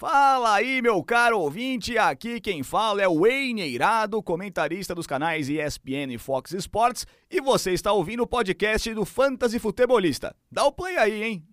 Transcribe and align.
Fala 0.00 0.54
aí, 0.54 0.80
meu 0.80 1.04
caro 1.04 1.38
ouvinte, 1.38 1.98
aqui 1.98 2.40
quem 2.40 2.62
fala 2.62 3.02
é 3.02 3.06
o 3.06 3.26
Eneirado, 3.26 4.22
comentarista 4.22 4.94
dos 4.94 5.06
canais 5.06 5.50
ESPN 5.50 6.10
e 6.10 6.16
Fox 6.16 6.52
Sports, 6.52 7.06
e 7.30 7.38
você 7.38 7.74
está 7.74 7.92
ouvindo 7.92 8.22
o 8.22 8.26
podcast 8.26 8.94
do 8.94 9.04
Fantasy 9.04 9.58
Futebolista. 9.58 10.34
Dá 10.50 10.64
o 10.64 10.72
play 10.72 10.96
aí, 10.96 11.22
hein? 11.22 11.49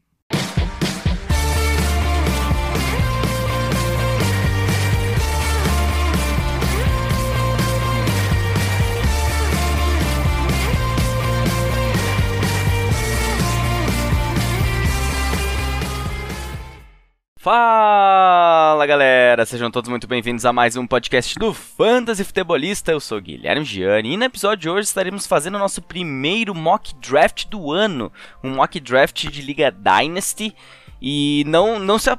Fala 17.39 18.83
galera, 18.87 19.45
sejam 19.45 19.69
todos 19.69 19.91
muito 19.91 20.07
bem-vindos 20.07 20.43
a 20.43 20.51
mais 20.51 20.75
um 20.75 20.87
podcast 20.87 21.37
do 21.37 21.53
Fantasy 21.53 22.23
Futebolista. 22.23 22.91
Eu 22.91 22.99
sou 22.99 23.21
Guilherme 23.21 23.63
Gianni 23.63 24.13
e 24.13 24.17
no 24.17 24.23
episódio 24.23 24.57
de 24.63 24.69
hoje 24.71 24.87
estaremos 24.87 25.27
fazendo 25.27 25.53
o 25.53 25.59
nosso 25.59 25.79
primeiro 25.79 26.55
mock 26.55 26.95
draft 26.95 27.45
do 27.45 27.71
ano, 27.71 28.11
um 28.43 28.55
mock 28.55 28.79
draft 28.79 29.27
de 29.29 29.41
Liga 29.43 29.71
Dynasty. 29.71 30.55
E 30.99 31.43
não, 31.45 31.77
não 31.77 31.99
se, 31.99 32.09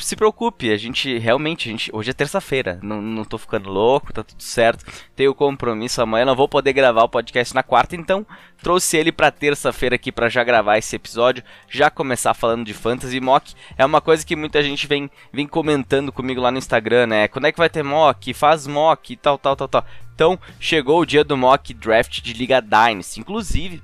se 0.00 0.16
preocupe, 0.16 0.70
a 0.70 0.76
gente 0.78 1.18
realmente, 1.18 1.68
a 1.68 1.72
gente, 1.72 1.90
hoje 1.94 2.10
é 2.10 2.14
terça-feira, 2.14 2.78
não, 2.82 3.02
não 3.02 3.24
tô 3.24 3.36
ficando 3.36 3.68
louco, 3.68 4.12
tá 4.12 4.24
tudo 4.24 4.42
certo. 4.42 4.86
Tenho 5.14 5.34
compromisso 5.34 6.00
amanhã, 6.00 6.24
não 6.24 6.34
vou 6.34 6.48
poder 6.48 6.72
gravar 6.72 7.04
o 7.04 7.08
podcast 7.08 7.54
na 7.54 7.62
quarta, 7.62 7.94
então 7.94 8.26
trouxe 8.62 8.96
ele 8.96 9.12
para 9.12 9.30
terça-feira 9.30 9.96
aqui 9.96 10.10
para 10.10 10.30
já 10.30 10.42
gravar 10.42 10.78
esse 10.78 10.96
episódio, 10.96 11.44
já 11.68 11.90
começar 11.90 12.32
falando 12.32 12.64
de 12.64 12.72
Fantasy 12.72 13.20
Mock. 13.20 13.54
É 13.76 13.84
uma 13.84 14.00
coisa 14.00 14.24
que 14.24 14.34
muita 14.34 14.62
gente 14.62 14.86
vem, 14.86 15.10
vem 15.30 15.46
comentando 15.46 16.10
comigo 16.10 16.40
lá 16.40 16.50
no 16.50 16.58
Instagram, 16.58 17.08
né? 17.08 17.28
Quando 17.28 17.46
é 17.46 17.52
que 17.52 17.58
vai 17.58 17.68
ter 17.68 17.82
mock? 17.82 18.32
Faz 18.32 18.66
mock 18.66 19.12
e 19.12 19.16
tal, 19.16 19.36
tal, 19.36 19.56
tal, 19.56 19.68
tal. 19.68 19.84
Então, 20.14 20.38
chegou 20.58 21.00
o 21.00 21.06
dia 21.06 21.22
do 21.22 21.36
mock 21.36 21.74
draft 21.74 22.22
de 22.22 22.32
Liga 22.32 22.62
Dynasty. 22.62 23.20
Inclusive, 23.20 23.82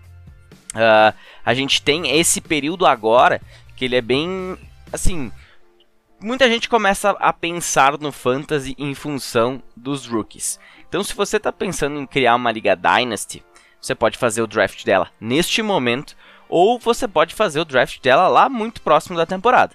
uh, 0.74 1.14
a 1.44 1.54
gente 1.54 1.82
tem 1.82 2.18
esse 2.18 2.40
período 2.40 2.86
agora 2.86 3.42
que 3.78 3.84
ele 3.84 3.96
é 3.96 4.00
bem 4.00 4.58
assim, 4.92 5.30
muita 6.20 6.48
gente 6.48 6.68
começa 6.68 7.10
a 7.10 7.32
pensar 7.32 7.96
no 7.98 8.10
fantasy 8.10 8.74
em 8.76 8.92
função 8.92 9.62
dos 9.76 10.06
rookies. 10.06 10.58
Então, 10.88 11.04
se 11.04 11.14
você 11.14 11.36
está 11.36 11.52
pensando 11.52 11.98
em 12.00 12.06
criar 12.06 12.34
uma 12.34 12.50
liga 12.50 12.74
Dynasty, 12.74 13.44
você 13.80 13.94
pode 13.94 14.18
fazer 14.18 14.42
o 14.42 14.46
draft 14.46 14.84
dela 14.84 15.08
neste 15.20 15.62
momento, 15.62 16.16
ou 16.48 16.78
você 16.78 17.06
pode 17.06 17.34
fazer 17.34 17.60
o 17.60 17.64
draft 17.64 18.00
dela 18.00 18.26
lá 18.26 18.48
muito 18.48 18.82
próximo 18.82 19.16
da 19.16 19.24
temporada. 19.24 19.74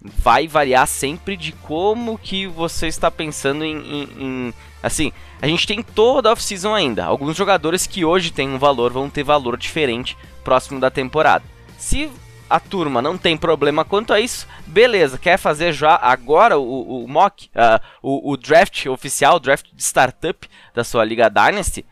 Vai 0.00 0.46
variar 0.46 0.86
sempre 0.86 1.36
de 1.36 1.52
como 1.52 2.18
que 2.18 2.46
você 2.46 2.86
está 2.86 3.10
pensando 3.10 3.64
em, 3.64 3.76
em, 3.76 4.02
em 4.18 4.54
assim, 4.82 5.12
a 5.42 5.46
gente 5.46 5.66
tem 5.66 5.82
toda 5.82 6.28
a 6.28 6.32
off-season 6.32 6.74
ainda. 6.74 7.04
Alguns 7.04 7.36
jogadores 7.36 7.86
que 7.86 8.04
hoje 8.04 8.30
têm 8.30 8.48
um 8.48 8.58
valor 8.58 8.92
vão 8.92 9.10
ter 9.10 9.24
valor 9.24 9.56
diferente 9.56 10.16
próximo 10.44 10.78
da 10.78 10.90
temporada. 10.90 11.44
Se 11.76 12.10
a 12.50 12.58
turma 12.58 13.00
não 13.00 13.16
tem 13.16 13.36
problema 13.36 13.84
quanto 13.84 14.12
a 14.12 14.18
isso, 14.20 14.46
beleza, 14.66 15.16
quer 15.16 15.38
fazer 15.38 15.72
já 15.72 15.94
agora 15.94 16.58
o, 16.58 17.04
o 17.04 17.08
mock, 17.08 17.48
uh, 17.54 17.80
o, 18.02 18.32
o, 18.32 18.36
draft 18.36 18.86
oficial, 18.86 19.36
o 19.36 19.40
draft 19.40 19.66
de 19.72 19.82
startup 19.82 20.48
da 20.74 20.82
sua 20.82 21.04
Liga 21.04 21.30
Dynasty? 21.30 21.86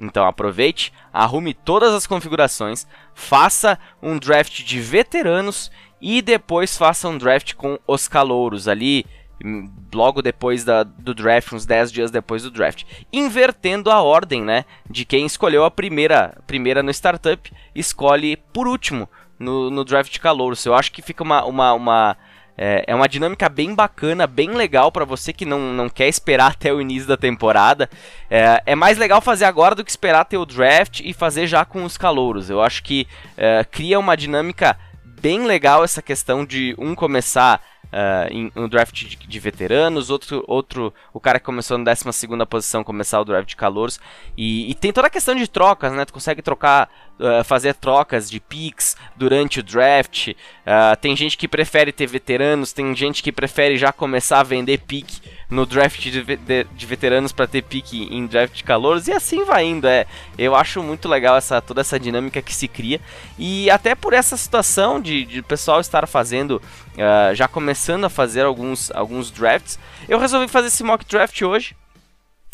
Então 0.00 0.24
aproveite, 0.26 0.92
arrume 1.12 1.52
todas 1.52 1.92
as 1.92 2.06
configurações, 2.06 2.86
faça 3.14 3.78
um 4.02 4.18
draft 4.18 4.64
de 4.64 4.80
veteranos 4.80 5.70
e 6.00 6.22
depois 6.22 6.76
faça 6.76 7.08
um 7.08 7.18
draft 7.18 7.54
com 7.54 7.78
os 7.86 8.08
calouros 8.08 8.66
ali, 8.66 9.04
hum, 9.44 9.70
logo 9.92 10.22
depois 10.22 10.64
da, 10.64 10.84
do 10.84 11.12
draft, 11.12 11.52
uns 11.52 11.66
10 11.66 11.92
dias 11.92 12.10
depois 12.10 12.44
do 12.44 12.50
draft. 12.50 12.84
Invertendo 13.12 13.90
a 13.90 14.00
ordem, 14.00 14.42
né? 14.42 14.64
De 14.88 15.04
quem 15.04 15.26
escolheu 15.26 15.64
a 15.64 15.70
primeira, 15.70 16.38
primeira 16.46 16.82
no 16.82 16.92
startup, 16.92 17.52
escolhe 17.74 18.36
por 18.52 18.68
último 18.68 19.08
no, 19.38 19.70
no 19.70 19.84
draft 19.84 20.12
de 20.12 20.20
calouros. 20.20 20.64
Eu 20.64 20.74
acho 20.74 20.92
que 20.92 21.02
fica 21.02 21.22
uma, 21.22 21.44
uma, 21.44 21.72
uma 21.72 22.16
é, 22.60 22.84
é, 22.88 22.94
uma 22.94 23.08
dinâmica 23.08 23.48
bem 23.48 23.72
bacana, 23.72 24.26
bem 24.26 24.50
legal 24.50 24.90
para 24.90 25.04
você 25.04 25.32
que 25.32 25.44
não, 25.44 25.72
não 25.72 25.88
quer 25.88 26.08
esperar 26.08 26.50
até 26.58 26.72
o 26.72 26.80
início 26.80 27.06
da 27.06 27.16
temporada. 27.16 27.88
É, 28.28 28.60
é, 28.66 28.74
mais 28.74 28.98
legal 28.98 29.20
fazer 29.20 29.44
agora 29.44 29.76
do 29.76 29.84
que 29.84 29.90
esperar 29.90 30.24
ter 30.24 30.38
o 30.38 30.44
draft 30.44 31.00
e 31.00 31.12
fazer 31.12 31.46
já 31.46 31.64
com 31.64 31.84
os 31.84 31.96
calouros. 31.96 32.50
Eu 32.50 32.60
acho 32.60 32.82
que 32.82 33.06
é, 33.36 33.64
cria 33.64 33.98
uma 33.98 34.16
dinâmica 34.16 34.76
bem 35.04 35.46
legal 35.46 35.84
essa 35.84 36.02
questão 36.02 36.44
de 36.44 36.74
um 36.78 36.94
começar 36.94 37.62
uh, 37.92 38.32
em 38.32 38.52
um 38.56 38.68
draft 38.68 38.94
de, 38.94 39.16
de, 39.16 39.38
veteranos, 39.38 40.10
outro, 40.10 40.44
outro, 40.46 40.92
o 41.12 41.20
cara 41.20 41.38
que 41.38 41.46
começou 41.46 41.78
na 41.78 41.84
12 41.84 42.04
posição 42.48 42.84
começar 42.84 43.20
o 43.20 43.24
draft 43.24 43.48
de 43.48 43.56
calouros. 43.56 44.00
E, 44.36 44.70
e, 44.70 44.74
tem 44.74 44.92
toda 44.92 45.06
a 45.06 45.10
questão 45.10 45.34
de 45.34 45.48
trocas, 45.48 45.92
né? 45.92 46.04
Tu 46.04 46.12
consegue 46.12 46.42
trocar, 46.42 46.88
uh, 47.18 47.44
fazer 47.44 47.74
trocas 47.74 48.30
de 48.30 48.40
picks 48.40 48.96
durante 49.16 49.60
o 49.60 49.62
draft. 49.62 50.28
Uh, 50.28 50.96
tem 51.00 51.16
gente 51.16 51.36
que 51.36 51.48
prefere 51.48 51.92
ter 51.92 52.06
veteranos, 52.06 52.72
tem 52.72 52.94
gente 52.94 53.22
que 53.22 53.32
prefere 53.32 53.76
já 53.76 53.92
começar 53.92 54.40
a 54.40 54.44
vender 54.44 54.78
pick 54.78 55.20
no 55.50 55.64
draft 55.64 56.00
de, 56.00 56.22
de, 56.22 56.64
de 56.64 56.86
veteranos 56.86 57.32
para 57.32 57.46
ter 57.46 57.62
pique 57.62 58.08
em 58.10 58.26
draft 58.26 58.54
de 58.54 58.64
calouros 58.64 59.08
e 59.08 59.12
assim 59.12 59.44
vai 59.44 59.64
indo. 59.64 59.86
É, 59.86 60.06
eu 60.36 60.54
acho 60.54 60.82
muito 60.82 61.08
legal 61.08 61.36
essa 61.36 61.60
toda 61.60 61.80
essa 61.80 61.98
dinâmica 61.98 62.42
que 62.42 62.54
se 62.54 62.68
cria 62.68 63.00
e 63.38 63.70
até 63.70 63.94
por 63.94 64.12
essa 64.12 64.36
situação 64.36 65.00
de, 65.00 65.24
de 65.24 65.42
pessoal 65.42 65.80
estar 65.80 66.06
fazendo, 66.06 66.60
uh, 66.94 67.34
já 67.34 67.48
começando 67.48 68.04
a 68.04 68.10
fazer 68.10 68.44
alguns, 68.44 68.90
alguns 68.90 69.30
drafts, 69.30 69.78
eu 70.08 70.18
resolvi 70.18 70.48
fazer 70.48 70.68
esse 70.68 70.84
mock 70.84 71.04
draft 71.06 71.40
hoje. 71.42 71.74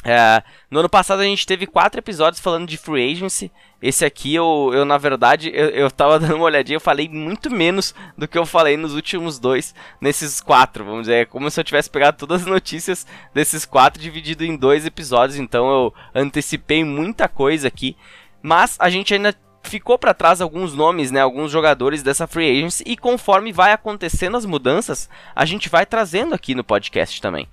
É, 0.06 0.42
no 0.70 0.80
ano 0.80 0.88
passado 0.88 1.20
a 1.20 1.24
gente 1.24 1.46
teve 1.46 1.66
quatro 1.66 1.98
episódios 1.98 2.40
falando 2.40 2.68
de 2.68 2.76
free 2.76 3.12
agency. 3.12 3.50
Esse 3.86 4.02
aqui 4.02 4.34
eu, 4.34 4.70
eu 4.72 4.86
na 4.86 4.96
verdade, 4.96 5.50
eu, 5.52 5.68
eu 5.68 5.90
tava 5.90 6.16
dando 6.18 6.36
uma 6.36 6.46
olhadinha, 6.46 6.76
eu 6.76 6.80
falei 6.80 7.06
muito 7.06 7.50
menos 7.50 7.94
do 8.16 8.26
que 8.26 8.38
eu 8.38 8.46
falei 8.46 8.78
nos 8.78 8.94
últimos 8.94 9.38
dois, 9.38 9.74
nesses 10.00 10.40
quatro, 10.40 10.86
vamos 10.86 11.02
dizer. 11.02 11.14
É 11.14 11.24
como 11.26 11.50
se 11.50 11.60
eu 11.60 11.64
tivesse 11.64 11.90
pegado 11.90 12.16
todas 12.16 12.40
as 12.40 12.46
notícias 12.46 13.06
desses 13.34 13.66
quatro 13.66 14.00
dividido 14.00 14.42
em 14.42 14.56
dois 14.56 14.86
episódios, 14.86 15.38
então 15.38 15.68
eu 15.68 15.94
antecipei 16.14 16.82
muita 16.82 17.28
coisa 17.28 17.68
aqui. 17.68 17.94
Mas 18.40 18.78
a 18.80 18.88
gente 18.88 19.12
ainda 19.12 19.36
ficou 19.62 19.98
para 19.98 20.14
trás 20.14 20.40
alguns 20.40 20.72
nomes, 20.72 21.10
né, 21.10 21.20
alguns 21.20 21.50
jogadores 21.50 22.02
dessa 22.02 22.26
free 22.26 22.58
agency 22.58 22.84
e 22.86 22.96
conforme 22.96 23.52
vai 23.52 23.72
acontecendo 23.72 24.38
as 24.38 24.46
mudanças, 24.46 25.10
a 25.36 25.44
gente 25.44 25.68
vai 25.68 25.84
trazendo 25.84 26.34
aqui 26.34 26.54
no 26.54 26.64
podcast 26.64 27.20
também. 27.20 27.46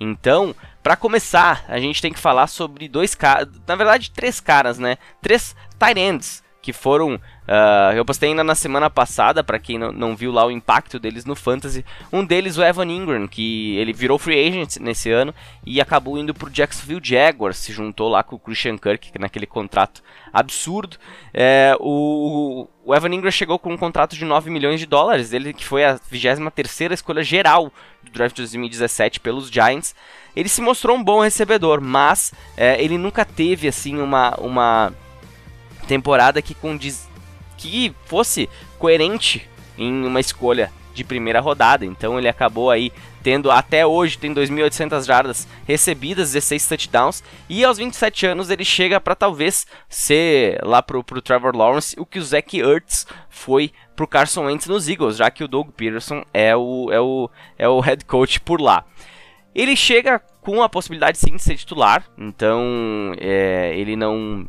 Então, 0.00 0.54
para 0.82 0.96
começar, 0.96 1.64
a 1.68 1.78
gente 1.78 2.02
tem 2.02 2.12
que 2.12 2.18
falar 2.18 2.46
sobre 2.46 2.88
dois 2.88 3.14
caras, 3.14 3.48
na 3.66 3.74
verdade, 3.74 4.10
três 4.10 4.40
caras, 4.40 4.78
né? 4.78 4.98
Três 5.22 5.56
tight 5.78 5.98
ends 5.98 6.44
que 6.64 6.72
foram. 6.72 7.16
Uh, 7.16 7.92
eu 7.94 8.06
postei 8.06 8.30
ainda 8.30 8.42
na 8.42 8.54
semana 8.54 8.88
passada, 8.88 9.44
para 9.44 9.58
quem 9.58 9.76
não, 9.76 9.92
não, 9.92 10.16
viu 10.16 10.32
lá 10.32 10.46
o 10.46 10.50
impacto 10.50 10.98
deles 10.98 11.26
no 11.26 11.36
Fantasy. 11.36 11.84
Um 12.10 12.24
deles, 12.24 12.56
o 12.56 12.64
Evan 12.64 12.86
Ingram, 12.86 13.28
que 13.28 13.76
ele 13.76 13.92
virou 13.92 14.18
free 14.18 14.48
agent 14.48 14.78
nesse 14.78 15.10
ano 15.10 15.34
e 15.66 15.78
acabou 15.78 16.16
indo 16.16 16.32
pro 16.32 16.48
Jacksonville 16.48 17.02
Jaguars, 17.04 17.58
se 17.58 17.70
juntou 17.70 18.08
lá 18.08 18.22
com 18.22 18.36
o 18.36 18.38
Christian 18.38 18.78
Kirk 18.78 19.12
naquele 19.18 19.44
contrato 19.44 20.02
absurdo. 20.32 20.96
É, 21.34 21.76
o, 21.80 22.66
o, 22.82 22.94
Evan 22.94 23.14
Ingram 23.14 23.30
chegou 23.30 23.58
com 23.58 23.74
um 23.74 23.76
contrato 23.76 24.16
de 24.16 24.24
9 24.24 24.48
milhões 24.48 24.80
de 24.80 24.86
dólares, 24.86 25.34
ele 25.34 25.52
que 25.52 25.66
foi 25.66 25.84
a 25.84 26.00
23 26.10 26.92
escolha 26.92 27.22
geral 27.22 27.70
do 28.02 28.10
draft 28.10 28.34
de 28.36 28.40
2017 28.40 29.20
pelos 29.20 29.50
Giants. 29.50 29.94
Ele 30.34 30.48
se 30.48 30.62
mostrou 30.62 30.96
um 30.96 31.04
bom 31.04 31.20
recebedor, 31.20 31.82
mas 31.82 32.32
é, 32.56 32.82
ele 32.82 32.96
nunca 32.96 33.22
teve 33.22 33.68
assim 33.68 34.00
uma. 34.00 34.34
uma 34.40 35.03
temporada 35.84 36.42
que 36.42 36.54
condiz 36.54 37.08
que 37.56 37.94
fosse 38.06 38.48
coerente 38.78 39.48
em 39.78 40.04
uma 40.04 40.20
escolha 40.20 40.70
de 40.94 41.04
primeira 41.04 41.40
rodada. 41.40 41.84
Então 41.84 42.18
ele 42.18 42.28
acabou 42.28 42.70
aí 42.70 42.92
tendo 43.22 43.50
até 43.50 43.86
hoje 43.86 44.18
tem 44.18 44.34
2.800 44.34 45.06
jardas 45.06 45.48
recebidas, 45.66 46.32
16 46.32 46.68
touchdowns 46.68 47.24
e 47.48 47.64
aos 47.64 47.78
27 47.78 48.26
anos 48.26 48.50
ele 48.50 48.64
chega 48.66 49.00
para 49.00 49.14
talvez 49.14 49.66
ser 49.88 50.60
lá 50.62 50.82
pro, 50.82 51.02
pro 51.02 51.22
Trevor 51.22 51.56
Lawrence 51.56 51.98
o 51.98 52.04
que 52.04 52.18
o 52.18 52.22
Zach 52.22 52.60
Ertz 52.60 53.06
foi 53.30 53.72
pro 53.96 54.06
Carson 54.06 54.44
Wentz 54.44 54.66
nos 54.66 54.88
Eagles, 54.88 55.16
já 55.16 55.30
que 55.30 55.42
o 55.42 55.48
Doug 55.48 55.70
Peterson 55.70 56.22
é 56.34 56.54
o, 56.54 56.92
é 56.92 57.00
o, 57.00 57.30
é 57.58 57.68
o 57.68 57.80
head 57.80 58.04
coach 58.04 58.40
por 58.40 58.60
lá. 58.60 58.84
Ele 59.54 59.74
chega 59.74 60.20
com 60.42 60.62
a 60.62 60.68
possibilidade 60.68 61.16
sim 61.16 61.36
de 61.36 61.42
ser 61.42 61.56
titular, 61.56 62.04
então 62.18 63.12
é, 63.18 63.72
ele 63.74 63.96
não 63.96 64.46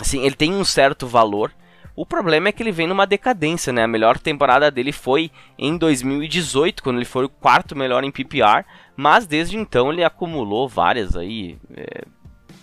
assim, 0.00 0.24
ele 0.24 0.34
tem 0.34 0.52
um 0.52 0.64
certo 0.64 1.06
valor. 1.06 1.52
O 1.94 2.06
problema 2.06 2.48
é 2.48 2.52
que 2.52 2.62
ele 2.62 2.70
vem 2.70 2.86
numa 2.86 3.06
decadência, 3.06 3.72
né? 3.72 3.82
A 3.82 3.88
melhor 3.88 4.18
temporada 4.18 4.70
dele 4.70 4.92
foi 4.92 5.30
em 5.58 5.76
2018, 5.76 6.82
quando 6.82 6.96
ele 6.96 7.04
foi 7.04 7.24
o 7.24 7.28
quarto 7.28 7.74
melhor 7.74 8.04
em 8.04 8.10
PPR, 8.10 8.64
mas 8.96 9.26
desde 9.26 9.56
então 9.56 9.92
ele 9.92 10.04
acumulou 10.04 10.68
várias 10.68 11.16
aí 11.16 11.58
é, 11.76 12.04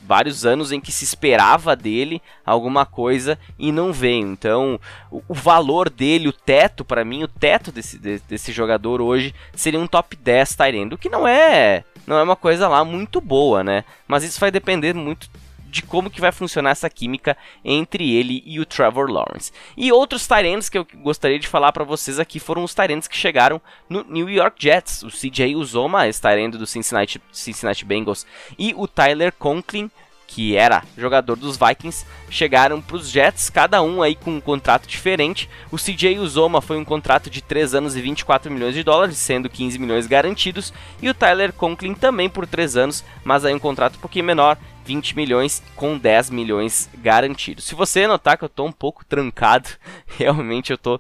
vários 0.05 0.45
anos 0.45 0.71
em 0.71 0.79
que 0.79 0.91
se 0.91 1.03
esperava 1.03 1.75
dele 1.75 2.21
alguma 2.45 2.85
coisa 2.85 3.37
e 3.57 3.71
não 3.71 3.91
veio. 3.91 4.27
Então, 4.27 4.79
o, 5.11 5.21
o 5.27 5.33
valor 5.33 5.89
dele, 5.89 6.27
o 6.27 6.33
teto, 6.33 6.85
para 6.85 7.03
mim, 7.03 7.23
o 7.23 7.27
teto 7.27 7.71
desse, 7.71 7.97
desse 7.97 8.51
jogador 8.51 9.01
hoje 9.01 9.33
seria 9.53 9.79
um 9.79 9.87
top 9.87 10.15
10 10.15 10.55
Tyrande, 10.55 10.95
o 10.95 10.97
que 10.97 11.09
não 11.09 11.27
é, 11.27 11.83
não 12.05 12.17
é 12.17 12.23
uma 12.23 12.35
coisa 12.35 12.67
lá 12.67 12.85
muito 12.85 13.19
boa, 13.19 13.63
né? 13.63 13.83
Mas 14.07 14.23
isso 14.23 14.39
vai 14.39 14.51
depender 14.51 14.93
muito 14.93 15.27
de 15.75 15.81
como 15.81 16.09
que 16.09 16.21
vai 16.21 16.31
funcionar 16.31 16.69
essa 16.69 16.89
química 16.89 17.35
entre 17.63 18.15
ele 18.15 18.41
e 18.45 18.61
o 18.61 18.65
Trevor 18.65 19.11
Lawrence. 19.11 19.51
E 19.75 19.91
outros 19.91 20.25
Tyrants 20.25 20.69
que 20.69 20.77
eu 20.77 20.87
gostaria 20.95 21.37
de 21.37 21.49
falar 21.49 21.73
para 21.73 21.83
vocês 21.83 22.17
aqui 22.17 22.39
foram 22.39 22.63
os 22.63 22.73
Tyrants 22.73 23.09
que 23.09 23.17
chegaram 23.17 23.61
no 23.89 24.05
New 24.05 24.29
York 24.29 24.55
Jets. 24.57 25.03
O 25.03 25.09
CJ 25.09 25.53
Uzoma, 25.57 26.07
esse 26.07 26.21
Tyrant 26.21 26.55
do 26.55 26.65
Cincinnati, 26.65 27.21
Cincinnati 27.29 27.83
Bengals, 27.83 28.25
e 28.57 28.73
o 28.77 28.87
Tyler 28.87 29.33
Conklin, 29.33 29.91
que 30.25 30.55
era 30.55 30.81
jogador 30.97 31.35
dos 31.35 31.57
Vikings, 31.57 32.05
chegaram 32.29 32.81
para 32.81 32.95
os 32.95 33.09
Jets, 33.09 33.49
cada 33.49 33.81
um 33.81 34.01
aí 34.01 34.15
com 34.15 34.31
um 34.31 34.39
contrato 34.39 34.87
diferente. 34.87 35.49
O 35.69 35.77
CJ 35.77 36.19
Uzoma 36.19 36.61
foi 36.61 36.77
um 36.77 36.85
contrato 36.85 37.29
de 37.29 37.41
3 37.41 37.75
anos 37.75 37.97
e 37.97 38.01
24 38.01 38.49
milhões 38.49 38.73
de 38.73 38.81
dólares, 38.81 39.17
sendo 39.17 39.49
15 39.49 39.77
milhões 39.77 40.07
garantidos, 40.07 40.73
e 41.01 41.09
o 41.09 41.13
Tyler 41.13 41.51
Conklin 41.51 41.93
também 41.93 42.29
por 42.29 42.47
3 42.47 42.77
anos, 42.77 43.03
mas 43.25 43.43
aí 43.43 43.53
um 43.53 43.59
contrato 43.59 43.97
um 43.97 43.99
pouquinho 43.99 44.25
menor, 44.25 44.57
20 44.85 45.15
milhões 45.15 45.63
com 45.75 45.97
10 45.97 46.29
milhões 46.29 46.89
garantidos. 46.99 47.65
Se 47.65 47.73
você 47.75 48.05
notar 48.07 48.37
que 48.37 48.45
eu 48.45 48.49
tô 48.49 48.65
um 48.65 48.71
pouco 48.71 49.03
trancado, 49.03 49.69
realmente 50.17 50.71
eu 50.71 50.77
tô 50.77 50.99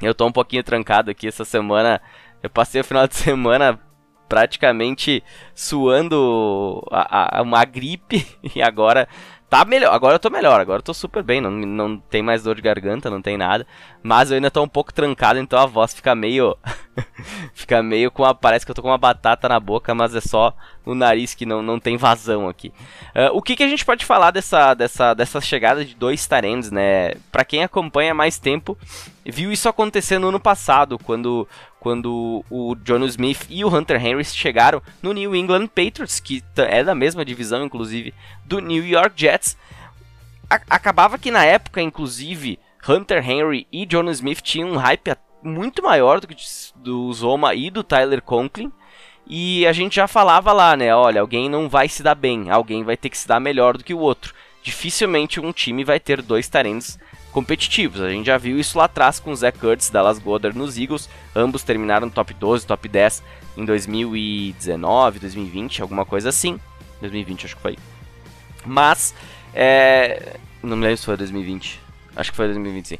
eu 0.00 0.14
tô 0.14 0.26
um 0.26 0.32
pouquinho 0.32 0.64
trancado 0.64 1.10
aqui 1.10 1.28
essa 1.28 1.44
semana. 1.44 2.02
Eu 2.42 2.50
passei 2.50 2.80
o 2.80 2.84
final 2.84 3.06
de 3.06 3.14
semana 3.14 3.78
praticamente 4.28 5.22
suando 5.54 6.82
a, 6.90 7.38
a, 7.38 7.42
uma 7.42 7.64
gripe 7.64 8.26
e 8.56 8.60
agora 8.60 9.06
tá 9.52 9.66
melhor. 9.66 9.92
Agora 9.92 10.14
eu 10.14 10.18
tô 10.18 10.30
melhor, 10.30 10.58
agora 10.58 10.78
eu 10.78 10.82
tô 10.82 10.94
super 10.94 11.22
bem, 11.22 11.38
não, 11.38 11.50
não 11.50 11.98
tem 11.98 12.22
mais 12.22 12.42
dor 12.42 12.54
de 12.54 12.62
garganta, 12.62 13.10
não 13.10 13.20
tem 13.20 13.36
nada. 13.36 13.66
Mas 14.02 14.30
eu 14.30 14.36
ainda 14.36 14.50
tô 14.50 14.62
um 14.62 14.68
pouco 14.68 14.94
trancado, 14.94 15.38
então 15.38 15.58
a 15.58 15.66
voz 15.66 15.92
fica 15.92 16.14
meio. 16.14 16.56
fica 17.52 17.82
meio 17.82 18.10
com 18.10 18.24
a. 18.24 18.34
Parece 18.34 18.64
que 18.64 18.70
eu 18.70 18.74
tô 18.74 18.80
com 18.80 18.88
uma 18.88 18.96
batata 18.96 19.50
na 19.50 19.60
boca, 19.60 19.94
mas 19.94 20.14
é 20.14 20.22
só 20.22 20.56
o 20.86 20.94
nariz 20.94 21.34
que 21.34 21.44
não, 21.44 21.62
não 21.62 21.78
tem 21.78 21.98
vazão 21.98 22.48
aqui. 22.48 22.72
Uh, 23.14 23.36
o 23.36 23.42
que, 23.42 23.54
que 23.54 23.62
a 23.62 23.68
gente 23.68 23.84
pode 23.84 24.06
falar 24.06 24.30
dessa, 24.30 24.72
dessa, 24.72 25.12
dessa 25.12 25.38
chegada 25.38 25.84
de 25.84 25.94
dois 25.94 26.26
Tarendes, 26.26 26.70
né? 26.70 27.12
Pra 27.30 27.44
quem 27.44 27.62
acompanha 27.62 28.14
mais 28.14 28.38
tempo, 28.38 28.78
viu 29.22 29.52
isso 29.52 29.68
acontecer 29.68 30.18
no 30.18 30.28
ano 30.28 30.40
passado, 30.40 30.98
quando, 30.98 31.46
quando 31.82 32.44
o 32.48 32.76
John 32.76 33.04
Smith 33.06 33.44
e 33.50 33.64
o 33.64 33.68
Hunter 33.68 33.96
Henry 34.06 34.24
chegaram 34.24 34.80
no 35.02 35.12
New 35.12 35.34
England 35.34 35.66
Patriots, 35.66 36.20
que 36.20 36.40
é 36.56 36.84
da 36.84 36.94
mesma 36.94 37.24
divisão, 37.24 37.64
inclusive, 37.64 38.14
do 38.44 38.60
New 38.60 38.86
York 38.86 39.20
Jets. 39.20 39.58
A 40.48 40.60
acabava 40.70 41.18
que 41.18 41.32
na 41.32 41.44
época, 41.44 41.82
inclusive, 41.82 42.56
Hunter 42.88 43.28
Henry 43.28 43.66
e 43.72 43.84
John 43.84 44.08
Smith 44.12 44.42
tinham 44.42 44.70
um 44.70 44.76
hype 44.76 45.16
muito 45.42 45.82
maior 45.82 46.20
do 46.20 46.28
que 46.28 46.36
do 46.76 47.12
Zoma 47.12 47.52
e 47.52 47.68
do 47.68 47.82
Tyler 47.82 48.22
Conklin. 48.22 48.70
E 49.26 49.66
a 49.66 49.72
gente 49.72 49.96
já 49.96 50.06
falava 50.06 50.52
lá, 50.52 50.76
né? 50.76 50.94
Olha, 50.94 51.20
alguém 51.20 51.48
não 51.48 51.68
vai 51.68 51.88
se 51.88 52.00
dar 52.00 52.14
bem, 52.14 52.48
alguém 52.48 52.84
vai 52.84 52.96
ter 52.96 53.10
que 53.10 53.18
se 53.18 53.26
dar 53.26 53.40
melhor 53.40 53.76
do 53.76 53.82
que 53.82 53.92
o 53.92 53.98
outro. 53.98 54.32
Dificilmente 54.62 55.40
um 55.40 55.50
time 55.50 55.82
vai 55.82 55.98
ter 55.98 56.22
dois 56.22 56.48
talentos 56.48 56.96
competitivos. 57.32 58.00
A 58.00 58.10
gente 58.10 58.26
já 58.26 58.38
viu 58.38 58.58
isso 58.58 58.78
lá 58.78 58.84
atrás 58.84 59.18
com 59.18 59.30
o 59.30 59.36
Zach 59.36 59.58
Kurtz, 59.58 59.90
Dallas 59.90 60.18
Goddard 60.18 60.56
nos 60.56 60.78
Eagles. 60.78 61.08
Ambos 61.34 61.62
terminaram 61.62 62.08
top 62.08 62.34
12, 62.34 62.66
top 62.66 62.88
10 62.88 63.22
em 63.56 63.64
2019, 63.64 65.18
2020, 65.18 65.82
alguma 65.82 66.04
coisa 66.04 66.28
assim. 66.28 66.60
2020 67.00 67.46
acho 67.46 67.56
que 67.56 67.62
foi. 67.62 67.76
Mas, 68.64 69.14
é... 69.54 70.36
não 70.62 70.76
me 70.76 70.84
lembro 70.84 70.98
se 70.98 71.06
foi 71.06 71.16
2020. 71.16 71.80
Acho 72.14 72.30
que 72.30 72.36
foi 72.36 72.46
2020, 72.46 72.86
sim. 72.86 72.98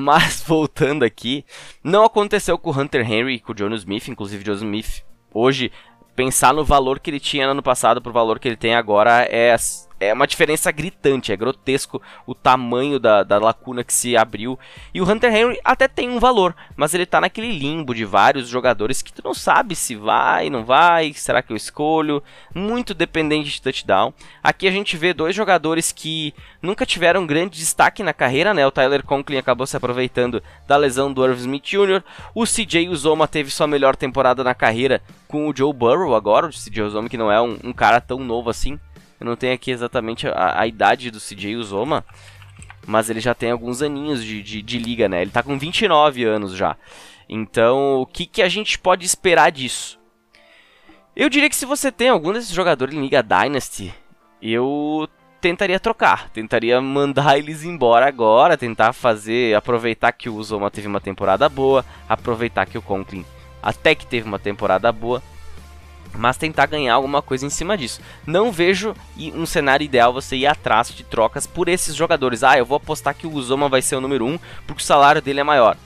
Mas, 0.00 0.42
voltando 0.46 1.04
aqui, 1.04 1.44
não 1.82 2.04
aconteceu 2.04 2.58
com 2.58 2.70
o 2.70 2.78
Hunter 2.78 3.10
Henry 3.10 3.34
e 3.34 3.40
com 3.40 3.52
o 3.52 3.54
John 3.54 3.72
Smith. 3.74 4.08
Inclusive, 4.08 4.44
John 4.44 4.54
Smith, 4.54 5.02
hoje, 5.32 5.72
pensar 6.14 6.52
no 6.52 6.64
valor 6.64 6.98
que 6.98 7.10
ele 7.10 7.20
tinha 7.20 7.46
no 7.46 7.52
ano 7.52 7.62
passado 7.62 8.02
pro 8.02 8.12
valor 8.12 8.38
que 8.38 8.48
ele 8.48 8.56
tem 8.56 8.74
agora 8.74 9.22
é 9.22 9.56
é 10.00 10.12
uma 10.12 10.26
diferença 10.26 10.70
gritante, 10.70 11.32
é 11.32 11.36
grotesco 11.36 12.00
o 12.26 12.34
tamanho 12.34 12.98
da, 12.98 13.22
da 13.22 13.38
lacuna 13.38 13.82
que 13.82 13.92
se 13.92 14.16
abriu. 14.16 14.58
E 14.94 15.00
o 15.00 15.10
Hunter 15.10 15.34
Henry 15.34 15.60
até 15.64 15.88
tem 15.88 16.08
um 16.08 16.20
valor, 16.20 16.54
mas 16.76 16.94
ele 16.94 17.06
tá 17.06 17.20
naquele 17.20 17.50
limbo 17.50 17.94
de 17.94 18.04
vários 18.04 18.48
jogadores 18.48 19.02
que 19.02 19.12
tu 19.12 19.22
não 19.24 19.34
sabe 19.34 19.74
se 19.74 19.94
vai, 19.96 20.50
não 20.50 20.64
vai, 20.64 21.12
será 21.12 21.42
que 21.42 21.52
eu 21.52 21.56
escolho? 21.56 22.22
Muito 22.54 22.94
dependente 22.94 23.50
de 23.50 23.62
touchdown. 23.62 24.12
Aqui 24.42 24.68
a 24.68 24.70
gente 24.70 24.96
vê 24.96 25.12
dois 25.12 25.34
jogadores 25.34 25.92
que 25.92 26.34
nunca 26.62 26.86
tiveram 26.86 27.26
grande 27.26 27.58
destaque 27.58 28.02
na 28.02 28.12
carreira, 28.12 28.54
né? 28.54 28.66
O 28.66 28.70
Tyler 28.70 29.02
Conklin 29.04 29.38
acabou 29.38 29.66
se 29.66 29.76
aproveitando 29.76 30.42
da 30.66 30.76
lesão 30.76 31.12
do 31.12 31.24
Irv 31.24 31.38
Smith 31.38 31.64
Jr. 31.64 32.02
O 32.34 32.44
CJ 32.44 32.88
Uzoma 32.88 33.26
teve 33.26 33.50
sua 33.50 33.66
melhor 33.66 33.96
temporada 33.96 34.44
na 34.44 34.54
carreira 34.54 35.02
com 35.26 35.48
o 35.48 35.54
Joe 35.54 35.72
Burrow 35.72 36.14
agora, 36.14 36.46
o 36.46 36.50
CJ 36.50 36.82
Uzoma 36.82 37.08
que 37.08 37.18
não 37.18 37.30
é 37.30 37.40
um, 37.40 37.58
um 37.62 37.72
cara 37.72 38.00
tão 38.00 38.18
novo 38.18 38.48
assim, 38.48 38.78
eu 39.20 39.26
não 39.26 39.36
tenho 39.36 39.54
aqui 39.54 39.70
exatamente 39.70 40.26
a, 40.28 40.60
a 40.60 40.66
idade 40.66 41.10
do 41.10 41.20
CJ 41.20 41.56
Uzoma, 41.56 42.04
mas 42.86 43.10
ele 43.10 43.20
já 43.20 43.34
tem 43.34 43.50
alguns 43.50 43.82
aninhos 43.82 44.24
de, 44.24 44.42
de, 44.42 44.62
de, 44.62 44.78
liga, 44.78 45.08
né? 45.08 45.22
Ele 45.22 45.30
tá 45.30 45.42
com 45.42 45.58
29 45.58 46.24
anos 46.24 46.54
já. 46.54 46.76
Então, 47.28 48.00
o 48.00 48.06
que, 48.06 48.24
que 48.24 48.42
a 48.42 48.48
gente 48.48 48.78
pode 48.78 49.04
esperar 49.04 49.50
disso? 49.50 49.98
Eu 51.14 51.28
diria 51.28 51.50
que 51.50 51.56
se 51.56 51.66
você 51.66 51.90
tem 51.90 52.08
algum 52.08 52.32
desses 52.32 52.50
jogadores 52.50 52.94
em 52.94 53.00
Liga 53.00 53.22
Dynasty, 53.22 53.92
eu 54.40 55.08
tentaria 55.40 55.78
trocar, 55.78 56.30
tentaria 56.30 56.80
mandar 56.80 57.36
eles 57.38 57.64
embora 57.64 58.06
agora, 58.06 58.56
tentar 58.56 58.92
fazer, 58.92 59.54
aproveitar 59.54 60.12
que 60.12 60.28
o 60.28 60.34
Uzoma 60.36 60.70
teve 60.70 60.86
uma 60.86 61.00
temporada 61.00 61.48
boa, 61.48 61.84
aproveitar 62.08 62.66
que 62.66 62.78
o 62.78 62.82
Conklin 62.82 63.24
até 63.62 63.94
que 63.94 64.06
teve 64.06 64.26
uma 64.26 64.38
temporada 64.38 64.90
boa 64.92 65.22
mas 66.14 66.36
tentar 66.36 66.66
ganhar 66.66 66.94
alguma 66.94 67.22
coisa 67.22 67.46
em 67.46 67.50
cima 67.50 67.76
disso. 67.76 68.00
Não 68.26 68.52
vejo 68.52 68.94
um 69.16 69.46
cenário 69.46 69.84
ideal 69.84 70.12
você 70.12 70.36
ir 70.36 70.46
atrás 70.46 70.92
de 70.92 71.04
trocas 71.04 71.46
por 71.46 71.68
esses 71.68 71.94
jogadores. 71.94 72.42
Ah, 72.42 72.58
eu 72.58 72.64
vou 72.64 72.76
apostar 72.76 73.14
que 73.14 73.26
o 73.26 73.32
Uzoma 73.32 73.68
vai 73.68 73.82
ser 73.82 73.96
o 73.96 74.00
número 74.00 74.24
1 74.24 74.28
um 74.28 74.38
porque 74.66 74.82
o 74.82 74.86
salário 74.86 75.22
dele 75.22 75.40
é 75.40 75.44
maior. 75.44 75.76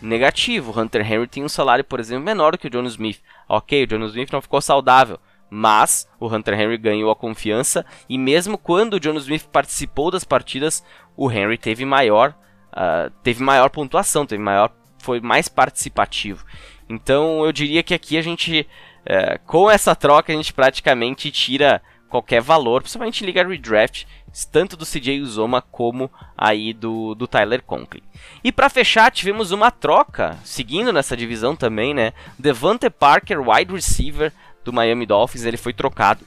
Negativo, 0.00 0.78
Hunter 0.78 1.00
Henry 1.00 1.26
tem 1.26 1.42
um 1.42 1.48
salário, 1.48 1.84
por 1.84 1.98
exemplo, 1.98 2.24
menor 2.24 2.52
do 2.52 2.58
que 2.58 2.66
o 2.66 2.70
John 2.70 2.84
Smith. 2.84 3.20
Ok, 3.48 3.84
o 3.84 3.86
John 3.86 4.04
Smith 4.06 4.30
não 4.30 4.42
ficou 4.42 4.60
saudável, 4.60 5.18
mas 5.48 6.08
o 6.20 6.26
Hunter 6.26 6.60
Henry 6.60 6.76
ganhou 6.76 7.10
a 7.10 7.16
confiança 7.16 7.84
e 8.08 8.18
mesmo 8.18 8.58
quando 8.58 8.94
o 8.94 9.00
John 9.00 9.16
Smith 9.16 9.46
participou 9.50 10.10
das 10.10 10.24
partidas, 10.24 10.84
o 11.16 11.30
Henry 11.30 11.56
teve 11.56 11.84
maior, 11.84 12.34
uh, 12.72 13.10
teve 13.22 13.42
maior 13.42 13.70
pontuação, 13.70 14.26
teve 14.26 14.42
maior, 14.42 14.70
foi 14.98 15.20
mais 15.20 15.48
participativo. 15.48 16.44
Então 16.88 17.44
eu 17.44 17.52
diria 17.52 17.82
que 17.82 17.94
aqui 17.94 18.16
a 18.18 18.22
gente 18.22 18.66
é, 19.06 19.38
com 19.46 19.70
essa 19.70 19.94
troca, 19.94 20.32
a 20.32 20.36
gente 20.36 20.52
praticamente 20.52 21.30
tira 21.30 21.80
qualquer 22.08 22.40
valor, 22.40 22.82
principalmente 22.82 23.24
liga 23.24 23.46
redraft, 23.46 24.06
tanto 24.50 24.76
do 24.76 24.84
CJ 24.84 25.20
Uzoma 25.20 25.62
como 25.62 26.10
aí 26.36 26.72
do, 26.72 27.14
do 27.14 27.26
Tyler 27.26 27.62
Conklin. 27.62 28.02
E 28.42 28.52
para 28.52 28.68
fechar, 28.68 29.10
tivemos 29.10 29.50
uma 29.50 29.70
troca, 29.70 30.36
seguindo 30.44 30.92
nessa 30.92 31.16
divisão 31.16 31.56
também, 31.56 31.94
né? 31.94 32.12
Devante 32.38 32.90
Parker, 32.90 33.40
wide 33.40 33.72
receiver 33.72 34.32
do 34.64 34.72
Miami 34.72 35.06
Dolphins, 35.06 35.44
ele 35.44 35.56
foi 35.56 35.72
trocado 35.72 36.24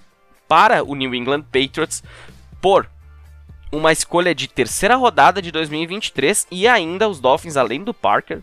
para 0.48 0.84
o 0.84 0.96
New 0.96 1.14
England 1.14 1.44
Patriots 1.44 2.02
por 2.62 2.90
uma 3.72 3.92
escolha 3.92 4.34
de 4.34 4.48
terceira 4.48 4.96
rodada 4.96 5.42
de 5.42 5.52
2023 5.52 6.48
e 6.50 6.68
ainda 6.68 7.08
os 7.08 7.20
Dolphins, 7.20 7.56
além 7.56 7.84
do 7.84 7.94
Parker, 7.94 8.42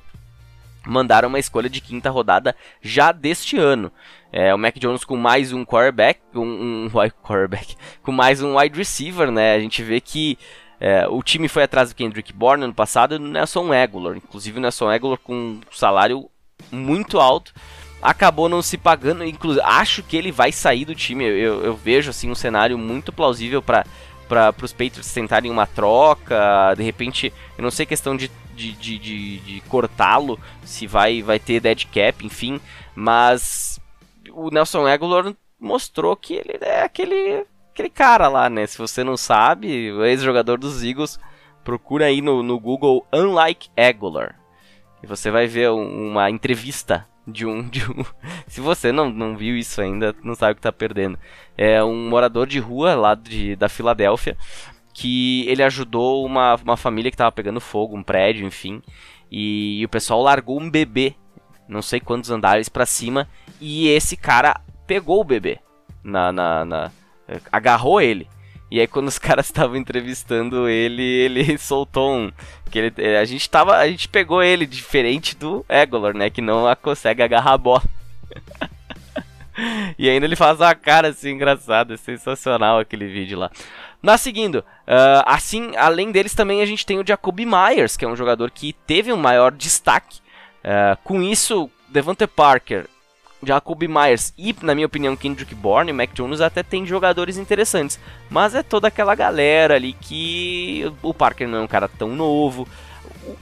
mandaram 0.87 1.29
uma 1.29 1.39
escolha 1.39 1.69
de 1.69 1.81
quinta 1.81 2.11
rodada 2.11 2.55
já 2.81 3.11
deste 3.11 3.59
ano. 3.59 3.91
É, 4.39 4.55
o 4.55 4.59
Mac 4.59 4.77
Jones 4.77 5.03
com 5.03 5.17
mais 5.17 5.51
um 5.51 5.65
quarterback, 5.65 6.21
um, 6.35 6.85
um 6.85 6.91
quarterback, 6.91 7.75
com 8.05 8.13
mais 8.13 8.43
um 8.43 8.59
wide 8.59 8.77
receiver, 8.77 9.31
né? 9.31 9.55
A 9.55 9.59
gente 9.59 9.83
vê 9.83 9.99
que 9.99 10.39
é, 10.79 11.09
o 11.09 11.23
time 11.23 11.49
foi 11.49 11.63
atrás 11.63 11.89
do 11.89 11.95
Kendrick 11.95 12.35
Bourne 12.35 12.67
no 12.67 12.75
passado 12.75 13.15
e 13.15 13.19
do 13.19 13.25
Nelson 13.25 13.73
Aguilar. 13.73 14.15
Inclusive 14.15 14.59
o 14.59 14.61
Nelson 14.61 14.91
Aguilar 14.91 15.17
com 15.21 15.33
um 15.35 15.61
salário 15.73 16.29
muito 16.71 17.19
alto. 17.19 17.55
Acabou 18.03 18.47
não 18.47 18.61
se 18.61 18.77
pagando, 18.77 19.25
inclusive 19.25 19.65
acho 19.65 20.03
que 20.03 20.19
ele 20.19 20.31
vai 20.31 20.53
sair 20.53 20.85
do 20.85 20.95
time. 20.95 21.25
Eu, 21.25 21.65
eu 21.65 21.75
vejo 21.75 22.11
assim 22.11 22.31
um 22.31 22.35
cenário 22.35 22.77
muito 22.77 23.15
plausível 23.15 23.63
para 23.63 23.87
para 24.29 24.53
os 24.61 24.73
Patriots 24.73 25.15
tentarem 25.15 25.51
uma 25.51 25.69
troca, 25.69 26.75
de 26.77 26.83
repente, 26.83 27.33
eu 27.57 27.63
não 27.63 27.71
sei 27.71 27.87
questão 27.87 28.17
de, 28.17 28.29
de, 28.57 28.73
de, 28.73 28.99
de, 28.99 29.39
de 29.39 29.61
cortá-lo, 29.69 30.37
se 30.65 30.85
vai, 30.85 31.23
vai 31.23 31.39
ter 31.39 31.61
dead 31.61 31.85
cap, 31.85 32.27
enfim, 32.27 32.61
mas 32.93 33.76
o 34.37 34.51
Nelson 34.51 34.87
Aguilar 34.87 35.35
mostrou 35.59 36.15
que 36.15 36.35
ele 36.35 36.59
é 36.61 36.83
aquele, 36.83 37.45
aquele 37.73 37.89
cara 37.89 38.29
lá, 38.29 38.51
né? 38.51 38.67
Se 38.67 38.77
você 38.77 39.03
não 39.03 39.17
sabe, 39.17 39.91
o 39.93 40.05
ex-jogador 40.05 40.59
dos 40.59 40.85
Eagles, 40.85 41.19
procura 41.65 42.07
aí 42.07 42.21
no, 42.21 42.43
no 42.43 42.61
Google 42.61 43.07
Unlike 43.13 43.71
Aguilar. 43.77 44.39
E 45.03 45.07
você 45.07 45.31
vai 45.31 45.47
ver 45.47 45.71
uma 45.71 46.31
entrevista 46.31 47.07
de 47.27 47.47
um, 47.47 47.67
de 47.69 47.83
um. 47.91 48.05
Se 48.47 48.61
você 48.61 48.93
não, 48.93 49.11
não 49.11 49.37
viu 49.37 49.57
isso 49.57 49.81
ainda, 49.81 50.15
não 50.23 50.35
sabe 50.35 50.53
o 50.53 50.55
que 50.57 50.61
tá 50.61 50.73
perdendo. 50.73 51.19
É 51.57 51.83
um 51.83 52.09
morador 52.09 52.47
de 52.47 52.59
rua 52.59 52.95
lá 52.95 53.15
de, 53.15 53.57
da 53.57 53.69
Filadélfia 53.69 54.37
que 54.93 55.47
ele 55.47 55.63
ajudou 55.63 56.25
uma, 56.25 56.55
uma 56.55 56.77
família 56.77 57.11
que 57.11 57.17
tava 57.19 57.31
pegando 57.31 57.61
fogo, 57.61 57.95
um 57.95 58.03
prédio, 58.03 58.47
enfim. 58.47 58.83
E, 59.31 59.81
e 59.81 59.85
o 59.85 59.89
pessoal 59.91 60.23
largou 60.23 60.59
um 60.59 60.71
bebê, 60.71 61.15
não 61.69 61.83
sei 61.83 62.01
quantos 62.01 62.31
andares 62.31 62.69
para 62.69 62.87
cima, 62.87 63.29
e 63.61 63.89
esse 63.89 64.17
cara 64.17 64.61
pegou 64.87 65.21
o 65.21 65.25
bebê. 65.25 65.59
Na, 66.03 66.31
na, 66.31 66.65
na, 66.65 66.91
agarrou 67.51 68.01
ele. 68.01 68.29
E 68.71 68.81
aí 68.81 68.87
quando 68.87 69.09
os 69.09 69.19
caras 69.19 69.47
estavam 69.47 69.77
entrevistando 69.77 70.69
ele, 70.69 71.03
ele 71.03 71.59
soltou 71.59 72.15
um 72.15 72.33
que 72.71 72.79
ele, 72.79 73.17
a 73.17 73.25
gente 73.25 73.49
tava, 73.49 73.77
a 73.77 73.89
gente 73.89 74.09
pegou 74.09 74.43
ele 74.43 74.67
diferente 74.67 75.37
do 75.37 75.65
Egolor, 75.69 76.17
né, 76.17 76.31
que 76.31 76.41
não 76.41 76.65
consegue 76.83 77.23
agarrar 77.23 77.53
a 77.53 77.59
bola. 77.59 77.83
e 79.99 80.09
ainda 80.09 80.27
ele 80.27 80.37
faz 80.37 80.61
uma 80.61 80.75
cara 80.75 81.09
assim 81.09 81.31
engraçada, 81.31 81.95
é 81.95 81.97
sensacional 81.97 82.79
aquele 82.79 83.07
vídeo 83.07 83.39
lá. 83.39 83.51
Mas 84.03 84.21
seguindo, 84.21 84.57
uh, 84.57 85.23
assim, 85.25 85.75
além 85.77 86.13
deles 86.13 86.35
também 86.35 86.61
a 86.61 86.67
gente 86.67 86.85
tem 86.85 86.99
o 86.99 87.07
Jacoby 87.07 87.47
Myers, 87.47 87.97
que 87.97 88.05
é 88.05 88.09
um 88.09 88.17
jogador 88.17 88.51
que 88.51 88.73
teve 88.73 89.13
um 89.13 89.17
maior 89.17 89.53
destaque. 89.53 90.21
Uh, 90.67 90.99
com 91.05 91.23
isso, 91.23 91.71
Devante 91.89 92.27
Parker 92.27 92.89
Jacoby 93.43 93.87
Myers 93.87 94.35
e, 94.37 94.55
na 94.63 94.75
minha 94.75 94.87
opinião, 94.87 95.17
Kendrick 95.17 95.55
Bourne 95.55 95.93
Mac 95.93 96.13
Jones 96.13 96.41
até 96.41 96.63
tem 96.63 96.85
jogadores 96.85 97.37
interessantes. 97.37 98.01
Mas 98.29 98.55
é 98.55 98.63
toda 98.63 98.89
aquela 98.89 99.15
galera 99.15 99.75
ali 99.75 99.93
que 99.93 100.85
o 101.03 101.15
Parker 101.15 101.47
não 101.47 101.59
é 101.59 101.63
um 101.63 101.67
cara 101.69 101.89
tão 101.89 102.15
novo. 102.15 102.67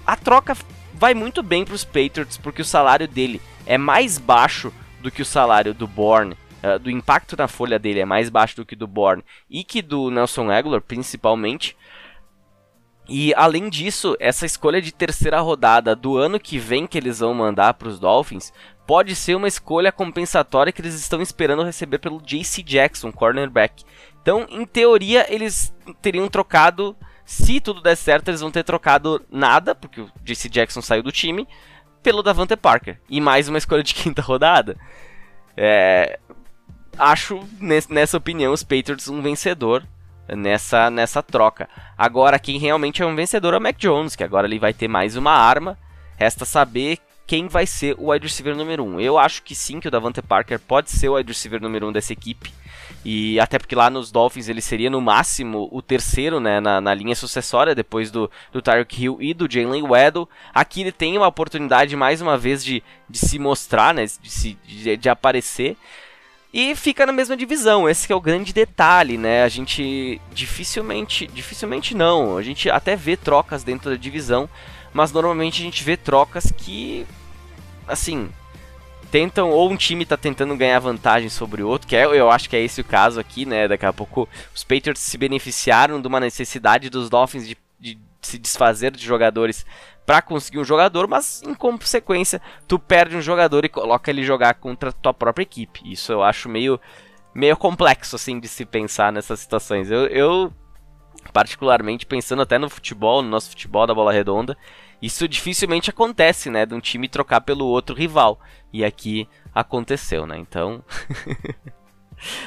A 0.07 0.17
troca 0.17 0.57
vai 0.93 1.15
muito 1.15 1.43
bem 1.43 1.65
para 1.65 1.75
os 1.75 1.85
Patriots 1.85 2.37
porque 2.37 2.63
o 2.63 2.65
salário 2.65 3.09
dele 3.09 3.41
é 3.67 3.79
mais 3.79 4.19
baixo 4.19 4.73
do 5.01 5.11
que 5.11 5.23
o 5.23 5.27
salário 5.27 5.73
do 5.73 5.87
Bourne. 5.87 6.37
Uh, 6.63 6.79
do 6.79 6.91
impacto 6.91 7.37
na 7.37 7.47
folha 7.47 7.79
dele 7.79 8.01
é 8.01 8.07
mais 8.07 8.31
baixo 8.31 8.57
do 8.57 8.65
que 8.65 8.75
do 8.75 8.87
Bourne 8.87 9.23
e 9.51 9.63
que 9.63 9.83
do 9.83 10.11
Nelson 10.11 10.51
Aguilar, 10.51 10.81
principalmente. 10.81 11.77
E 13.09 13.35
além 13.35 13.69
disso, 13.69 14.17
essa 14.19 14.47
escolha 14.47 14.81
de 14.81 14.93
terceira 14.93 15.41
rodada 15.41 15.95
do 15.95 16.17
ano 16.17 16.41
que 16.41 16.59
vem 16.59 16.87
que 16.87 16.97
eles 16.97 17.19
vão 17.19 17.35
mandar 17.35 17.75
para 17.75 17.89
os 17.89 17.99
Dolphins 17.99 18.53
pode 18.87 19.15
ser 19.15 19.35
uma 19.35 19.49
escolha 19.49 19.93
compensatória 19.93 20.73
que 20.73 20.81
eles 20.81 20.95
estão 20.95 21.21
esperando 21.21 21.63
receber 21.63 21.99
pelo 21.99 22.21
JC 22.21 22.63
Jackson, 22.63 23.13
cornerback. 23.13 23.85
Então, 24.23 24.47
em 24.49 24.65
teoria, 24.65 25.27
eles 25.33 25.75
teriam 26.01 26.29
trocado, 26.29 26.97
se 27.27 27.61
tudo 27.61 27.83
der 27.83 27.97
certo, 27.97 28.29
eles 28.29 28.41
vão 28.41 28.51
ter 28.51 28.63
trocado 28.63 29.23
nada, 29.31 29.75
porque 29.75 30.01
o 30.01 30.11
JC 30.23 30.49
Jackson 30.49 30.81
saiu 30.81 31.03
do 31.03 31.13
time, 31.13 31.47
pelo 32.03 32.23
Davante 32.23 32.57
Parker. 32.57 33.01
E 33.09 33.21
mais 33.21 33.49
uma 33.49 33.59
escolha 33.59 33.83
de 33.83 33.93
quinta 33.95 34.23
rodada. 34.23 34.77
É, 35.57 36.19
acho, 36.99 37.41
nessa 37.89 38.17
opinião, 38.17 38.53
os 38.53 38.63
Patriots 38.63 39.09
um 39.09 39.21
vencedor 39.21 39.87
nessa, 40.29 40.91
nessa 40.91 41.23
troca. 41.23 41.69
Agora, 41.97 42.39
quem 42.39 42.59
realmente 42.59 43.03
é 43.03 43.07
um 43.07 43.15
vencedor 43.15 43.55
é 43.55 43.59
o 43.59 43.61
Mac 43.61 43.77
Jones, 43.77 44.17
que 44.17 44.25
agora 44.25 44.47
ele 44.47 44.59
vai 44.59 44.73
ter 44.73 44.89
mais 44.89 45.17
uma 45.17 45.33
arma. 45.33 45.79
Resta 46.17 46.45
saber 46.45 46.99
quem 47.27 47.49
vai 47.49 47.67
ser 47.67 47.95
o 47.99 48.11
wide 48.11 48.27
receiver 48.27 48.55
número 48.57 48.85
1. 48.85 48.95
Um. 48.95 49.01
Eu 49.01 49.19
acho 49.19 49.43
que 49.43 49.55
sim, 49.55 49.81
que 49.81 49.89
o 49.89 49.91
Davante 49.91 50.21
Parker 50.23 50.59
pode 50.59 50.91
ser 50.91 51.09
o 51.09 51.15
wide 51.15 51.33
receiver 51.33 51.61
número 51.61 51.87
1 51.87 51.89
um 51.89 51.93
dessa 51.93 52.13
equipe. 52.13 52.53
E 53.05 53.39
até 53.39 53.59
porque 53.59 53.75
lá 53.75 53.91
nos 53.91 54.11
Dolphins 54.11 54.49
ele 54.49 54.63
seria 54.63 54.89
no 54.89 55.01
máximo 55.01 55.69
o 55.71 55.83
terceiro 55.83 56.41
né, 56.41 56.59
na, 56.59 56.81
na 56.81 56.95
linha 56.95 57.15
sucessória, 57.15 57.75
depois 57.75 58.11
do, 58.11 58.31
do 58.51 58.63
Tyreek 58.63 59.03
Hill 59.03 59.19
e 59.21 59.35
do 59.35 59.51
Jalen 59.51 59.83
Weddle. 59.83 60.29
Aqui 60.55 60.81
ele 60.81 60.93
tem 60.93 61.17
uma 61.17 61.27
oportunidade 61.27 61.95
mais 61.97 62.23
uma 62.23 62.39
vez 62.39 62.65
de, 62.65 62.83
de 63.09 63.19
se 63.19 63.39
mostrar, 63.39 63.93
né, 63.93 64.05
de, 64.05 64.31
se, 64.31 64.59
de, 64.67 64.97
de 64.97 65.09
aparecer. 65.09 65.77
E 66.57 66.77
fica 66.77 67.05
na 67.05 67.13
mesma 67.13 67.37
divisão, 67.37 67.89
esse 67.89 68.13
é 68.13 68.15
o 68.15 68.21
grande 68.21 68.53
detalhe, 68.53 69.19
né? 69.19 69.43
A 69.43 69.49
gente 69.49 70.21
dificilmente, 70.33 71.27
dificilmente 71.27 71.97
não, 71.97 72.37
a 72.37 72.43
gente 72.45 72.71
até 72.71 72.95
vê 72.95 73.17
trocas 73.17 73.65
dentro 73.65 73.91
da 73.91 73.97
divisão, 73.97 74.49
mas 74.93 75.11
normalmente 75.11 75.61
a 75.61 75.65
gente 75.65 75.83
vê 75.83 75.97
trocas 75.97 76.53
que, 76.57 77.05
assim, 77.89 78.31
tentam, 79.11 79.51
ou 79.51 79.69
um 79.69 79.77
time 79.77 80.05
está 80.05 80.17
tentando 80.17 80.57
ganhar 80.57 80.79
vantagem 80.79 81.29
sobre 81.29 81.61
o 81.61 81.67
outro, 81.67 81.89
que 81.89 81.97
é, 81.97 82.05
eu 82.05 82.31
acho 82.31 82.49
que 82.49 82.55
é 82.55 82.61
esse 82.61 82.81
o 82.81 82.85
caso 82.85 83.19
aqui, 83.19 83.45
né? 83.45 83.67
Daqui 83.67 83.85
a 83.85 83.93
pouco 83.93 84.29
os 84.55 84.63
Patriots 84.63 85.03
se 85.03 85.19
beneficiaram 85.19 86.01
de 86.01 86.07
uma 86.07 86.21
necessidade 86.21 86.89
dos 86.89 87.11
Dolphins 87.11 87.49
de, 87.49 87.59
de 87.81 87.99
se 88.23 88.39
desfazer 88.39 88.93
de 88.93 89.05
jogadores 89.05 89.67
para 90.07 90.23
conseguir 90.23 90.59
um 90.59 90.65
jogador, 90.65 91.09
mas 91.09 91.43
em 91.43 91.55
consequência 91.55 92.41
tu 92.69 92.79
perde 92.79 93.17
um 93.17 93.23
jogador 93.23 93.65
e 93.65 93.69
coloca 93.69 94.11
ele 94.11 94.23
jogar 94.23 94.55
contra 94.55 94.91
a 94.91 94.93
tua 94.93 95.15
própria 95.15 95.43
equipe. 95.43 95.81
Isso 95.85 96.13
eu 96.13 96.23
acho 96.23 96.49
meio 96.49 96.81
meio 97.35 97.57
complexo 97.57 98.15
assim 98.15 98.39
de 98.39 98.47
se 98.47 98.65
pensar 98.65 99.13
nessas 99.13 99.41
situações. 99.41 99.91
Eu, 99.91 100.07
eu 100.07 100.53
particularmente 101.33 102.07
pensando 102.07 102.43
até 102.43 102.59
no 102.59 102.69
futebol, 102.69 103.23
no 103.23 103.29
nosso 103.29 103.51
futebol 103.51 103.87
da 103.87 103.95
bola 103.95 104.13
redonda, 104.13 104.57
isso 105.01 105.27
dificilmente 105.27 105.91
acontece, 105.91 106.49
né, 106.51 106.65
de 106.65 106.75
um 106.75 106.81
time 106.81 107.09
trocar 107.09 107.41
pelo 107.41 107.67
outro 107.67 107.95
rival. 107.95 108.41
E 108.73 108.85
aqui 108.85 109.29
aconteceu, 109.55 110.27
né? 110.27 110.39
Então, 110.39 110.85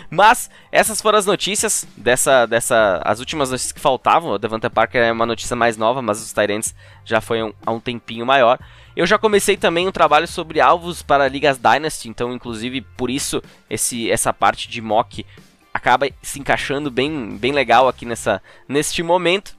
Mas 0.09 0.49
essas 0.71 1.01
foram 1.01 1.17
as 1.17 1.25
notícias 1.25 1.87
dessa, 1.95 2.45
dessa, 2.45 3.01
as 3.03 3.19
últimas 3.19 3.49
notícias 3.49 3.71
que 3.71 3.79
faltavam. 3.79 4.31
O 4.31 4.37
Devante 4.37 4.69
Parker 4.69 5.01
é 5.01 5.11
uma 5.11 5.25
notícia 5.25 5.55
mais 5.55 5.77
nova, 5.77 6.01
mas 6.01 6.21
os 6.21 6.33
Tyrants 6.33 6.73
já 7.03 7.21
foi 7.21 7.43
um, 7.43 7.53
há 7.65 7.71
um 7.71 7.79
tempinho 7.79 8.25
maior. 8.25 8.59
Eu 8.95 9.05
já 9.05 9.17
comecei 9.17 9.55
também 9.55 9.87
um 9.87 9.91
trabalho 9.91 10.27
sobre 10.27 10.59
alvos 10.59 11.01
para 11.03 11.27
ligas 11.27 11.57
Dynasty, 11.57 12.09
então 12.09 12.33
inclusive 12.33 12.81
por 12.81 13.09
isso 13.09 13.41
esse, 13.69 14.09
essa 14.09 14.33
parte 14.33 14.67
de 14.67 14.81
mock 14.81 15.23
acaba 15.71 16.09
se 16.21 16.39
encaixando 16.39 16.89
bem, 16.89 17.37
bem 17.37 17.51
legal 17.51 17.87
aqui 17.87 18.05
nessa, 18.05 18.41
neste 18.67 19.03
momento. 19.03 19.55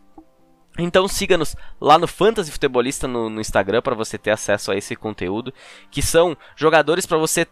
Então 0.78 1.08
siga-nos 1.08 1.56
lá 1.80 1.98
no 1.98 2.06
Fantasy 2.06 2.52
Futebolista 2.52 3.08
no, 3.08 3.28
no 3.28 3.40
Instagram 3.40 3.82
para 3.82 3.96
você 3.96 4.16
ter 4.16 4.30
acesso 4.30 4.70
a 4.70 4.76
esse 4.76 4.94
conteúdo, 4.94 5.52
que 5.90 6.00
são 6.00 6.36
jogadores 6.56 7.04
para 7.04 7.18
você 7.18 7.46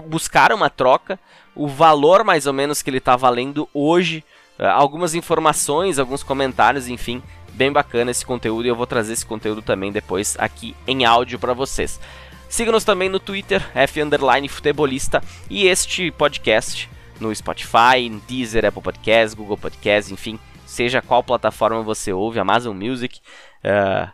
buscar 0.00 0.52
uma 0.52 0.70
troca, 0.70 1.18
o 1.54 1.68
valor 1.68 2.24
mais 2.24 2.46
ou 2.46 2.52
menos 2.52 2.82
que 2.82 2.90
ele 2.90 2.98
está 2.98 3.16
valendo 3.16 3.68
hoje, 3.72 4.24
eh, 4.58 4.66
algumas 4.66 5.14
informações, 5.14 5.98
alguns 5.98 6.22
comentários, 6.22 6.88
enfim, 6.88 7.22
bem 7.52 7.72
bacana 7.72 8.10
esse 8.10 8.24
conteúdo 8.24 8.66
e 8.66 8.68
eu 8.68 8.76
vou 8.76 8.86
trazer 8.86 9.12
esse 9.12 9.26
conteúdo 9.26 9.62
também 9.62 9.92
depois 9.92 10.36
aqui 10.38 10.74
em 10.86 11.04
áudio 11.04 11.38
para 11.38 11.52
vocês. 11.52 12.00
Siga-nos 12.48 12.84
também 12.84 13.08
no 13.08 13.18
Twitter, 13.18 13.64
F 13.74 14.00
Futebolista 14.48 15.22
e 15.50 15.66
este 15.66 16.10
podcast 16.10 16.88
no 17.20 17.34
Spotify, 17.34 18.08
Deezer, 18.28 18.64
Apple 18.64 18.82
Podcasts, 18.82 19.34
Google 19.34 19.56
Podcasts, 19.56 20.12
enfim, 20.12 20.38
seja 20.66 21.02
qual 21.02 21.22
plataforma 21.22 21.82
você 21.82 22.12
ouve, 22.12 22.38
Amazon 22.38 22.76
Music. 22.76 23.20
Uh, 23.64 24.10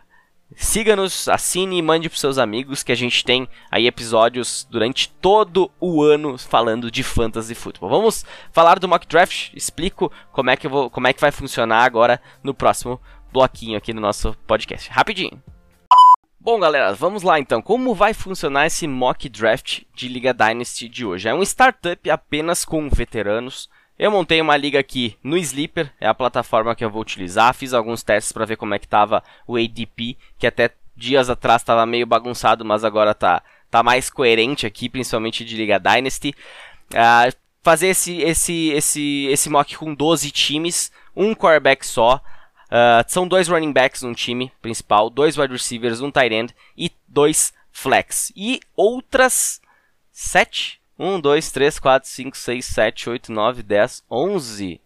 Siga-nos, 0.55 1.27
assine 1.29 1.77
e 1.77 1.81
mande 1.81 2.09
para 2.09 2.19
seus 2.19 2.37
amigos 2.37 2.83
que 2.83 2.91
a 2.91 2.95
gente 2.95 3.23
tem 3.23 3.47
aí 3.69 3.87
episódios 3.87 4.67
durante 4.69 5.09
todo 5.09 5.71
o 5.79 6.03
ano 6.03 6.37
falando 6.37 6.91
de 6.91 7.03
fantasy 7.03 7.55
futebol. 7.55 7.89
Vamos 7.89 8.25
falar 8.51 8.77
do 8.77 8.87
mock 8.87 9.07
draft. 9.07 9.51
Explico 9.53 10.11
como 10.31 10.49
é 10.49 10.57
que 10.57 10.67
vou, 10.67 10.89
como 10.89 11.07
é 11.07 11.13
que 11.13 11.21
vai 11.21 11.31
funcionar 11.31 11.83
agora 11.83 12.21
no 12.43 12.53
próximo 12.53 12.99
bloquinho 13.31 13.77
aqui 13.77 13.93
no 13.93 14.01
nosso 14.01 14.35
podcast. 14.45 14.89
Rapidinho. 14.89 15.41
Bom, 16.39 16.59
galera, 16.59 16.93
vamos 16.93 17.21
lá 17.21 17.39
então. 17.39 17.61
Como 17.61 17.93
vai 17.93 18.13
funcionar 18.13 18.65
esse 18.65 18.87
mock 18.87 19.29
draft 19.29 19.83
de 19.93 20.07
Liga 20.07 20.33
Dynasty 20.33 20.89
de 20.89 21.05
hoje? 21.05 21.29
É 21.29 21.33
um 21.33 21.43
startup 21.43 22.09
apenas 22.09 22.65
com 22.65 22.89
veteranos 22.89 23.69
eu 23.97 24.09
montei 24.09 24.41
uma 24.41 24.57
liga 24.57 24.79
aqui 24.79 25.17
no 25.23 25.37
Sleeper, 25.37 25.91
é 25.99 26.07
a 26.07 26.13
plataforma 26.13 26.75
que 26.75 26.83
eu 26.83 26.89
vou 26.89 27.01
utilizar. 27.01 27.53
Fiz 27.53 27.73
alguns 27.73 28.01
testes 28.01 28.31
para 28.31 28.45
ver 28.45 28.55
como 28.55 28.73
é 28.73 28.79
que 28.79 28.85
estava 28.85 29.23
o 29.47 29.57
ADP, 29.57 30.17
que 30.39 30.47
até 30.47 30.71
dias 30.95 31.29
atrás 31.29 31.61
estava 31.61 31.85
meio 31.85 32.05
bagunçado, 32.05 32.65
mas 32.65 32.83
agora 32.83 33.13
tá, 33.13 33.43
tá 33.69 33.83
mais 33.83 34.09
coerente 34.09 34.65
aqui, 34.65 34.89
principalmente 34.89 35.45
de 35.45 35.55
Liga 35.55 35.79
Dynasty. 35.79 36.33
Uh, 36.91 37.35
fazer 37.61 37.87
esse, 37.87 38.21
esse, 38.21 38.69
esse, 38.69 39.27
esse 39.29 39.49
mock 39.49 39.77
com 39.77 39.93
12 39.93 40.31
times, 40.31 40.91
um 41.15 41.33
quarterback 41.35 41.85
só. 41.85 42.21
Uh, 42.67 43.03
são 43.07 43.27
dois 43.27 43.47
running 43.47 43.73
backs 43.73 44.01
num 44.01 44.13
time 44.13 44.51
principal, 44.61 45.09
dois 45.09 45.37
wide 45.37 45.53
receivers, 45.53 46.01
um 46.01 46.09
tight 46.09 46.33
end 46.33 46.55
e 46.77 46.91
dois 47.07 47.53
flex. 47.71 48.31
E 48.35 48.61
outras 48.75 49.61
sete 50.11 50.80
1, 51.01 51.19
2, 51.19 51.51
3, 51.51 51.79
4, 51.79 52.09
5, 52.09 52.37
6, 52.37 52.65
7, 52.65 53.09
8, 53.09 53.31
9, 53.31 53.63
10, 53.63 54.03
11. 54.09 54.81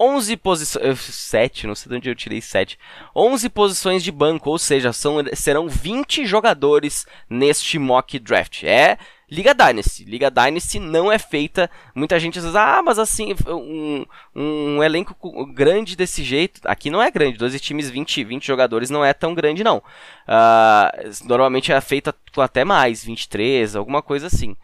11 0.00 0.36
posições. 0.38 0.98
7, 1.00 1.66
não 1.66 1.74
sei 1.74 1.90
de 1.90 1.96
onde 1.96 2.08
eu 2.08 2.14
tirei 2.14 2.40
7. 2.40 2.78
11 3.14 3.50
posições 3.50 4.02
de 4.02 4.10
banco, 4.10 4.48
ou 4.48 4.58
seja, 4.58 4.92
são, 4.92 5.16
serão 5.34 5.68
20 5.68 6.24
jogadores 6.24 7.06
neste 7.28 7.78
mock 7.78 8.18
draft. 8.18 8.64
É, 8.64 8.96
Liga 9.30 9.54
Dynasty. 9.54 10.04
Liga 10.04 10.30
Dynasty 10.30 10.78
não 10.78 11.12
é 11.12 11.18
feita. 11.18 11.70
Muita 11.94 12.18
gente 12.18 12.40
diz, 12.40 12.54
ah, 12.54 12.82
mas 12.82 12.98
assim, 12.98 13.34
um, 13.46 14.06
um 14.34 14.82
elenco 14.82 15.14
grande 15.46 15.96
desse 15.96 16.24
jeito. 16.24 16.60
Aqui 16.64 16.88
não 16.88 17.02
é 17.02 17.10
grande, 17.10 17.36
12 17.36 17.60
times, 17.60 17.90
20, 17.90 18.24
20 18.24 18.46
jogadores 18.46 18.90
não 18.90 19.04
é 19.04 19.12
tão 19.12 19.34
grande, 19.34 19.62
não. 19.62 19.78
Uh, 19.78 21.26
normalmente 21.26 21.72
é 21.72 21.80
feita 21.80 22.14
até 22.38 22.64
mais, 22.64 23.04
23, 23.04 23.76
alguma 23.76 24.02
coisa 24.02 24.26
assim. 24.26 24.56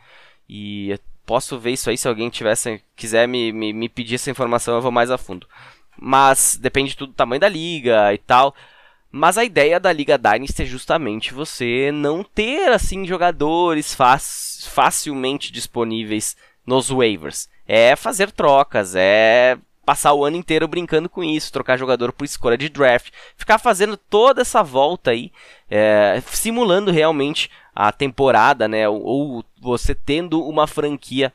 E 0.52 0.98
posso 1.24 1.60
ver 1.60 1.70
isso 1.70 1.88
aí 1.88 1.96
se 1.96 2.08
alguém 2.08 2.28
tivesse, 2.28 2.82
quiser 2.96 3.28
me, 3.28 3.52
me, 3.52 3.72
me 3.72 3.88
pedir 3.88 4.16
essa 4.16 4.32
informação, 4.32 4.74
eu 4.74 4.82
vou 4.82 4.90
mais 4.90 5.08
a 5.08 5.16
fundo. 5.16 5.46
Mas 5.96 6.58
depende 6.60 6.96
tudo 6.96 7.12
do 7.12 7.14
tamanho 7.14 7.40
da 7.40 7.48
liga 7.48 8.12
e 8.12 8.18
tal. 8.18 8.52
Mas 9.12 9.38
a 9.38 9.44
ideia 9.44 9.78
da 9.78 9.92
Liga 9.92 10.18
Dynasty 10.18 10.62
é 10.62 10.64
justamente 10.64 11.32
você 11.32 11.92
não 11.92 12.24
ter 12.24 12.72
assim 12.72 13.06
jogadores 13.06 13.96
facilmente 14.66 15.52
disponíveis 15.52 16.36
nos 16.66 16.88
waivers. 16.88 17.48
É 17.64 17.94
fazer 17.94 18.32
trocas, 18.32 18.96
é 18.96 19.56
passar 19.86 20.14
o 20.14 20.24
ano 20.24 20.36
inteiro 20.36 20.66
brincando 20.66 21.08
com 21.08 21.22
isso, 21.22 21.52
trocar 21.52 21.78
jogador 21.78 22.12
por 22.12 22.24
escolha 22.24 22.58
de 22.58 22.68
draft, 22.68 23.12
ficar 23.36 23.58
fazendo 23.58 23.96
toda 23.96 24.42
essa 24.42 24.62
volta 24.62 25.12
aí, 25.12 25.32
é, 25.70 26.20
simulando 26.26 26.90
realmente 26.90 27.50
a 27.74 27.92
temporada, 27.92 28.68
né? 28.68 28.88
Ou, 28.88 29.44
você 29.60 29.94
tendo 29.94 30.42
uma 30.46 30.66
franquia 30.66 31.32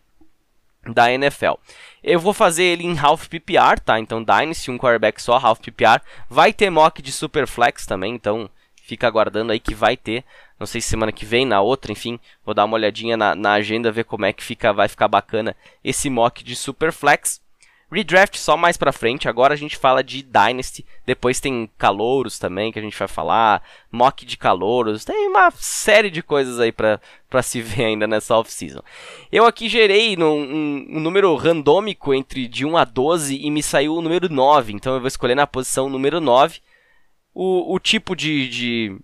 da 0.88 1.12
NFL. 1.12 1.54
Eu 2.04 2.20
vou 2.20 2.34
fazer 2.34 2.64
ele 2.64 2.84
em 2.84 2.98
half 2.98 3.28
PPR, 3.28 3.80
tá? 3.84 4.00
Então 4.00 4.24
Dynasty, 4.24 4.70
um 4.70 4.78
quarterback 4.78 5.22
só, 5.22 5.38
half 5.38 5.60
PPR. 5.60 6.02
Vai 6.30 6.54
ter 6.54 6.70
mock 6.70 7.02
de 7.02 7.12
Superflex 7.12 7.86
também, 7.86 8.14
então 8.14 8.50
fica 8.84 9.08
aguardando 9.08 9.52
aí 9.52 9.60
que 9.60 9.74
vai 9.74 9.98
ter. 9.98 10.24
Não 10.60 10.68
sei 10.68 10.80
se 10.80 10.88
semana 10.88 11.12
que 11.12 11.26
vem, 11.26 11.46
na 11.46 11.60
outra, 11.60 11.92
enfim, 11.92 12.20
vou 12.46 12.54
dar 12.54 12.66
uma 12.66 12.76
olhadinha 12.76 13.18
na, 13.18 13.36
na 13.36 13.54
agenda, 13.54 13.92
ver 13.92 14.06
como 14.06 14.26
é 14.26 14.32
que 14.32 14.44
fica, 14.44 14.72
vai 14.72 14.88
ficar 14.88 15.08
bacana 15.08 15.56
esse 15.84 16.10
mock 16.10 16.44
de 16.44 16.56
Superflex. 16.56 17.42
Redraft 17.92 18.38
só 18.38 18.58
mais 18.58 18.78
pra 18.78 18.92
frente, 18.92 19.30
agora 19.30 19.54
a 19.54 19.58
gente 19.58 19.78
fala 19.78 20.04
de 20.04 20.24
Dynasty, 20.24 20.86
depois 21.06 21.40
tem 21.40 21.70
Calouros 21.78 22.40
também 22.40 22.72
que 22.72 22.80
a 22.80 22.82
gente 22.82 22.98
vai 22.98 23.08
falar, 23.08 23.62
mock 23.92 24.26
de 24.26 24.38
Calouros, 24.38 25.06
tem 25.06 25.28
uma 25.28 25.52
série 25.52 26.10
de 26.10 26.24
coisas 26.24 26.60
aí 26.60 26.72
pra, 26.72 27.00
pra 27.30 27.44
se 27.44 27.62
ver 27.64 27.86
ainda 27.86 28.08
nessa 28.08 28.36
off-season. 28.36 28.82
Eu 29.32 29.46
aqui 29.46 29.70
gerei 29.70 30.18
num, 30.18 30.36
um, 30.36 30.88
um, 30.98 31.00
número 31.00 31.34
randômico 31.36 32.14
entre 32.14 32.48
de 32.48 32.66
1 32.66 32.76
a 32.76 32.84
12 32.84 33.38
e 33.38 33.52
me 33.52 33.62
saiu 33.62 33.96
o 33.96 34.02
número 34.02 34.28
9, 34.30 34.74
então 34.74 34.96
eu 34.96 35.00
vou 35.00 35.08
escolher 35.08 35.36
na 35.36 35.46
posição 35.46 35.88
número 35.88 36.20
9. 36.20 36.60
O, 37.34 37.76
o 37.76 37.80
tipo 37.80 38.16
de, 38.16 38.48
de, 38.50 38.98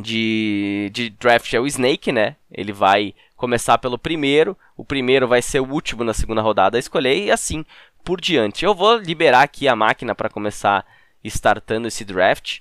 de, 0.00 0.90
de 0.92 1.10
draft 1.10 1.52
é 1.52 1.60
o 1.60 1.66
Snake, 1.66 2.12
né? 2.12 2.36
Ele 2.50 2.72
vai 2.72 3.14
começar 3.40 3.78
pelo 3.78 3.98
primeiro, 3.98 4.56
o 4.76 4.84
primeiro 4.84 5.26
vai 5.26 5.40
ser 5.40 5.60
o 5.60 5.72
último 5.72 6.04
na 6.04 6.12
segunda 6.12 6.42
rodada 6.42 6.76
a 6.76 6.78
escolher, 6.78 7.16
e 7.16 7.30
assim 7.30 7.64
por 8.04 8.20
diante. 8.20 8.64
Eu 8.64 8.74
vou 8.74 8.96
liberar 8.96 9.42
aqui 9.42 9.68
a 9.68 9.76
máquina 9.76 10.14
para 10.14 10.28
começar 10.28 10.86
startando 11.22 11.88
esse 11.88 12.04
draft. 12.04 12.60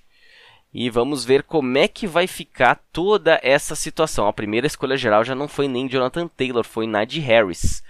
E 0.71 0.89
vamos 0.89 1.25
ver 1.25 1.43
como 1.43 1.77
é 1.77 1.87
que 1.87 2.05
vai 2.05 2.27
ficar 2.27 2.75
toda 2.93 3.39
essa 3.41 3.75
situação. 3.75 4.27
A 4.27 4.33
primeira 4.33 4.67
escolha 4.67 4.95
geral 4.95 5.23
já 5.23 5.33
não 5.33 5.47
foi 5.47 5.67
nem 5.67 5.87
Jonathan 5.87 6.27
Taylor, 6.27 6.63
foi 6.63 6.85
Najee 6.85 7.19
Harris. 7.19 7.83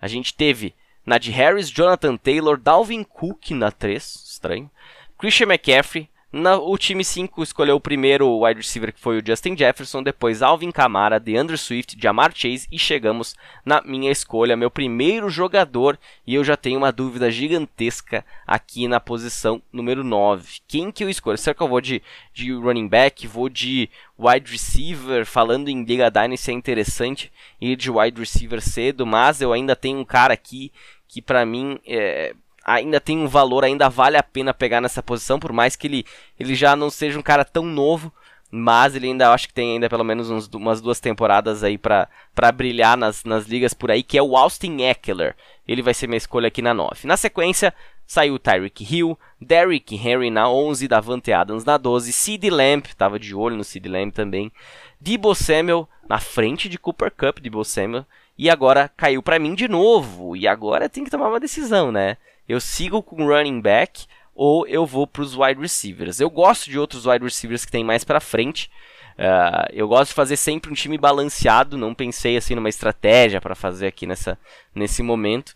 A 0.00 0.06
gente 0.06 0.32
teve 0.32 0.74
Najee 1.04 1.32
Harris, 1.32 1.68
Jonathan 1.68 2.16
Taylor, 2.16 2.56
Dalvin 2.56 3.02
Cook 3.02 3.50
na 3.50 3.72
3, 3.72 4.02
estranho. 4.30 4.70
Christian 5.18 5.46
McCaffrey, 5.46 6.08
na, 6.32 6.56
o 6.56 6.78
time 6.78 7.04
5 7.04 7.42
escolheu 7.42 7.76
o 7.76 7.80
primeiro 7.80 8.40
wide 8.40 8.60
receiver 8.60 8.92
que 8.92 8.98
foi 8.98 9.18
o 9.18 9.22
Justin 9.24 9.54
Jefferson, 9.54 10.02
depois 10.02 10.40
Alvin 10.40 10.70
Kamara, 10.70 11.20
DeAndre 11.20 11.58
Swift, 11.58 11.96
Jamar 12.00 12.32
Chase 12.34 12.66
e 12.72 12.78
chegamos 12.78 13.36
na 13.66 13.82
minha 13.82 14.10
escolha, 14.10 14.56
meu 14.56 14.70
primeiro 14.70 15.28
jogador, 15.28 15.98
e 16.26 16.34
eu 16.34 16.42
já 16.42 16.56
tenho 16.56 16.78
uma 16.78 16.90
dúvida 16.90 17.30
gigantesca 17.30 18.24
aqui 18.46 18.88
na 18.88 18.98
posição 18.98 19.60
número 19.70 20.02
9. 20.02 20.60
Quem 20.66 20.90
que 20.90 21.04
eu 21.04 21.10
escolho? 21.10 21.36
Será 21.36 21.54
que 21.54 21.62
eu 21.62 21.68
vou 21.68 21.80
de, 21.82 22.02
de 22.32 22.50
running 22.50 22.88
back? 22.88 23.26
Vou 23.26 23.50
de 23.50 23.90
wide 24.18 24.50
receiver? 24.50 25.26
Falando 25.26 25.68
em 25.68 25.84
Liga 25.84 26.10
Dynasty 26.10 26.50
é 26.50 26.54
interessante 26.54 27.30
ir 27.60 27.76
de 27.76 27.90
wide 27.90 28.18
receiver 28.18 28.62
cedo, 28.62 29.04
mas 29.04 29.42
eu 29.42 29.52
ainda 29.52 29.76
tenho 29.76 29.98
um 29.98 30.04
cara 30.04 30.32
aqui 30.32 30.72
que 31.06 31.20
para 31.20 31.44
mim 31.44 31.78
é, 31.86 32.34
ainda 32.64 33.00
tem 33.00 33.18
um 33.18 33.26
valor, 33.26 33.64
ainda 33.64 33.88
vale 33.88 34.16
a 34.16 34.22
pena 34.22 34.54
pegar 34.54 34.80
nessa 34.80 35.02
posição, 35.02 35.38
por 35.38 35.52
mais 35.52 35.76
que 35.76 35.86
ele, 35.86 36.06
ele 36.38 36.54
já 36.54 36.74
não 36.76 36.90
seja 36.90 37.18
um 37.18 37.22
cara 37.22 37.44
tão 37.44 37.64
novo, 37.64 38.12
mas 38.50 38.94
ele 38.94 39.06
ainda 39.06 39.32
acho 39.32 39.48
que 39.48 39.54
tem 39.54 39.72
ainda 39.72 39.88
pelo 39.88 40.04
menos 40.04 40.30
uns, 40.30 40.46
umas 40.48 40.80
duas 40.80 41.00
temporadas 41.00 41.64
aí 41.64 41.78
para 41.78 42.08
brilhar 42.54 42.96
nas, 42.96 43.24
nas 43.24 43.46
ligas 43.46 43.72
por 43.72 43.90
aí, 43.90 44.02
que 44.02 44.18
é 44.18 44.22
o 44.22 44.36
Austin 44.36 44.82
Eckler. 44.82 45.34
Ele 45.66 45.80
vai 45.80 45.94
ser 45.94 46.06
minha 46.06 46.18
escolha 46.18 46.48
aqui 46.48 46.60
na 46.60 46.74
9. 46.74 47.06
Na 47.06 47.16
sequência, 47.16 47.72
saiu 48.06 48.38
Tyreek 48.38 48.84
Hill, 48.84 49.18
Derrick 49.40 49.96
Henry 49.96 50.30
na 50.30 50.50
11, 50.50 50.86
Davante 50.86 51.32
Adams 51.32 51.64
na 51.64 51.78
12, 51.78 52.12
Sid 52.12 52.50
Lamb, 52.50 52.82
tava 52.94 53.18
de 53.18 53.34
olho 53.34 53.56
no 53.56 53.64
Sid 53.64 53.88
Lamb 53.88 54.12
também, 54.12 54.52
Debo 55.00 55.34
Samuel 55.34 55.88
na 56.06 56.18
frente 56.20 56.68
de 56.68 56.78
Cooper 56.78 57.10
Cup, 57.10 57.38
Debo 57.40 57.64
Samuel, 57.64 58.04
e 58.36 58.50
agora 58.50 58.90
caiu 58.96 59.22
para 59.22 59.38
mim 59.38 59.54
de 59.54 59.66
novo, 59.66 60.36
e 60.36 60.46
agora 60.46 60.90
tem 60.90 61.04
que 61.04 61.10
tomar 61.10 61.28
uma 61.28 61.40
decisão, 61.40 61.90
né? 61.90 62.18
Eu 62.52 62.60
sigo 62.60 63.02
com 63.02 63.26
running 63.26 63.60
back 63.62 64.06
ou 64.34 64.66
eu 64.66 64.84
vou 64.84 65.06
para 65.06 65.22
os 65.22 65.34
wide 65.34 65.60
receivers. 65.60 66.20
Eu 66.20 66.28
gosto 66.28 66.68
de 66.68 66.78
outros 66.78 67.06
wide 67.06 67.24
receivers 67.24 67.64
que 67.64 67.72
tem 67.72 67.82
mais 67.82 68.04
para 68.04 68.20
frente. 68.20 68.70
Uh, 69.12 69.72
eu 69.72 69.88
gosto 69.88 70.10
de 70.10 70.14
fazer 70.14 70.36
sempre 70.36 70.70
um 70.70 70.74
time 70.74 70.98
balanceado. 70.98 71.78
Não 71.78 71.94
pensei 71.94 72.36
assim 72.36 72.54
numa 72.54 72.68
estratégia 72.68 73.40
para 73.40 73.54
fazer 73.54 73.86
aqui 73.86 74.06
nessa, 74.06 74.38
nesse 74.74 75.02
momento. 75.02 75.54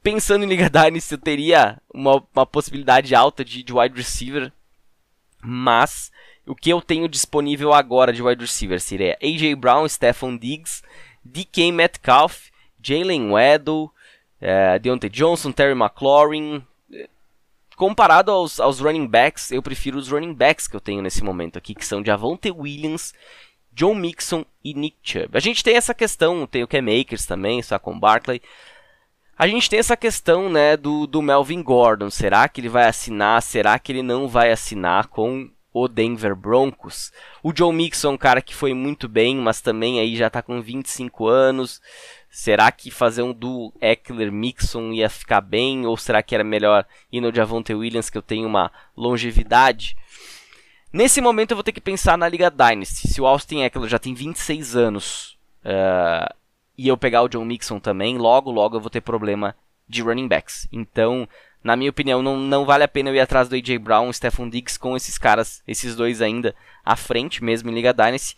Pensando 0.00 0.44
em 0.44 0.48
Liga 0.48 0.70
Dynasty, 0.70 1.14
eu 1.14 1.18
teria 1.18 1.82
uma, 1.92 2.22
uma 2.34 2.46
possibilidade 2.46 3.12
alta 3.12 3.44
de, 3.44 3.62
de 3.62 3.72
wide 3.72 3.96
receiver, 3.96 4.52
mas 5.42 6.12
o 6.46 6.54
que 6.54 6.70
eu 6.70 6.80
tenho 6.80 7.08
disponível 7.08 7.72
agora 7.72 8.12
de 8.12 8.22
wide 8.22 8.42
receiver 8.42 8.80
seria 8.80 9.18
AJ 9.20 9.56
Brown, 9.56 9.88
Stephon 9.88 10.36
Diggs, 10.36 10.82
DK 11.24 11.72
Metcalf, 11.72 12.50
Jalen 12.80 13.32
Weddle, 13.32 13.90
é, 14.40 14.78
Deontay 14.78 15.10
Johnson, 15.10 15.52
Terry 15.52 15.72
McLaurin. 15.72 16.62
Comparado 17.76 18.30
aos, 18.30 18.60
aos 18.60 18.78
running 18.78 19.06
backs, 19.06 19.50
eu 19.50 19.62
prefiro 19.62 19.98
os 19.98 20.08
running 20.08 20.34
backs 20.34 20.68
que 20.68 20.76
eu 20.76 20.80
tenho 20.80 21.02
nesse 21.02 21.24
momento 21.24 21.56
aqui, 21.56 21.74
que 21.74 21.86
são 21.86 22.04
Javonte 22.04 22.50
Williams, 22.50 23.14
John 23.72 23.94
Mixon 23.94 24.44
e 24.62 24.74
Nick 24.74 24.96
Chubb. 25.02 25.30
A 25.32 25.40
gente 25.40 25.64
tem 25.64 25.76
essa 25.76 25.94
questão, 25.94 26.46
tem 26.46 26.62
o 26.62 26.68
Cam 26.68 26.84
Akers 27.00 27.24
também, 27.24 27.62
só 27.62 27.78
com 27.78 27.98
Barkley. 27.98 28.42
A 29.38 29.46
gente 29.46 29.70
tem 29.70 29.78
essa 29.78 29.96
questão 29.96 30.50
né, 30.50 30.76
do, 30.76 31.06
do 31.06 31.22
Melvin 31.22 31.62
Gordon. 31.62 32.10
Será 32.10 32.46
que 32.46 32.60
ele 32.60 32.68
vai 32.68 32.86
assinar? 32.86 33.40
Será 33.40 33.78
que 33.78 33.90
ele 33.90 34.02
não 34.02 34.28
vai 34.28 34.52
assinar 34.52 35.06
com 35.06 35.48
o 35.72 35.88
Denver 35.88 36.36
Broncos? 36.36 37.10
O 37.42 37.50
John 37.50 37.72
Mixon, 37.72 38.18
cara 38.18 38.42
que 38.42 38.54
foi 38.54 38.74
muito 38.74 39.08
bem, 39.08 39.36
mas 39.36 39.62
também 39.62 39.98
aí 39.98 40.14
já 40.14 40.26
está 40.26 40.42
com 40.42 40.60
25 40.60 41.26
anos. 41.26 41.80
Será 42.30 42.70
que 42.70 42.92
fazer 42.92 43.22
um 43.22 43.32
duo 43.32 43.74
Eckler-Mixon 43.80 44.92
ia 44.92 45.10
ficar 45.10 45.40
bem? 45.40 45.84
Ou 45.84 45.96
será 45.96 46.22
que 46.22 46.34
era 46.34 46.44
melhor 46.44 46.86
ir 47.10 47.20
no 47.20 47.34
Javonte 47.34 47.74
Williams, 47.74 48.08
que 48.08 48.16
eu 48.16 48.22
tenho 48.22 48.46
uma 48.46 48.70
longevidade? 48.96 49.96
Nesse 50.92 51.20
momento 51.20 51.50
eu 51.50 51.56
vou 51.56 51.64
ter 51.64 51.72
que 51.72 51.80
pensar 51.80 52.16
na 52.16 52.28
Liga 52.28 52.48
Dynasty. 52.48 53.08
Se 53.08 53.20
o 53.20 53.26
Austin 53.26 53.62
Eckler 53.62 53.88
já 53.88 53.98
tem 53.98 54.14
26 54.14 54.76
anos 54.76 55.38
uh, 55.64 56.32
e 56.78 56.86
eu 56.86 56.96
pegar 56.96 57.22
o 57.22 57.28
John 57.28 57.44
Mixon 57.44 57.80
também, 57.80 58.16
logo, 58.16 58.52
logo 58.52 58.76
eu 58.76 58.80
vou 58.80 58.90
ter 58.90 59.00
problema 59.00 59.56
de 59.88 60.00
running 60.00 60.28
backs. 60.28 60.68
Então, 60.70 61.28
na 61.64 61.76
minha 61.76 61.90
opinião, 61.90 62.22
não, 62.22 62.36
não 62.36 62.64
vale 62.64 62.84
a 62.84 62.88
pena 62.88 63.10
eu 63.10 63.14
ir 63.14 63.20
atrás 63.20 63.48
do 63.48 63.56
AJ 63.56 63.78
Brown, 63.78 64.12
Stephon 64.12 64.48
Diggs 64.48 64.78
com 64.78 64.96
esses 64.96 65.18
caras, 65.18 65.62
esses 65.66 65.96
dois 65.96 66.22
ainda 66.22 66.54
à 66.84 66.94
frente, 66.94 67.42
mesmo 67.42 67.70
em 67.70 67.74
Liga 67.74 67.92
Dynasty. 67.92 68.36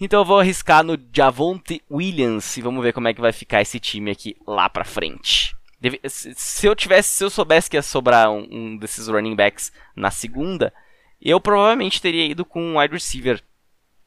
Então 0.00 0.20
eu 0.20 0.24
vou 0.24 0.38
arriscar 0.38 0.84
no 0.84 0.98
Javonte 1.12 1.82
Williams 1.90 2.56
e 2.56 2.62
vamos 2.62 2.82
ver 2.82 2.92
como 2.92 3.08
é 3.08 3.14
que 3.14 3.20
vai 3.20 3.32
ficar 3.32 3.62
esse 3.62 3.80
time 3.80 4.10
aqui 4.10 4.36
lá 4.46 4.68
pra 4.68 4.84
frente. 4.84 5.56
Deve, 5.80 6.00
se 6.06 6.66
eu 6.66 6.74
tivesse, 6.74 7.10
se 7.10 7.24
eu 7.24 7.30
soubesse 7.30 7.68
que 7.68 7.76
ia 7.76 7.82
sobrar 7.82 8.30
um, 8.30 8.46
um, 8.50 8.76
desses 8.76 9.08
running 9.08 9.34
backs 9.34 9.72
na 9.94 10.10
segunda, 10.10 10.72
eu 11.20 11.40
provavelmente 11.40 12.00
teria 12.00 12.26
ido 12.26 12.44
com 12.44 12.62
um 12.62 12.78
wide 12.78 12.94
receiver 12.94 13.42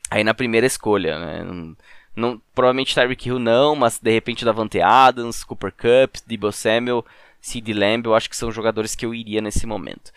aí 0.09 0.23
na 0.23 0.33
primeira 0.33 0.67
escolha, 0.67 1.19
né? 1.19 1.43
Não, 1.43 1.75
não, 2.15 2.41
provavelmente 2.53 2.93
Tyreek 2.93 3.27
Hill 3.27 3.39
não, 3.39 3.75
mas 3.75 3.99
de 3.99 4.11
repente 4.11 4.43
Davante 4.43 4.81
Adams, 4.81 5.43
Cooper 5.43 5.71
Cup, 5.71 6.17
Debo 6.25 6.51
Samuel, 6.51 7.05
CeeDee 7.39 7.73
Lamb, 7.73 8.05
eu 8.05 8.15
acho 8.15 8.29
que 8.29 8.35
são 8.35 8.51
jogadores 8.51 8.95
que 8.95 9.05
eu 9.05 9.13
iria 9.13 9.41
nesse 9.41 9.65
momento. 9.65 10.11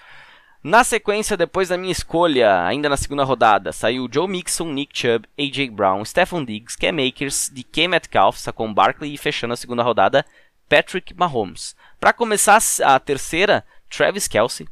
Na 0.64 0.84
sequência, 0.84 1.36
depois 1.36 1.70
da 1.70 1.76
minha 1.76 1.90
escolha, 1.90 2.64
ainda 2.64 2.88
na 2.88 2.96
segunda 2.96 3.24
rodada, 3.24 3.72
saiu 3.72 4.08
Joe 4.08 4.28
Mixon, 4.28 4.72
Nick 4.72 4.96
Chubb, 4.96 5.26
AJ 5.36 5.70
Brown, 5.70 6.04
Stephon 6.04 6.44
Diggs, 6.44 6.76
Cam 6.78 7.04
Akers, 7.04 7.48
DK 7.48 7.88
Metcalf, 7.88 8.38
Saquon 8.38 8.72
Barkley 8.72 9.12
e 9.12 9.18
fechando 9.18 9.54
a 9.54 9.56
segunda 9.56 9.82
rodada, 9.82 10.24
Patrick 10.68 11.14
Mahomes. 11.14 11.74
Para 11.98 12.12
começar 12.12 12.58
a 12.84 13.00
terceira, 13.00 13.64
Travis 13.90 14.28
Kelsey. 14.28 14.68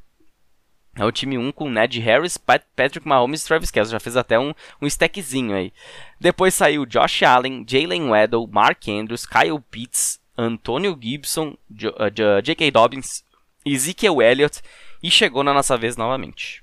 É 0.96 1.04
o 1.04 1.10
time 1.10 1.36
1 1.36 1.50
com 1.50 1.68
Ned 1.68 1.98
Harris, 1.98 2.36
Pat 2.36 2.62
Patrick 2.76 3.06
Mahomes 3.06 3.42
e 3.42 3.46
Travis 3.46 3.70
Kelce. 3.70 3.90
Já 3.90 3.98
fez 3.98 4.16
até 4.16 4.38
um, 4.38 4.54
um 4.80 4.86
stackzinho 4.86 5.56
aí. 5.56 5.72
Depois 6.20 6.54
saiu 6.54 6.86
Josh 6.86 7.24
Allen, 7.24 7.64
Jalen 7.66 8.10
Waddle, 8.10 8.46
Mark 8.46 8.88
Andrews, 8.88 9.26
Kyle 9.26 9.60
Pitts, 9.70 10.20
Antonio 10.38 10.96
Gibson, 11.00 11.56
uh, 11.70 12.42
J.K. 12.42 12.70
Dobbins, 12.70 13.24
Ezekiel 13.64 14.22
Elliott 14.22 14.62
e 15.02 15.10
chegou 15.10 15.42
na 15.42 15.54
nossa 15.54 15.76
vez 15.76 15.96
novamente. 15.96 16.62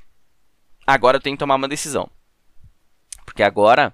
Agora 0.86 1.18
eu 1.18 1.22
tenho 1.22 1.36
que 1.36 1.40
tomar 1.40 1.56
uma 1.56 1.68
decisão. 1.68 2.10
Porque 3.26 3.44
agora 3.44 3.94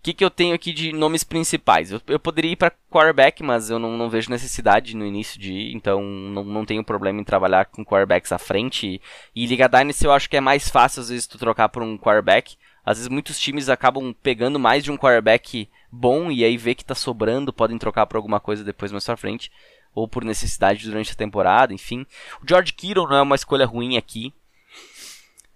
o 0.00 0.02
que, 0.02 0.14
que 0.14 0.24
eu 0.24 0.30
tenho 0.30 0.54
aqui 0.54 0.72
de 0.72 0.94
nomes 0.94 1.22
principais? 1.22 1.92
Eu, 1.92 2.00
eu 2.06 2.18
poderia 2.18 2.52
ir 2.52 2.56
para 2.56 2.72
quarterback, 2.90 3.42
mas 3.42 3.68
eu 3.68 3.78
não, 3.78 3.98
não, 3.98 4.08
vejo 4.08 4.30
necessidade 4.30 4.96
no 4.96 5.04
início 5.04 5.38
de 5.38 5.52
ir, 5.52 5.74
então 5.74 6.00
não, 6.00 6.42
não 6.42 6.64
tenho 6.64 6.82
problema 6.82 7.20
em 7.20 7.24
trabalhar 7.24 7.66
com 7.66 7.84
quarterbacks 7.84 8.32
à 8.32 8.38
frente. 8.38 8.98
E 9.36 9.46
Liga 9.46 9.68
Dynasty 9.68 10.06
eu 10.06 10.12
acho 10.12 10.30
que 10.30 10.38
é 10.38 10.40
mais 10.40 10.70
fácil 10.70 11.02
às 11.02 11.10
vezes 11.10 11.26
tu 11.26 11.36
trocar 11.36 11.68
por 11.68 11.82
um 11.82 11.98
quarterback. 11.98 12.56
Às 12.82 12.96
vezes 12.96 13.10
muitos 13.10 13.38
times 13.38 13.68
acabam 13.68 14.14
pegando 14.22 14.58
mais 14.58 14.82
de 14.82 14.90
um 14.90 14.96
quarterback 14.96 15.68
bom 15.92 16.30
e 16.30 16.44
aí 16.44 16.56
vê 16.56 16.74
que 16.74 16.82
tá 16.82 16.94
sobrando, 16.94 17.52
podem 17.52 17.76
trocar 17.76 18.06
por 18.06 18.16
alguma 18.16 18.40
coisa 18.40 18.64
depois 18.64 18.90
mais 18.90 19.04
pra 19.04 19.18
frente. 19.18 19.52
Ou 19.94 20.06
por 20.06 20.24
necessidade 20.24 20.84
durante 20.84 21.12
a 21.12 21.16
temporada, 21.16 21.74
enfim. 21.74 22.06
O 22.42 22.48
George 22.48 22.72
Kittle 22.72 23.08
não 23.08 23.16
é 23.16 23.22
uma 23.22 23.34
escolha 23.34 23.66
ruim 23.66 23.96
aqui. 23.96 24.32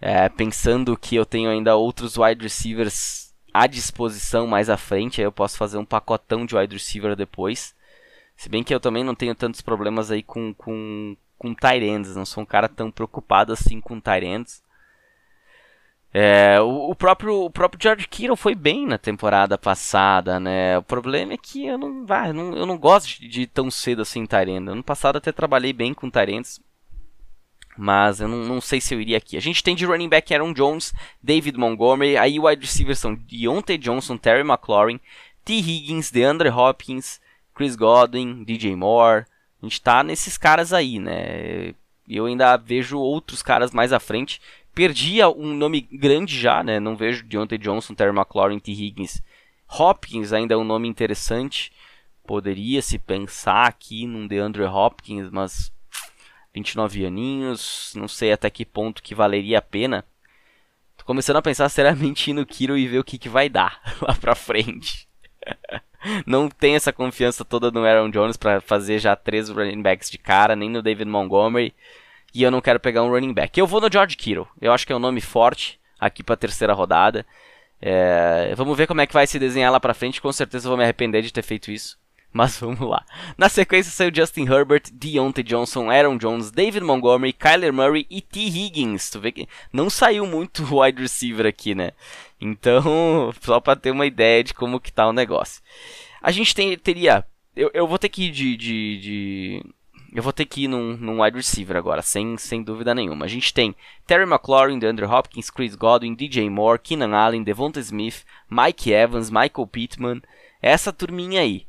É, 0.01 0.29
pensando 0.29 0.97
que 0.97 1.17
eu 1.17 1.25
tenho 1.25 1.51
ainda 1.51 1.77
outros 1.77 2.19
wide 2.19 2.43
receivers 2.43 3.33
à 3.53 3.67
disposição 3.67 4.47
mais 4.47 4.69
à 4.69 4.77
frente, 4.77 5.21
aí 5.21 5.27
eu 5.27 5.33
posso 5.33 5.57
fazer 5.57 5.79
um 5.79 5.85
pacotão 5.85 6.45
de 6.45 6.57
wide 6.57 6.75
receiver 6.75 7.15
depois. 7.15 7.75
Se 8.37 8.49
bem 8.49 8.65
que 8.65 8.75
eu 8.75 8.81
também 8.81 9.05
não 9.05 9.15
tenho 9.15 9.35
tantos 9.35 9.61
problemas 9.61 10.11
aí 10.11 10.23
com, 10.23 10.53
com, 10.55 11.17
com 11.39 11.55
tight 11.55 11.85
ends, 11.85 12.17
não 12.17 12.27
sou 12.27 12.43
um 12.43 12.47
cara 12.47 12.69
tão 12.69 12.91
preocupado 12.91 13.53
assim 13.53 13.81
com 13.81 14.01
tight 14.01 14.27
ends. 14.27 14.63
É, 16.17 16.61
o, 16.61 16.91
o, 16.91 16.95
próprio, 16.95 17.43
o 17.43 17.51
próprio 17.51 17.83
George 17.83 18.07
Kittle 18.07 18.37
foi 18.37 18.55
bem 18.55 18.87
na 18.87 18.97
temporada 18.97 19.59
passada, 19.59 20.39
né? 20.39 20.79
O 20.79 20.83
problema 20.83 21.33
é 21.33 21.37
que 21.37 21.67
eu 21.67 21.77
não, 21.77 22.07
ah, 22.09 22.29
eu 22.29 22.35
não, 22.35 22.57
eu 22.57 22.65
não 22.65 22.79
gosto 22.79 23.19
de, 23.21 23.27
de 23.27 23.47
tão 23.49 23.69
cedo 23.69 24.03
assim 24.03 24.25
Tyrande. 24.25 24.71
Ano 24.71 24.83
passado 24.85 25.17
até 25.17 25.33
trabalhei 25.33 25.73
bem 25.73 25.93
com 25.93 26.09
Tyrands, 26.09 26.61
mas 27.77 28.21
eu 28.21 28.29
não, 28.29 28.45
não, 28.45 28.61
sei 28.61 28.81
se 28.81 28.95
eu 28.95 29.01
iria 29.01 29.17
aqui. 29.17 29.37
A 29.37 29.41
gente 29.41 29.61
tem 29.61 29.75
de 29.75 29.85
running 29.85 30.09
back 30.09 30.33
Aaron 30.33 30.53
Jones, 30.53 30.95
David 31.21 31.59
Montgomery. 31.59 32.17
Aí 32.17 32.39
wide 32.39 32.63
receivers 32.63 33.01
são 33.01 33.17
Deontay 33.17 33.77
Johnson, 33.77 34.17
Terry 34.17 34.49
McLaurin, 34.49 35.01
T. 35.45 35.55
Higgins, 35.55 36.13
DeAndre 36.13 36.49
Hopkins, 36.49 37.21
Chris 37.53 37.75
Godwin, 37.75 38.45
DJ 38.45 38.77
Moore. 38.77 39.25
A 39.61 39.67
gente 39.67 39.83
tá 39.83 40.05
nesses 40.05 40.39
caras 40.39 40.73
aí, 40.73 41.01
né? 41.01 41.75
Eu 42.09 42.27
ainda 42.27 42.57
vejo 42.57 42.99
outros 42.99 43.43
caras 43.43 43.73
mais 43.73 43.93
à 43.93 43.99
frente. 43.99 44.41
Perdi 44.75 45.23
um 45.25 45.55
nome 45.55 45.83
grande 45.83 46.39
já, 46.39 46.63
né? 46.63 46.81
Não 46.81 46.97
vejo 46.97 47.25
Deontay 47.25 47.59
Johnson, 47.59 47.95
Terry 47.95 48.17
McLaurin, 48.17 48.59
T. 48.59 48.73
Higgins. 48.73 49.23
Hopkins 49.69 50.33
ainda 50.33 50.55
é 50.55 50.57
um 50.57 50.65
nome 50.65 50.89
interessante. 50.89 51.73
Poderia 52.27 52.83
se 52.83 52.99
pensar 52.99 53.67
aqui 53.67 54.07
num 54.07 54.27
DeAndre 54.27 54.65
Hopkins, 54.65 55.31
mas 55.31 55.73
29 56.55 57.05
aninhos, 57.05 57.93
não 57.97 58.09
sei 58.09 58.33
até 58.33 58.49
que 58.49 58.65
ponto 58.65 59.03
que 59.03 59.15
valeria 59.15 59.59
a 59.59 59.63
pena. 59.63 60.05
Tô 60.97 61.05
começando 61.05 61.37
a 61.37 61.43
pensar 61.43 61.69
seriamente 61.69 62.33
no 62.33 62.47
Kiro 62.47 62.79
e 62.79 62.89
ver 62.89 62.99
o 62.99 63.05
que, 63.05 63.19
que 63.19 63.29
vai 63.29 63.49
dar 63.49 63.81
lá 64.01 64.15
pra 64.15 64.35
frente. 64.35 65.09
não 66.27 66.49
tem 66.49 66.77
essa 66.77 66.93
confiança 66.93 67.45
toda 67.45 67.71
no 67.71 67.85
Aaron 67.85 68.11
Jones 68.11 68.37
para 68.37 68.61
fazer 68.61 68.99
já 68.99 69.15
três 69.17 69.49
running 69.49 69.83
backs 69.83 70.11
de 70.11 70.19
cara, 70.19 70.57
nem 70.57 70.71
no 70.71 70.83
David 70.83 71.09
Montgomery. 71.09 71.75
E 72.35 72.43
eu 72.43 72.51
não 72.51 72.61
quero 72.61 72.81
pegar 72.81 73.05
um 73.05 73.11
running 73.11 73.33
back. 73.33 73.59
Eu 73.59 73.67
vou 73.67 73.81
no 73.81 73.91
George 73.91 74.17
Kittle. 74.17 74.49
Eu 74.61 74.73
acho 74.73 74.85
que 74.85 74.93
é 74.93 74.97
um 74.97 75.01
nome 75.01 75.21
forte 75.21 75.79
aqui 76.01 76.23
para 76.23 76.37
terceira 76.37 76.75
rodada. 76.75 77.25
É, 77.81 78.55
vamos 78.57 78.77
ver 78.77 78.87
como 78.87 79.01
é 79.01 79.07
que 79.07 79.13
vai 79.13 79.27
se 79.27 79.39
desenhar 79.39 79.71
lá 79.71 79.79
pra 79.79 79.95
frente. 79.95 80.21
Com 80.21 80.33
certeza 80.33 80.67
eu 80.67 80.71
vou 80.71 80.77
me 80.77 80.83
arrepender 80.83 81.23
de 81.23 81.33
ter 81.33 81.43
feito 81.43 81.71
isso. 81.71 81.97
Mas 82.35 82.59
vamos 82.59 82.81
lá. 82.81 83.05
Na 83.39 83.49
sequência 83.49 83.93
saiu 83.93 84.11
Justin 84.13 84.47
Herbert, 84.51 84.83
Deontay 84.93 85.45
Johnson, 85.45 85.89
Aaron 85.89 86.19
Jones, 86.19 86.51
David 86.51 86.85
Montgomery, 86.85 87.33
Kyler 87.33 87.73
Murray 87.73 88.05
e 88.11 88.21
T. 88.21 88.41
Higgins. 88.41 89.11
Tu 89.11 89.21
vê 89.21 89.31
que 89.31 89.49
não 89.73 89.89
saiu 89.89 90.27
muito 90.27 90.65
wide 90.77 91.01
receiver 91.01 91.47
aqui, 91.47 91.77
né? 91.77 91.93
Então, 92.41 93.33
só 93.41 93.61
para 93.61 93.79
ter 93.79 93.93
uma 93.93 94.07
ideia 94.07 94.43
de 94.43 94.53
como 94.53 94.81
que 94.81 94.93
tá 94.93 95.07
o 95.07 95.13
negócio. 95.13 95.63
A 96.21 96.33
gente 96.33 96.53
tem, 96.53 96.77
teria... 96.77 97.25
Eu, 97.55 97.71
eu 97.73 97.87
vou 97.87 98.01
ter 98.01 98.09
que 98.09 98.25
ir 98.25 98.31
de, 98.33 98.57
de, 98.57 98.99
de... 98.99 99.75
Eu 100.15 100.23
vou 100.23 100.33
ter 100.33 100.45
que 100.45 100.65
ir 100.65 100.69
num, 100.69 100.97
num, 100.97 101.21
wide 101.21 101.37
receiver 101.37 101.77
agora, 101.77 102.01
sem, 102.01 102.37
sem 102.39 102.63
dúvida 102.63 102.95
nenhuma. 102.95 103.25
A 103.25 103.29
gente 103.29 103.53
tem 103.53 103.75
Terry 104.07 104.23
McLaurin, 104.23 104.79
DeAndre 104.79 105.07
Hopkins, 105.07 105.51
Chris 105.51 105.75
Godwin, 105.75 106.15
DJ 106.15 106.49
Moore, 106.49 106.79
Keenan 106.79 107.17
Allen, 107.17 107.43
Devonta 107.43 107.81
Smith, 107.81 108.25
Mike 108.49 108.93
Evans, 108.93 109.29
Michael 109.29 109.67
Pittman. 109.67 110.23
Essa 110.63 110.93
turminha 110.93 111.41
aí. 111.41 111.67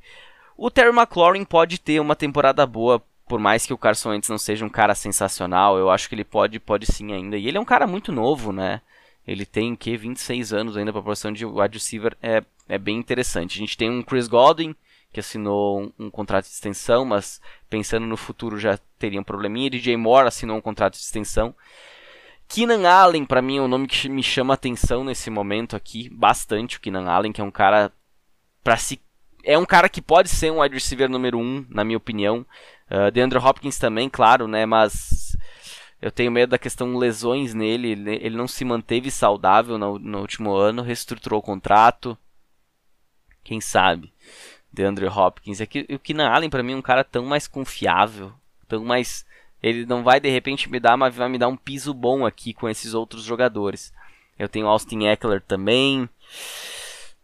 O 0.55 0.69
Terry 0.69 0.95
McLaurin 0.95 1.43
pode 1.43 1.79
ter 1.79 1.99
uma 1.99 2.15
temporada 2.15 2.67
boa, 2.67 3.01
por 3.27 3.39
mais 3.39 3.65
que 3.65 3.73
o 3.73 3.77
Carson 3.79 4.11
Wentz 4.11 4.29
não 4.29 4.37
seja 4.37 4.63
um 4.63 4.69
cara 4.69 4.93
sensacional, 4.93 5.79
eu 5.79 5.89
acho 5.89 6.07
que 6.07 6.13
ele 6.13 6.23
pode, 6.23 6.59
pode 6.59 6.85
sim 6.85 7.13
ainda. 7.13 7.35
E 7.37 7.47
ele 7.47 7.57
é 7.57 7.61
um 7.61 7.65
cara 7.65 7.87
muito 7.87 8.11
novo, 8.11 8.53
né? 8.53 8.79
Ele 9.27 9.43
tem 9.43 9.75
que 9.75 9.97
26 9.97 10.53
anos 10.53 10.77
ainda 10.77 10.91
para 10.91 11.01
a 11.01 11.03
posição 11.03 11.33
de 11.33 11.47
wide 11.47 11.79
receiver, 11.79 12.15
é, 12.21 12.43
é 12.69 12.77
bem 12.77 12.95
interessante. 12.97 13.57
A 13.57 13.59
gente 13.59 13.75
tem 13.75 13.89
um 13.89 14.03
Chris 14.03 14.27
Godwin 14.27 14.75
que 15.15 15.19
assinou 15.21 15.81
um, 15.81 15.91
um, 15.97 16.11
contrato 16.11 16.43
de 16.43 16.51
extensão, 16.51 17.05
mas 17.05 17.39
pensando 17.69 18.05
no 18.05 18.17
futuro 18.17 18.59
já 18.59 18.77
teria 18.99 19.17
um 19.17 19.23
probleminha. 19.23 19.69
DJ 19.69 19.95
Moore 19.95 20.27
assinou 20.27 20.57
um 20.57 20.61
contrato 20.61 20.95
de 20.95 20.99
extensão. 20.99 21.55
Keenan 22.49 22.85
Allen, 22.85 23.25
para 23.25 23.41
mim, 23.41 23.57
é 23.57 23.61
um 23.61 23.67
nome 23.67 23.87
que 23.87 24.09
me 24.09 24.21
chama 24.21 24.53
atenção 24.53 25.05
nesse 25.05 25.29
momento 25.29 25.73
aqui, 25.73 26.09
bastante. 26.09 26.75
O 26.75 26.81
Keenan 26.81 27.09
Allen, 27.09 27.31
que 27.31 27.39
é 27.39 27.43
um 27.43 27.49
cara 27.49 27.93
para 28.61 28.75
se 28.75 28.99
é 29.41 29.57
um 29.57 29.65
cara 29.65 29.87
que 29.87 30.01
pode 30.01 30.27
ser 30.27 30.51
um 30.51 30.59
wide 30.59 30.73
receiver 30.73 31.09
número 31.09 31.37
1, 31.37 31.41
um, 31.41 31.65
na 31.69 31.85
minha 31.85 31.97
opinião. 31.97 32.45
Uh, 32.91 33.09
DeAndre 33.09 33.39
Hopkins 33.39 33.77
também, 33.77 34.09
claro, 34.09 34.49
né? 34.49 34.65
Mas 34.65 35.37
eu 36.01 36.11
tenho 36.11 36.31
medo 36.31 36.49
da 36.49 36.57
questão 36.57 36.97
lesões 36.97 37.53
nele. 37.53 37.91
Ele 37.91 38.35
não 38.35 38.49
se 38.49 38.65
manteve 38.65 39.09
saudável 39.09 39.77
no, 39.77 39.97
no 39.97 40.19
último 40.19 40.53
ano, 40.53 40.81
reestruturou 40.81 41.39
o 41.39 41.43
contrato. 41.43 42.17
Quem 43.45 43.61
sabe? 43.61 44.11
DeAndre 44.75 45.07
Hopkins. 45.07 45.61
É 45.61 45.65
que 45.65 45.87
o 45.89 45.97
Keenan 45.97 46.29
Allen, 46.29 46.49
para 46.49 46.61
mim, 46.61 46.73
é 46.73 46.75
um 46.75 46.81
cara 46.81 47.03
tão 47.03 47.25
mais 47.25 47.47
confiável, 47.47 48.31
tão 48.67 48.83
mais. 48.83 49.25
Ele 49.63 49.85
não 49.85 50.03
vai 50.03 50.19
de 50.19 50.29
repente 50.29 50.69
me 50.69 50.79
dar, 50.79 50.97
mas 50.97 51.15
vai 51.15 51.29
me 51.29 51.37
dar 51.37 51.47
um 51.47 51.57
piso 51.57 51.93
bom 51.93 52.25
aqui 52.25 52.53
com 52.53 52.69
esses 52.69 52.93
outros 52.93 53.23
jogadores. 53.23 53.93
Eu 54.37 54.49
tenho 54.49 54.67
Austin 54.67 55.05
Eckler 55.05 55.41
também. 55.41 56.07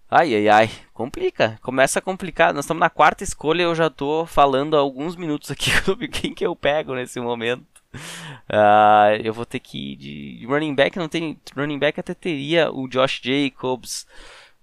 Ai, 0.10 0.36
ai, 0.36 0.50
ai, 0.50 0.70
complica, 0.94 1.58
começa 1.62 2.00
a 2.00 2.02
complicar. 2.02 2.54
Nós 2.54 2.66
estamos 2.66 2.82
na 2.82 2.90
quarta 2.90 3.24
escolha, 3.24 3.64
eu 3.64 3.76
já 3.76 3.88
estou 3.88 4.26
falando 4.26 4.76
há 4.76 4.80
alguns 4.80 5.16
minutos 5.16 5.52
aqui 5.52 5.72
sobre 5.86 6.08
quem 6.08 6.34
que 6.34 6.46
eu 6.46 6.56
pego 6.56 6.96
nesse 6.96 7.20
momento. 7.20 7.66
Uh, 7.94 9.20
eu 9.24 9.34
vou 9.34 9.46
ter 9.46 9.60
que 9.60 9.94
ir 9.94 9.96
de 9.96 10.46
running 10.46 10.76
back, 10.76 10.98
não 10.98 11.10
tem 11.10 11.38
running 11.56 11.80
back 11.80 12.00
até 12.00 12.14
teria 12.14 12.72
o 12.72 12.88
Josh 12.88 13.22
Jacobs, 13.22 14.08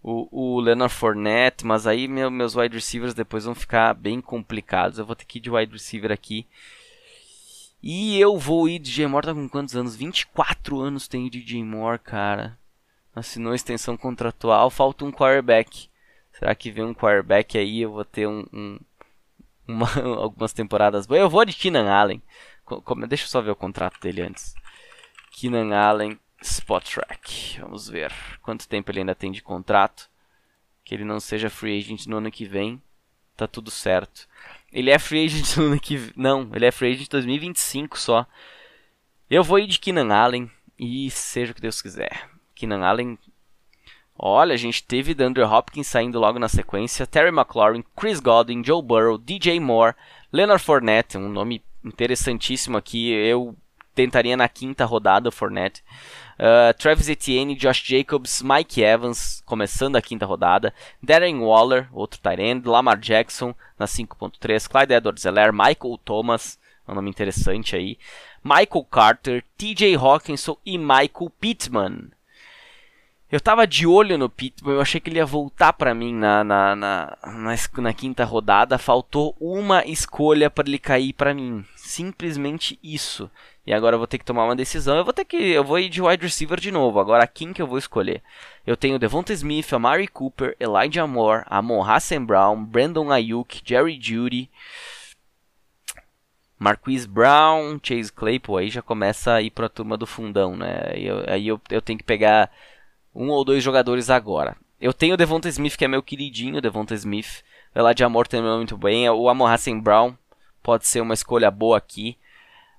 o, 0.08 0.56
o 0.56 0.60
Leonard 0.60 0.92
Fournette, 0.94 1.66
mas 1.66 1.86
aí 1.86 2.08
meu, 2.08 2.30
meus 2.30 2.54
wide 2.56 2.74
receivers 2.74 3.14
depois 3.14 3.44
vão 3.44 3.54
ficar 3.54 3.94
bem 3.94 4.20
complicados. 4.20 4.98
Eu 4.98 5.06
vou 5.06 5.16
ter 5.16 5.24
que 5.24 5.38
ir 5.38 5.42
de 5.42 5.50
wide 5.50 5.72
receiver 5.72 6.12
aqui. 6.12 6.46
E 7.82 8.18
eu 8.20 8.36
vou 8.38 8.68
ir 8.68 8.78
de 8.78 8.90
DJ 8.90 9.06
Moore, 9.06 9.26
tá 9.26 9.34
com 9.34 9.48
quantos 9.48 9.76
anos? 9.76 9.94
24 9.94 10.80
anos 10.80 11.06
tem 11.06 11.28
DJ 11.28 11.62
Moore, 11.62 11.98
cara 11.98 12.58
assinou 13.18 13.54
extensão 13.54 13.96
contratual, 13.96 14.70
falta 14.70 15.04
um 15.04 15.12
quarterback. 15.12 15.88
Será 16.32 16.54
que 16.54 16.70
vem 16.70 16.84
um 16.84 16.94
quarterback 16.94 17.58
aí? 17.58 17.82
Eu 17.82 17.92
vou 17.92 18.04
ter 18.04 18.26
um, 18.26 18.46
um 18.52 18.78
uma, 19.66 19.86
algumas 20.16 20.52
temporadas 20.52 21.06
boas. 21.06 21.20
Eu 21.20 21.30
vou 21.30 21.44
de 21.44 21.52
Keenan 21.52 21.90
Allen. 21.90 22.22
Como, 22.64 23.06
deixa 23.06 23.24
eu 23.24 23.28
só 23.28 23.40
ver 23.40 23.50
o 23.50 23.56
contrato 23.56 24.00
dele 24.00 24.22
antes. 24.22 24.54
Keenan 25.32 25.74
Allen, 25.74 26.18
Spot 26.40 26.84
Track. 26.84 27.60
Vamos 27.60 27.88
ver 27.88 28.12
quanto 28.42 28.68
tempo 28.68 28.90
ele 28.90 29.00
ainda 29.00 29.14
tem 29.14 29.32
de 29.32 29.42
contrato. 29.42 30.08
Que 30.84 30.94
ele 30.94 31.04
não 31.04 31.20
seja 31.20 31.50
free 31.50 31.78
agent 31.78 32.06
no 32.06 32.18
ano 32.18 32.30
que 32.30 32.46
vem. 32.46 32.80
Tá 33.36 33.46
tudo 33.46 33.70
certo. 33.70 34.28
Ele 34.72 34.90
é 34.90 34.98
free 34.98 35.26
agent 35.26 35.56
no 35.58 35.64
ano 35.66 35.80
que 35.80 35.96
vem. 35.96 36.12
Não, 36.16 36.50
ele 36.54 36.66
é 36.66 36.70
free 36.70 36.92
agent 36.92 37.06
em 37.06 37.10
2025 37.10 37.98
só. 37.98 38.26
Eu 39.28 39.44
vou 39.44 39.58
ir 39.58 39.66
de 39.66 39.78
Keenan 39.78 40.14
Allen. 40.14 40.50
E 40.78 41.10
seja 41.10 41.52
o 41.52 41.54
que 41.54 41.60
Deus 41.60 41.82
quiser. 41.82 42.28
Keenan 42.54 42.84
Allen. 42.84 43.18
Olha, 44.16 44.54
a 44.54 44.56
gente 44.56 44.82
teve 44.82 45.14
DeAndre 45.14 45.44
Hopkins 45.44 45.86
saindo 45.86 46.18
logo 46.18 46.40
na 46.40 46.48
sequência, 46.48 47.06
Terry 47.06 47.28
McLaurin, 47.28 47.84
Chris 47.96 48.18
Godwin, 48.18 48.64
Joe 48.64 48.82
Burrow, 48.82 49.16
DJ 49.16 49.60
Moore, 49.60 49.94
Leonard 50.32 50.62
Fournette, 50.62 51.16
um 51.16 51.28
nome 51.28 51.62
interessantíssimo 51.84 52.76
aqui. 52.76 53.12
Eu 53.12 53.56
tentaria 53.94 54.36
na 54.36 54.48
quinta 54.48 54.84
rodada 54.84 55.28
o 55.28 55.32
Fournette. 55.32 55.84
Uh, 56.38 56.72
Travis 56.78 57.08
Etienne, 57.08 57.56
Josh 57.56 57.82
Jacobs, 57.82 58.42
Mike 58.42 58.80
Evans, 58.80 59.42
começando 59.44 59.96
a 59.96 60.02
quinta 60.02 60.24
rodada. 60.24 60.72
Darren 61.02 61.40
Waller, 61.40 61.88
outro 61.92 62.20
tight. 62.20 62.62
Lamar 62.64 62.98
Jackson 62.98 63.52
na 63.76 63.86
5.3. 63.86 64.68
Clyde 64.68 64.94
Edwards-Helaire, 64.94 65.52
Michael 65.52 65.98
Thomas, 66.04 66.58
um 66.86 66.94
nome 66.94 67.10
interessante 67.10 67.74
aí. 67.74 67.98
Michael 68.44 68.84
Carter, 68.88 69.44
TJ 69.56 69.96
Hawkinson 69.96 70.56
e 70.64 70.78
Michael 70.78 71.32
Pittman. 71.40 72.10
Eu 73.30 73.40
tava 73.40 73.66
de 73.66 73.86
olho 73.86 74.16
no 74.16 74.30
Pittman, 74.30 74.74
eu 74.74 74.80
achei 74.80 74.98
que 74.98 75.10
ele 75.10 75.18
ia 75.18 75.26
voltar 75.26 75.74
para 75.74 75.94
mim 75.94 76.14
na, 76.14 76.42
na, 76.42 76.74
na, 76.74 77.18
na, 77.26 77.82
na 77.82 77.92
quinta 77.92 78.24
rodada. 78.24 78.78
Faltou 78.78 79.36
uma 79.38 79.84
escolha 79.84 80.48
para 80.48 80.66
ele 80.66 80.78
cair 80.78 81.12
para 81.12 81.34
mim. 81.34 81.62
Simplesmente 81.76 82.78
isso. 82.82 83.30
E 83.68 83.74
agora 83.74 83.96
eu 83.96 83.98
vou 83.98 84.06
ter 84.06 84.16
que 84.16 84.24
tomar 84.24 84.46
uma 84.46 84.56
decisão. 84.56 84.96
Eu 84.96 85.04
vou 85.04 85.12
ter 85.12 85.26
que. 85.26 85.36
Eu 85.36 85.62
vou 85.62 85.78
ir 85.78 85.90
de 85.90 86.00
wide 86.00 86.22
receiver 86.22 86.58
de 86.58 86.70
novo. 86.70 86.98
Agora 86.98 87.26
quem 87.26 87.52
que 87.52 87.60
eu 87.60 87.66
vou 87.66 87.76
escolher? 87.76 88.22
Eu 88.66 88.78
tenho 88.78 88.98
Devonta 88.98 89.30
Smith, 89.34 89.70
Amari 89.74 90.08
Cooper, 90.08 90.56
Elijah 90.58 91.06
Moore, 91.06 91.44
Amon 91.44 91.82
Hassan 91.82 92.24
Brown, 92.24 92.64
Brandon 92.64 93.12
Ayuk, 93.12 93.60
Jerry 93.62 93.98
Judy. 94.00 94.50
Marquise 96.58 97.06
Brown, 97.06 97.78
Chase 97.82 98.10
Claypool, 98.10 98.56
aí 98.56 98.70
já 98.70 98.80
começa 98.80 99.34
a 99.34 99.42
ir 99.42 99.50
para 99.50 99.66
a 99.66 99.68
turma 99.68 99.98
do 99.98 100.06
fundão, 100.06 100.56
né? 100.56 100.90
Aí, 100.90 101.06
eu, 101.06 101.24
aí 101.26 101.48
eu, 101.48 101.60
eu 101.68 101.82
tenho 101.82 101.98
que 101.98 102.04
pegar 102.04 102.50
um 103.14 103.28
ou 103.28 103.44
dois 103.44 103.62
jogadores 103.62 104.08
agora. 104.08 104.56
Eu 104.80 104.94
tenho 104.94 105.12
o 105.12 105.16
Devonta 105.18 105.46
Smith, 105.46 105.76
que 105.76 105.84
é 105.84 105.88
meu 105.88 106.02
queridinho, 106.02 106.62
Devonta 106.62 106.94
Smith. 106.94 107.44
O 107.74 107.80
Elijah 107.80 108.08
Moore 108.08 108.30
terminou 108.30 108.56
muito 108.56 108.78
bem. 108.78 109.10
O 109.10 109.28
Amon 109.28 109.46
Hassan 109.46 109.78
Brown 109.78 110.16
pode 110.62 110.86
ser 110.86 111.02
uma 111.02 111.12
escolha 111.12 111.50
boa 111.50 111.76
aqui. 111.76 112.16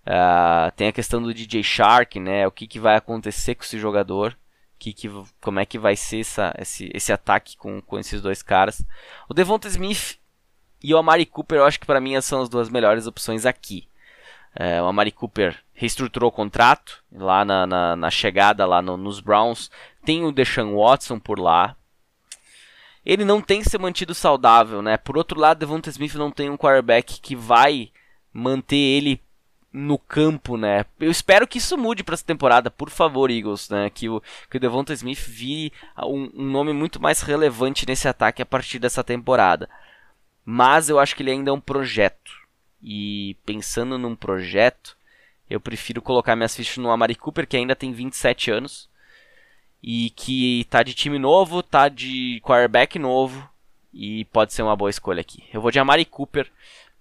Uh, 0.10 0.72
tem 0.76 0.88
a 0.88 0.91
questão 0.91 1.22
do 1.22 1.32
DJ 1.32 1.62
Shark, 1.62 2.19
né? 2.19 2.48
O 2.48 2.52
que, 2.52 2.65
que 2.65 2.80
vai 2.80 2.95
acontecer 2.95 3.54
com 3.54 3.63
esse 3.63 3.78
jogador? 3.78 4.36
Que, 4.80 4.91
que, 4.91 5.08
como 5.39 5.60
é 5.60 5.65
que 5.67 5.78
vai 5.78 5.95
ser 5.95 6.22
essa, 6.22 6.52
esse, 6.58 6.89
esse 6.95 7.13
ataque 7.13 7.56
com, 7.56 7.80
com 7.80 8.00
esses 8.00 8.19
dois 8.19 8.41
caras? 8.41 8.84
O 9.30 9.36
Devonta 9.36 9.67
Smith 9.67 10.17
e 10.82 10.95
o 10.95 10.98
Amari 10.98 11.28
Cooper, 11.28 11.60
eu 11.60 11.65
acho 11.65 11.80
que 11.80 11.86
para 11.86 12.02
mim 12.02 12.19
são 12.22 12.41
as 12.41 12.50
duas 12.50 12.69
melhores 12.69 13.06
opções 13.06 13.45
aqui. 13.45 13.88
Uh, 14.60 14.82
o 14.82 14.88
Amari 14.88 15.12
Cooper 15.12 15.56
reestruturou 15.74 16.30
o 16.30 16.34
contrato 16.34 17.04
lá 17.12 17.45
na, 17.45 17.67
na, 17.67 17.95
na 17.95 18.10
chegada 18.10 18.65
lá 18.65 18.82
no, 18.82 18.98
nos 18.98 19.19
Browns. 19.19 19.69
Tem 20.04 20.26
o 20.26 20.32
Deshaun 20.32 20.76
Watson 20.76 21.19
por 21.19 21.38
lá. 21.38 21.76
Ele 23.06 23.24
não 23.24 23.41
tem 23.41 23.63
se 23.63 23.78
mantido 23.78 24.15
saudável, 24.15 24.82
né? 24.82 24.98
Por 24.98 25.17
outro 25.17 25.39
lado, 25.39 25.60
Devonta 25.60 25.89
Smith 25.91 26.15
não 26.15 26.32
tem 26.32 26.50
um 26.50 26.58
quarterback 26.58 27.22
que 27.22 27.36
vai 27.36 27.91
manter 28.34 28.76
ele 28.76 29.22
no 29.71 29.97
campo, 29.97 30.58
né? 30.58 30.86
Eu 30.99 31.12
espero 31.12 31.47
que 31.47 31.60
isso 31.60 31.77
mude 31.77 32.03
para 32.03 32.15
essa 32.15 32.25
temporada, 32.25 32.71
por 32.71 32.89
favor, 32.89 33.29
Eagles, 33.29 33.69
né? 33.69 33.89
Que 33.89 34.10
o, 34.10 34.21
que 34.49 34.58
o 34.58 34.60
Devonta 34.60 34.93
Smith 34.93 35.19
vire 35.19 35.71
um, 35.97 36.29
um, 36.34 36.45
nome 36.45 36.73
muito 36.73 37.01
mais 37.01 37.21
relevante 37.21 37.86
nesse 37.88 38.08
ataque 38.08 38.41
a 38.41 38.45
partir 38.45 38.79
dessa 38.79 39.03
temporada. 39.03 39.69
Mas 40.43 40.89
eu 40.89 40.99
acho 40.99 41.15
que 41.15 41.21
ele 41.21 41.32
ainda 41.32 41.51
é 41.51 41.53
um 41.53 41.60
projeto. 41.60 42.32
E 42.82 43.36
pensando 43.45 43.97
num 43.97 44.15
projeto, 44.15 44.97
eu 45.49 45.60
prefiro 45.60 46.01
colocar 46.01 46.36
minhas 46.36 46.55
fichas 46.55 46.77
no 46.77 46.89
Amari 46.89 47.15
Cooper, 47.15 47.47
que 47.47 47.58
ainda 47.58 47.75
tem 47.75 47.91
27 47.91 48.49
anos. 48.49 48.89
E 49.82 50.10
que 50.12 50.65
tá 50.69 50.82
de 50.82 50.93
time 50.93 51.19
novo, 51.19 51.62
tá 51.62 51.88
de 51.88 52.41
quarterback 52.43 52.97
novo. 52.97 53.47
E 53.93 54.25
pode 54.25 54.53
ser 54.53 54.63
uma 54.63 54.75
boa 54.75 54.89
escolha 54.89 55.21
aqui. 55.21 55.43
Eu 55.53 55.62
vou 55.62 55.71
de 55.71 55.79
Amari 55.79 56.05
Cooper 56.05 56.49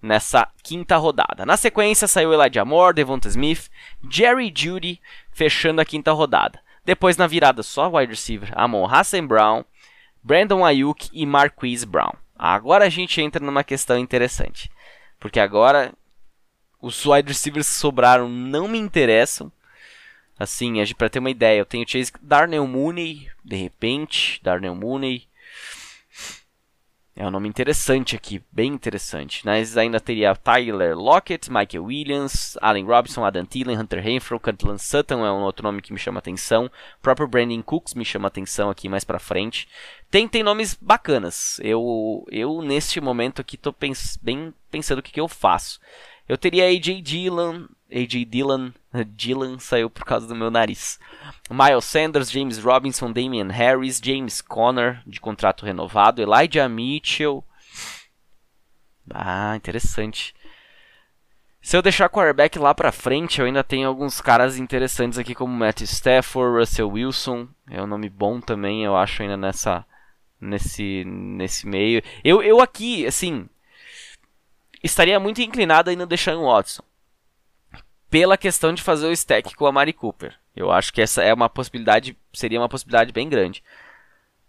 nessa 0.01 0.47
quinta 0.63 0.97
rodada. 0.97 1.45
Na 1.45 1.57
sequência 1.57 2.07
saiu 2.07 2.33
Elijah 2.33 2.65
Moore, 2.65 2.95
Devonta 2.95 3.27
Smith, 3.27 3.69
Jerry 4.09 4.51
Judy 4.55 5.01
fechando 5.31 5.81
a 5.81 5.85
quinta 5.85 6.11
rodada. 6.11 6.59
Depois 6.85 7.17
na 7.17 7.27
virada 7.27 7.61
só 7.61 7.89
wide 7.89 8.11
receiver 8.11 8.51
Amon 8.55 8.85
Hassan 8.85 9.27
Brown, 9.27 9.63
Brandon 10.23 10.65
Ayuk 10.65 11.09
e 11.13 11.25
Marquise 11.25 11.85
Brown. 11.85 12.13
Agora 12.37 12.85
a 12.85 12.89
gente 12.89 13.21
entra 13.21 13.45
numa 13.45 13.63
questão 13.63 13.97
interessante, 13.97 14.71
porque 15.19 15.39
agora 15.39 15.93
os 16.81 17.05
wide 17.05 17.27
receivers 17.27 17.67
que 17.67 17.75
sobraram 17.75 18.29
não 18.29 18.67
me 18.67 18.79
interessam. 18.79 19.51
Assim, 20.39 20.75
para 20.97 21.09
ter 21.09 21.19
uma 21.19 21.29
ideia, 21.29 21.59
eu 21.59 21.65
tenho 21.65 21.87
Chase 21.87 22.13
Darnell 22.21 22.65
Mooney, 22.65 23.29
de 23.43 23.57
repente, 23.57 24.39
Darnell 24.41 24.73
Mooney, 24.73 25.27
é 27.19 27.27
um 27.27 27.31
nome 27.31 27.49
interessante 27.49 28.15
aqui, 28.15 28.41
bem 28.49 28.71
interessante. 28.71 29.45
Mas 29.45 29.75
ainda 29.75 29.99
teria 29.99 30.33
Tyler 30.33 30.97
Lockett, 30.97 31.51
Michael 31.51 31.83
Williams, 31.83 32.57
Allen 32.61 32.85
Robinson, 32.85 33.25
Adam 33.25 33.45
Thielen, 33.45 33.77
Hunter 33.77 34.01
Renfro, 34.01 34.39
Cortland 34.39 34.81
Sutton 34.81 35.25
é 35.25 35.29
um 35.29 35.41
outro 35.41 35.61
nome 35.61 35.81
que 35.81 35.91
me 35.91 35.99
chama 35.99 36.19
atenção. 36.19 36.67
O 36.67 37.01
próprio 37.01 37.27
Brandon 37.27 37.61
Cooks 37.61 37.93
me 37.93 38.05
chama 38.05 38.29
atenção 38.29 38.69
aqui 38.69 38.87
mais 38.87 39.03
pra 39.03 39.19
frente. 39.19 39.67
Tem, 40.09 40.29
tem 40.29 40.41
nomes 40.41 40.77
bacanas. 40.79 41.59
Eu, 41.61 42.25
eu 42.31 42.61
neste 42.61 43.01
momento 43.01 43.41
aqui 43.41 43.57
tô 43.57 43.73
pens 43.73 44.17
bem 44.21 44.53
pensando 44.71 44.99
o 44.99 45.03
que, 45.03 45.11
que 45.11 45.19
eu 45.19 45.27
faço. 45.27 45.77
Eu 46.25 46.37
teria 46.37 46.69
AJ 46.69 47.01
Dillon, 47.01 47.65
AJ 47.91 48.23
Dillon, 48.29 48.71
Dillon 49.15 49.59
saiu 49.59 49.89
por 49.89 50.03
causa 50.03 50.27
do 50.27 50.35
meu 50.35 50.49
nariz. 50.49 50.99
Miles 51.49 51.85
Sanders, 51.85 52.31
James 52.31 52.57
Robinson, 52.57 53.11
Damian 53.11 53.49
Harris, 53.49 54.01
James 54.03 54.41
Conner, 54.41 55.01
de 55.05 55.19
contrato 55.19 55.65
renovado, 55.65 56.21
Elijah 56.21 56.67
Mitchell. 56.67 57.43
Ah, 59.11 59.55
interessante. 59.55 60.33
Se 61.61 61.75
eu 61.77 61.81
deixar 61.81 62.09
quarterback 62.09 62.57
lá 62.57 62.73
pra 62.73 62.91
frente, 62.91 63.39
eu 63.39 63.45
ainda 63.45 63.63
tenho 63.63 63.87
alguns 63.87 64.21
caras 64.21 64.57
interessantes 64.57 65.19
aqui, 65.19 65.35
como 65.35 65.53
Matt 65.53 65.81
Stafford, 65.81 66.57
Russell 66.57 66.89
Wilson. 66.89 67.47
É 67.69 67.81
um 67.81 67.87
nome 67.87 68.09
bom 68.09 68.39
também, 68.39 68.83
eu 68.83 68.95
acho, 68.95 69.21
ainda 69.21 69.37
nessa, 69.37 69.85
nesse, 70.39 71.03
nesse 71.05 71.67
meio. 71.67 72.01
Eu, 72.23 72.41
eu 72.41 72.61
aqui, 72.61 73.05
assim, 73.05 73.47
estaria 74.81 75.19
muito 75.19 75.41
inclinado 75.41 75.89
ainda 75.89 76.03
no 76.03 76.09
Deshaun 76.09 76.45
Watson. 76.45 76.83
Pela 78.09 78.37
questão 78.37 78.73
de 78.73 78.81
fazer 78.81 79.07
o 79.07 79.11
stack 79.11 79.55
com 79.55 79.65
a 79.65 79.71
Mari 79.71 79.93
Cooper. 79.93 80.35
Eu 80.55 80.71
acho 80.71 80.91
que 80.91 81.01
essa 81.01 81.21
é 81.21 81.33
uma 81.33 81.47
possibilidade, 81.47 82.17
seria 82.33 82.59
uma 82.59 82.69
possibilidade 82.69 83.11
bem 83.11 83.29
grande. 83.29 83.63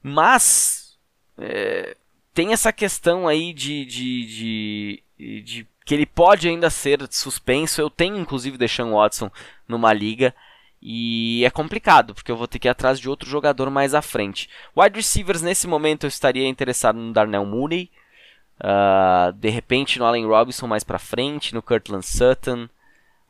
Mas 0.02 0.98
é, 1.38 1.96
tem 2.32 2.52
essa 2.52 2.72
questão 2.72 3.28
aí 3.28 3.52
de, 3.52 3.84
de, 3.84 5.02
de, 5.18 5.42
de, 5.42 5.66
que 5.84 5.94
ele 5.94 6.06
pode 6.06 6.48
ainda 6.48 6.70
ser 6.70 7.00
suspenso. 7.10 7.80
Eu 7.80 7.90
tenho 7.90 8.16
inclusive 8.16 8.58
Deshaun 8.58 8.94
Watson 8.94 9.30
numa 9.68 9.92
liga. 9.92 10.34
E 10.82 11.44
é 11.44 11.50
complicado, 11.50 12.14
porque 12.14 12.32
eu 12.32 12.36
vou 12.38 12.48
ter 12.48 12.58
que 12.58 12.66
ir 12.66 12.70
atrás 12.70 12.98
de 12.98 13.08
outro 13.08 13.28
jogador 13.28 13.70
mais 13.70 13.92
à 13.92 14.00
frente. 14.00 14.48
Wide 14.74 14.96
receivers, 14.96 15.42
nesse 15.42 15.66
momento, 15.66 16.04
eu 16.04 16.08
estaria 16.08 16.48
interessado 16.48 16.98
no 16.98 17.12
Darnell 17.12 17.44
Mooney. 17.44 17.90
Uh, 18.58 19.32
de 19.34 19.48
repente 19.48 19.98
no 19.98 20.04
Allen 20.04 20.26
Robinson 20.26 20.66
mais 20.66 20.84
pra 20.84 20.98
frente, 20.98 21.54
no 21.54 21.62
Cortland 21.62 22.04
Sutton. 22.06 22.68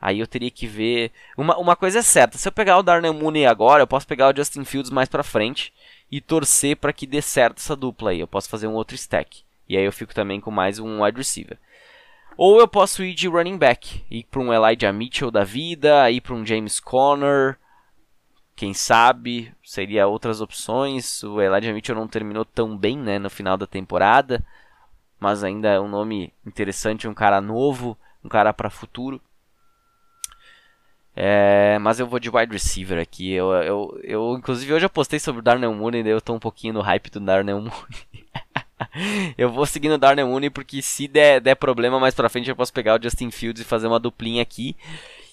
Aí 0.01 0.21
eu 0.21 0.27
teria 0.27 0.51
que 0.51 0.67
ver. 0.67 1.13
Uma, 1.37 1.57
uma 1.59 1.77
coisa 1.77 1.99
é 1.99 2.03
certa: 2.03 2.39
se 2.39 2.49
eu 2.49 2.53
pegar 2.53 2.79
o 2.79 2.83
Darnell 2.83 3.15
Mooney 3.15 3.47
agora, 3.47 3.83
eu 3.83 3.87
posso 3.87 4.07
pegar 4.07 4.33
o 4.33 4.37
Justin 4.37 4.65
Fields 4.65 4.91
mais 4.91 5.09
pra 5.09 5.23
frente 5.23 5.73
e 6.11 6.21
torcer 6.21 6.77
para 6.77 6.93
que 6.93 7.07
dê 7.07 7.21
certo 7.21 7.59
essa 7.59 7.77
dupla 7.77 8.11
aí. 8.11 8.21
Eu 8.21 8.27
posso 8.27 8.49
fazer 8.49 8.67
um 8.67 8.75
outro 8.75 8.95
stack. 8.95 9.43
E 9.69 9.77
aí 9.77 9.85
eu 9.85 9.93
fico 9.93 10.15
também 10.15 10.41
com 10.41 10.51
mais 10.51 10.79
um 10.79 11.03
wide 11.05 11.19
receiver. 11.19 11.59
Ou 12.37 12.59
eu 12.59 12.67
posso 12.67 13.03
ir 13.05 13.15
de 13.15 13.29
running 13.29 13.59
back, 13.59 14.03
ir 14.11 14.25
para 14.25 14.41
um 14.41 14.53
Elijah 14.53 14.93
Mitchell 14.93 15.31
da 15.31 15.45
vida, 15.45 16.11
ir 16.11 16.21
para 16.21 16.35
um 16.35 16.45
James 16.47 16.81
Conner. 16.81 17.59
Quem 18.57 18.73
sabe 18.75 19.53
seria 19.63 20.07
outras 20.07 20.41
opções. 20.41 21.23
O 21.23 21.41
Elijah 21.41 21.73
Mitchell 21.73 21.95
não 21.95 22.09
terminou 22.09 22.45
tão 22.45 22.77
bem 22.77 22.97
né, 22.97 23.19
no 23.19 23.31
final 23.31 23.57
da 23.57 23.67
temporada 23.67 24.45
mas 25.21 25.45
ainda 25.45 25.69
é 25.69 25.79
um 25.79 25.87
nome 25.87 26.33
interessante, 26.47 27.07
um 27.07 27.13
cara 27.13 27.43
novo, 27.43 27.97
um 28.25 28.29
cara 28.29 28.55
para 28.55 28.71
futuro. 28.71 29.21
É, 31.23 31.79
mas 31.81 32.01
eu 32.01 32.07
vou 32.07 32.19
de 32.19 32.31
wide 32.31 32.51
receiver 32.51 32.99
aqui. 32.99 33.31
Eu, 33.31 33.53
eu, 33.53 34.01
eu, 34.03 34.37
inclusive, 34.39 34.73
hoje 34.73 34.87
eu 34.87 34.91
postei 34.91 35.19
sobre 35.19 35.41
o 35.41 35.43
Darnell 35.43 35.75
Mooney, 35.75 36.03
daí 36.03 36.13
eu 36.13 36.21
tô 36.21 36.33
um 36.33 36.39
pouquinho 36.39 36.73
no 36.73 36.81
hype 36.81 37.11
do 37.11 37.21
Darnell 37.21 37.61
Mooney. 37.61 38.27
eu 39.37 39.53
vou 39.53 39.67
seguindo 39.67 39.93
o 39.97 39.99
Darnell 39.99 40.27
Mooney 40.27 40.49
porque 40.49 40.81
se 40.81 41.07
der, 41.07 41.39
der 41.39 41.57
problema 41.57 42.01
mais 42.01 42.15
pra 42.15 42.31
frente 42.31 42.49
eu 42.49 42.57
posso 42.57 42.73
pegar 42.73 42.99
o 42.99 43.03
Justin 43.03 43.31
Fields 43.31 43.61
e 43.61 43.67
fazer 43.67 43.87
uma 43.87 44.01
duplinha 44.01 44.41
aqui. 44.41 44.75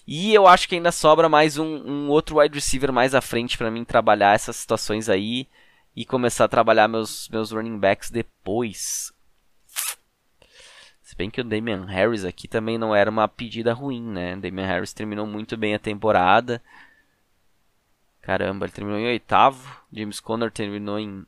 E 0.05 0.33
eu 0.33 0.45
acho 0.45 0.67
que 0.67 0.75
ainda 0.75 0.91
sobra 0.91 1.29
mais 1.29 1.57
um, 1.57 1.65
um 1.65 2.09
outro 2.09 2.39
wide 2.39 2.55
receiver 2.55 2.91
mais 2.91 3.15
à 3.15 3.21
frente 3.21 3.57
para 3.57 3.71
mim 3.71 3.85
trabalhar 3.85 4.35
essas 4.35 4.57
situações 4.57 5.07
aí 5.07 5.47
e 5.95 6.03
começar 6.03 6.43
a 6.43 6.49
trabalhar 6.49 6.89
meus, 6.89 7.29
meus 7.29 7.53
running 7.53 7.79
backs 7.79 8.11
depois 8.11 9.13
bem 11.17 11.29
que 11.29 11.41
o 11.41 11.43
Damian 11.43 11.85
Harris 11.85 12.23
aqui 12.23 12.47
também 12.47 12.77
não 12.77 12.95
era 12.95 13.09
uma 13.09 13.27
pedida 13.27 13.73
ruim, 13.73 14.01
né? 14.01 14.35
Damian 14.35 14.67
Harris 14.67 14.93
terminou 14.93 15.25
muito 15.25 15.57
bem 15.57 15.73
a 15.73 15.79
temporada. 15.79 16.61
Caramba, 18.21 18.65
ele 18.65 18.73
terminou 18.73 18.99
em 18.99 19.07
oitavo. 19.07 19.81
James 19.91 20.19
Conner 20.19 20.51
terminou 20.51 20.99
em 20.99 21.25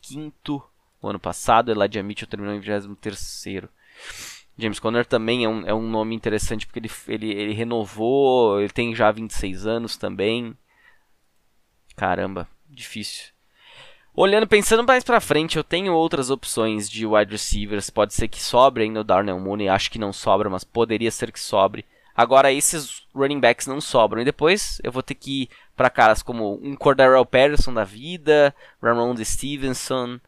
quinto 0.00 0.62
o 1.00 1.08
ano 1.08 1.18
passado. 1.18 1.70
Elijah 1.70 2.02
Mitchell 2.02 2.28
terminou 2.28 2.54
em 2.54 2.60
23 2.60 2.96
terceiro. 3.00 3.68
James 4.58 4.80
Conner 4.80 5.06
também 5.06 5.44
é 5.44 5.48
um, 5.48 5.66
é 5.66 5.72
um 5.72 5.88
nome 5.88 6.16
interessante 6.16 6.66
porque 6.66 6.80
ele, 6.80 6.90
ele, 7.06 7.30
ele 7.30 7.52
renovou, 7.52 8.60
ele 8.60 8.72
tem 8.72 8.92
já 8.92 9.12
26 9.12 9.66
anos 9.66 9.96
também. 9.96 10.56
Caramba, 11.94 12.48
difícil. 12.68 13.37
Olhando, 14.20 14.48
pensando 14.48 14.82
mais 14.82 15.04
pra 15.04 15.20
frente, 15.20 15.56
eu 15.56 15.62
tenho 15.62 15.94
outras 15.94 16.28
opções 16.28 16.90
de 16.90 17.06
wide 17.06 17.30
receivers. 17.30 17.88
Pode 17.88 18.12
ser 18.12 18.26
que 18.26 18.42
sobre 18.42 18.82
ainda 18.82 19.02
o 19.02 19.04
Darnell 19.04 19.38
Mooney. 19.38 19.68
Acho 19.68 19.88
que 19.92 19.98
não 19.98 20.12
sobra, 20.12 20.50
mas 20.50 20.64
poderia 20.64 21.10
ser 21.12 21.30
que 21.30 21.38
sobre 21.38 21.84
Agora 22.16 22.50
esses 22.50 23.06
running 23.14 23.38
backs 23.38 23.68
não 23.68 23.80
sobram. 23.80 24.20
E 24.20 24.24
depois 24.24 24.80
eu 24.82 24.90
vou 24.90 25.04
ter 25.04 25.14
que 25.14 25.42
ir 25.42 25.50
para 25.76 25.88
caras 25.88 26.20
como 26.20 26.58
um 26.60 26.74
Cordarrelle 26.74 27.24
Patterson 27.24 27.72
da 27.72 27.84
vida, 27.84 28.52
Ramon 28.82 29.14
Stevenson. 29.24 30.18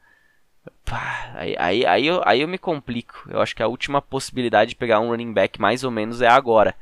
Pá, 0.84 1.32
aí, 1.34 1.56
aí, 1.58 1.84
aí, 1.84 2.06
eu, 2.06 2.22
aí 2.24 2.42
eu 2.42 2.46
me 2.46 2.58
complico. 2.58 3.28
Eu 3.28 3.42
acho 3.42 3.56
que 3.56 3.62
a 3.64 3.66
última 3.66 4.00
possibilidade 4.00 4.68
de 4.68 4.76
pegar 4.76 5.00
um 5.00 5.08
running 5.08 5.32
back 5.32 5.60
mais 5.60 5.82
ou 5.82 5.90
menos 5.90 6.22
é 6.22 6.28
agora. 6.28 6.76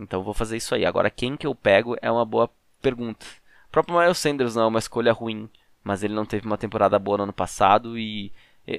Então 0.00 0.22
vou 0.22 0.32
fazer 0.32 0.56
isso 0.56 0.74
aí. 0.74 0.86
Agora 0.86 1.10
quem 1.10 1.36
que 1.36 1.46
eu 1.46 1.54
pego 1.54 1.94
é 2.00 2.10
uma 2.10 2.24
boa 2.24 2.48
pergunta. 2.80 3.26
O 3.68 3.70
próprio 3.70 4.00
Miles 4.00 4.16
Sanders 4.16 4.54
não 4.54 4.62
é 4.62 4.66
uma 4.68 4.78
escolha 4.78 5.12
ruim, 5.12 5.50
mas 5.84 6.02
ele 6.02 6.14
não 6.14 6.24
teve 6.24 6.46
uma 6.46 6.56
temporada 6.56 6.98
boa 6.98 7.18
no 7.18 7.24
ano 7.24 7.32
passado 7.32 7.98
e, 7.98 8.32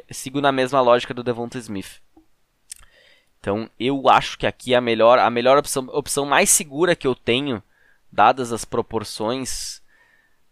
sigo 0.10 0.42
na 0.42 0.52
mesma 0.52 0.82
lógica 0.82 1.14
do 1.14 1.24
Devonta 1.24 1.60
Smith. 1.60 2.02
Então 3.40 3.70
eu 3.80 4.10
acho 4.10 4.40
que 4.40 4.48
aqui 4.48 4.74
a 4.74 4.82
melhor, 4.82 5.20
a 5.20 5.30
melhor 5.30 5.56
opção, 5.58 5.88
opção 5.94 6.26
mais 6.26 6.50
segura 6.50 6.96
que 6.96 7.06
eu 7.06 7.14
tenho, 7.14 7.62
dadas 8.12 8.52
as 8.52 8.66
proporções, 8.66 9.84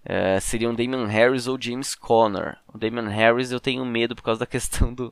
é, 0.06 0.40
seriam 0.40 0.76
Damian 0.76 1.08
Harris 1.08 1.48
ou 1.48 1.60
James 1.60 1.96
Conner. 1.96 2.58
O 2.72 2.78
Damian 2.78 3.10
Harris 3.10 3.52
eu 3.52 3.60
tenho 3.60 3.84
medo 3.84 4.16
por 4.16 4.22
causa 4.22 4.42
da 4.42 4.46
questão 4.46 4.94
do. 4.94 5.12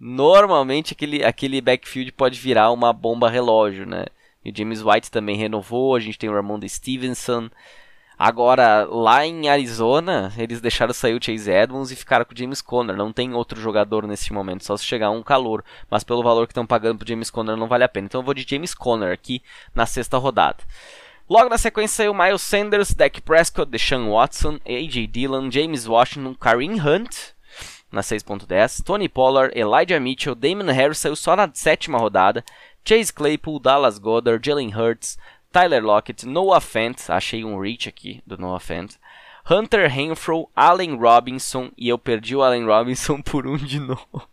Normalmente 0.00 0.92
aquele, 0.92 1.24
aquele 1.24 1.60
backfield 1.60 2.10
pode 2.12 2.40
virar 2.40 2.72
uma 2.72 2.92
bomba 2.92 3.30
relógio, 3.30 3.86
né? 3.86 4.06
E 4.44 4.50
o 4.50 4.56
James 4.56 4.82
White 4.82 5.10
também 5.10 5.36
renovou, 5.36 5.94
a 5.94 6.00
gente 6.00 6.18
tem 6.18 6.28
o 6.28 6.34
Ramon 6.34 6.60
Stevenson. 6.68 7.48
Agora, 8.18 8.86
lá 8.88 9.26
em 9.26 9.48
Arizona, 9.48 10.32
eles 10.38 10.60
deixaram 10.60 10.92
sair 10.92 11.14
o 11.14 11.22
Chase 11.22 11.50
Edmonds 11.50 11.90
e 11.90 11.96
ficaram 11.96 12.24
com 12.24 12.32
o 12.32 12.36
James 12.36 12.62
Conner. 12.62 12.96
Não 12.96 13.12
tem 13.12 13.34
outro 13.34 13.60
jogador 13.60 14.06
nesse 14.06 14.32
momento, 14.32 14.64
só 14.64 14.76
se 14.76 14.84
chegar 14.84 15.10
um 15.10 15.22
calor. 15.22 15.64
Mas 15.90 16.04
pelo 16.04 16.22
valor 16.22 16.46
que 16.46 16.52
estão 16.52 16.66
pagando 16.66 16.98
pro 16.98 17.08
James 17.08 17.30
Conner 17.30 17.56
não 17.56 17.66
vale 17.66 17.84
a 17.84 17.88
pena. 17.88 18.06
Então 18.06 18.20
eu 18.20 18.24
vou 18.24 18.34
de 18.34 18.46
James 18.48 18.74
Conner 18.74 19.12
aqui 19.12 19.42
na 19.74 19.84
sexta 19.84 20.16
rodada. 20.16 20.58
Logo 21.28 21.48
na 21.48 21.58
sequência 21.58 21.96
saiu 21.96 22.14
Miles 22.14 22.42
Sanders, 22.42 22.94
Dak 22.94 23.20
Prescott, 23.22 23.70
Deshaun 23.70 24.10
Watson, 24.12 24.58
A.J. 24.64 25.06
Dillon, 25.06 25.50
James 25.50 25.86
Washington, 25.86 26.34
Kareem 26.34 26.78
Hunt 26.78 27.34
na 27.90 28.02
6.10, 28.02 28.82
Tony 28.84 29.08
Pollard, 29.08 29.56
Elijah 29.58 30.00
Mitchell, 30.00 30.34
Damon 30.34 30.72
Harris 30.72 30.98
saiu 30.98 31.16
só 31.16 31.34
na 31.36 31.48
sétima 31.54 31.96
rodada, 31.96 32.44
Chase 32.84 33.12
Claypool, 33.12 33.60
Dallas 33.60 33.98
Goddard, 33.98 34.44
Jalen 34.44 34.74
Hurts, 34.74 35.16
Tyler 35.54 35.84
Lockett, 35.84 36.26
Noah 36.26 36.60
Fant, 36.60 36.96
achei 37.08 37.44
um 37.44 37.60
reach 37.60 37.88
aqui 37.88 38.20
do 38.26 38.36
Noah 38.36 38.58
Fant, 38.58 38.96
Hunter 39.48 39.88
Renfro, 39.88 40.50
Allen 40.52 40.96
Robinson, 40.96 41.70
e 41.78 41.88
eu 41.88 41.96
perdi 41.96 42.34
o 42.34 42.42
Allen 42.42 42.66
Robinson 42.66 43.22
por 43.22 43.46
um 43.46 43.56
de 43.56 43.78
novo. 43.78 44.28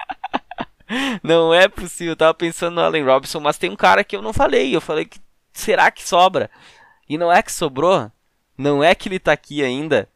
não 1.22 1.52
é 1.52 1.68
possível, 1.68 2.12
eu 2.12 2.16
tava 2.16 2.32
pensando 2.32 2.76
no 2.76 2.80
Allen 2.80 3.04
Robinson, 3.04 3.38
mas 3.38 3.58
tem 3.58 3.68
um 3.68 3.76
cara 3.76 4.02
que 4.02 4.16
eu 4.16 4.22
não 4.22 4.32
falei, 4.32 4.74
eu 4.74 4.80
falei 4.80 5.04
que 5.04 5.20
será 5.52 5.90
que 5.90 6.02
sobra? 6.02 6.50
E 7.06 7.18
não 7.18 7.30
é 7.30 7.42
que 7.42 7.52
sobrou? 7.52 8.10
Não 8.56 8.82
é 8.82 8.94
que 8.94 9.10
ele 9.10 9.18
tá 9.18 9.32
aqui 9.32 9.62
ainda? 9.62 10.08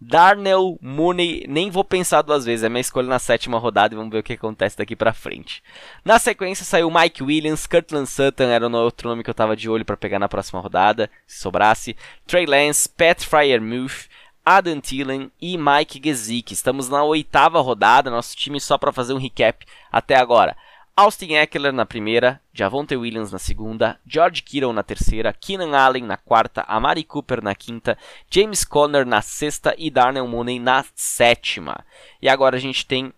Darnell 0.00 0.78
Mooney, 0.80 1.44
nem 1.46 1.70
vou 1.70 1.84
pensar 1.84 2.22
duas 2.22 2.46
vezes, 2.46 2.64
é 2.64 2.68
minha 2.68 2.80
escolha 2.80 3.06
na 3.06 3.18
sétima 3.18 3.58
rodada 3.58 3.94
e 3.94 3.96
vamos 3.96 4.10
ver 4.10 4.20
o 4.20 4.22
que 4.22 4.32
acontece 4.32 4.78
daqui 4.78 4.96
pra 4.96 5.12
frente. 5.12 5.62
Na 6.02 6.18
sequência 6.18 6.64
saiu 6.64 6.90
Mike 6.90 7.22
Williams, 7.22 7.66
Kirtland 7.66 8.08
Sutton 8.08 8.44
era 8.44 8.66
o 8.66 8.76
outro 8.76 9.08
nome 9.08 9.22
que 9.22 9.28
eu 9.28 9.34
tava 9.34 9.54
de 9.54 9.68
olho 9.68 9.84
para 9.84 9.98
pegar 9.98 10.18
na 10.18 10.28
próxima 10.28 10.60
rodada, 10.60 11.10
se 11.26 11.40
sobrasse. 11.40 11.94
Trey 12.26 12.46
Lance, 12.46 12.88
Pat 12.88 13.22
Fryermuth, 13.22 14.08
Adam 14.44 14.80
Thielen 14.80 15.30
e 15.40 15.58
Mike 15.58 16.00
Gesicki. 16.02 16.54
Estamos 16.54 16.88
na 16.88 17.04
oitava 17.04 17.60
rodada, 17.60 18.10
nosso 18.10 18.34
time 18.34 18.58
só 18.58 18.78
para 18.78 18.92
fazer 18.92 19.12
um 19.12 19.18
recap 19.18 19.66
até 19.92 20.16
agora. 20.16 20.56
Austin 21.00 21.32
Eckler 21.32 21.72
na 21.72 21.86
primeira, 21.86 22.38
Javonte 22.52 22.94
Williams 22.94 23.32
na 23.32 23.38
segunda, 23.38 23.98
George 24.06 24.42
Kittle 24.42 24.74
na 24.74 24.82
terceira, 24.82 25.32
Keenan 25.32 25.74
Allen 25.74 26.04
na 26.04 26.18
quarta, 26.18 26.60
Amari 26.68 27.04
Cooper 27.04 27.42
na 27.42 27.54
quinta, 27.54 27.96
James 28.30 28.66
Conner 28.66 29.06
na 29.06 29.22
sexta 29.22 29.74
e 29.78 29.90
Darnell 29.90 30.28
Mooney 30.28 30.58
na 30.58 30.84
sétima. 30.94 31.86
E 32.20 32.28
agora 32.28 32.58
a 32.58 32.60
gente 32.60 32.84
tem 32.84 33.14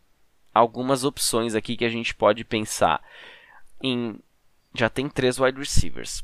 algumas 0.55 1.03
opções 1.03 1.57
aqui 1.57 1.77
que 1.77 1.85
a 1.85 1.89
gente 1.89 2.15
pode 2.15 2.45
pensar 2.45 3.03
em. 3.83 4.17
Já 4.73 4.89
tem 4.89 5.09
três 5.09 5.41
wide 5.41 5.59
receivers. 5.59 6.23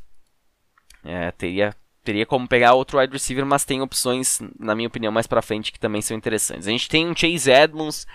É, 1.04 1.32
teria 1.32 1.74
teria 2.04 2.24
como 2.24 2.46
pegar 2.46 2.74
outro 2.74 3.00
wide 3.00 3.12
receiver, 3.12 3.44
mas 3.44 3.64
tem 3.64 3.82
opções, 3.82 4.38
na 4.58 4.76
minha 4.76 4.86
opinião, 4.86 5.10
mais 5.10 5.26
para 5.26 5.42
frente 5.42 5.72
que 5.72 5.80
também 5.80 6.02
são 6.02 6.16
interessantes. 6.16 6.68
A 6.68 6.70
gente 6.70 6.88
tem 6.88 7.08
um 7.08 7.16
Chase 7.16 7.50
Edmonds 7.50 8.06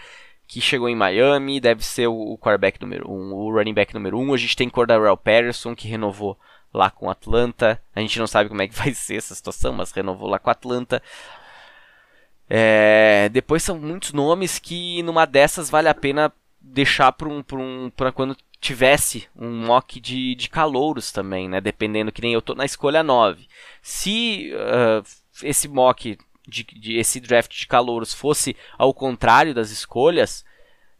que 0.47 0.62
chegou 0.62 0.89
em 0.89 0.95
Miami, 0.95 1.60
deve 1.60 1.84
ser 1.84 2.08
o 2.08 2.38
quarterback 2.38 2.79
número 2.82 3.10
1, 3.10 3.13
um, 3.13 3.34
o 3.34 3.51
running 3.51 3.73
back 3.73 3.93
número 3.93 4.17
1. 4.17 4.21
Um. 4.21 4.34
A 4.34 4.38
gente 4.38 4.56
tem 4.56 4.69
Cordarrelle 4.69 5.17
Patterson, 5.17 5.75
que 5.75 5.88
renovou 5.88 6.38
lá 6.73 6.89
com 6.89 7.10
Atlanta. 7.10 7.82
A 7.95 8.01
gente 8.01 8.19
não 8.19 8.27
sabe 8.27 8.49
como 8.49 8.62
é 8.62 8.67
que 8.67 8.75
vai 8.77 8.93
ser 8.93 9.15
essa 9.15 9.36
situação, 9.36 9.73
mas 9.73 9.91
renovou 9.91 10.29
lá 10.29 10.39
com 10.39 10.49
Atlanta. 10.49 11.01
É, 12.49 13.29
depois 13.32 13.63
são 13.63 13.79
muitos 13.79 14.12
nomes 14.12 14.60
que 14.60 15.01
numa 15.03 15.25
dessas 15.25 15.69
vale 15.69 15.88
a 15.88 15.93
pena 15.93 16.32
deixar 16.60 17.12
para 17.12 17.27
um, 17.27 17.43
um, 17.53 17.91
quando 18.13 18.38
tivesse 18.60 19.27
um 19.36 19.65
mock 19.65 19.99
de, 19.99 20.36
de 20.36 20.49
calouros 20.49 21.12
também, 21.12 21.49
né? 21.49 21.60
Dependendo, 21.60 22.12
que 22.12 22.21
nem 22.21 22.34
eu 22.34 22.41
tô 22.41 22.56
na 22.56 22.65
escolha 22.65 23.03
9. 23.03 23.47
Se 23.82 24.51
uh, 24.53 25.03
esse 25.41 25.67
mock 25.67 26.17
de, 26.47 26.63
de 26.63 26.97
esse 26.97 27.19
draft 27.19 27.58
de 27.58 27.67
calouros 27.67 28.13
fosse 28.13 28.56
ao 28.77 28.93
contrário 28.93 29.53
das 29.53 29.71
escolhas, 29.71 30.45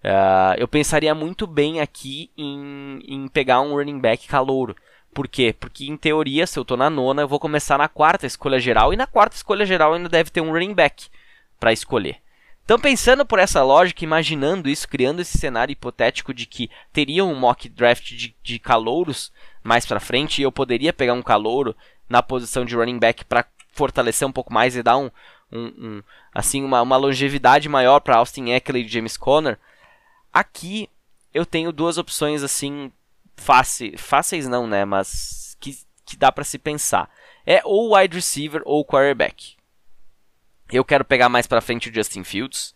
uh, 0.04 0.56
eu 0.58 0.68
pensaria 0.68 1.14
muito 1.14 1.46
bem 1.46 1.82
aqui 1.82 2.32
em, 2.38 3.00
em 3.08 3.28
pegar 3.28 3.62
um 3.62 3.76
running 3.76 4.00
back 4.00 4.28
calouro. 4.28 4.76
Por 5.14 5.28
quê? 5.28 5.56
Porque 5.58 5.86
em 5.86 5.96
teoria, 5.96 6.48
se 6.48 6.58
eu 6.58 6.64
estou 6.64 6.76
na 6.76 6.90
nona, 6.90 7.22
eu 7.22 7.28
vou 7.28 7.40
começar 7.40 7.78
na 7.78 7.88
quarta 7.88 8.26
escolha 8.26 8.60
geral 8.60 8.94
e 8.94 8.98
na 8.98 9.06
quarta 9.06 9.36
escolha 9.36 9.66
geral 9.66 9.94
ainda 9.94 10.10
deve 10.10 10.32
ter 10.32 10.42
um 10.42 10.52
running 10.52 10.74
back 10.74 11.08
para 11.60 11.72
escolher. 11.72 12.18
Então, 12.66 12.80
pensando 12.80 13.26
por 13.26 13.40
essa 13.40 13.62
lógica, 13.62 14.06
imaginando 14.06 14.70
isso, 14.70 14.88
criando 14.88 15.20
esse 15.20 15.38
cenário 15.38 15.74
hipotético 15.74 16.34
de 16.34 16.46
que 16.46 16.70
teria 16.94 17.26
um 17.26 17.36
mock 17.36 17.68
draft 17.68 18.16
de, 18.16 18.34
de 18.42 18.58
calouros 18.58 19.34
mais 19.62 19.86
para 19.86 20.00
frente 20.00 20.40
e 20.40 20.44
eu 20.44 20.52
poderia 20.52 20.94
pegar 20.94 21.14
um 21.14 21.22
calouro 21.22 21.76
na 22.08 22.24
posição 22.24 22.64
de 22.64 22.76
running 22.76 23.00
back 23.00 23.26
para 23.26 23.46
fortalecer 23.74 24.26
um 24.28 24.32
pouco 24.32 24.54
mais 24.54 24.76
e 24.76 24.84
dar 24.84 24.98
um, 24.98 25.12
um, 25.54 25.66
um 25.88 26.04
assim 26.34 26.64
uma, 26.64 26.82
uma 26.82 26.98
longevidade 26.98 27.70
maior 27.70 28.00
para 28.00 28.18
Austin 28.18 28.50
Eckler 28.50 28.86
e 28.86 28.88
James 28.88 29.16
Conner, 29.16 29.60
aqui 30.32 30.90
eu 31.34 31.46
tenho 31.46 31.72
duas 31.72 31.98
opções 31.98 32.44
assim 32.44 32.92
fáceis, 33.36 34.00
fáceis 34.00 34.48
não, 34.48 34.68
né, 34.68 34.86
mas 34.86 35.58
que, 35.60 35.78
que 36.06 36.18
dá 36.18 36.32
para 36.32 36.44
se 36.44 36.58
pensar. 36.58 37.10
É 37.46 37.62
ou 37.64 37.96
wide 37.96 38.16
receiver 38.16 38.62
ou 38.66 38.86
quarterback. 38.86 39.56
Eu 40.72 40.86
quero 40.86 41.04
pegar 41.04 41.30
mais 41.30 41.46
para 41.46 41.62
frente 41.62 41.90
o 41.90 41.94
Justin 41.94 42.24
Fields, 42.24 42.74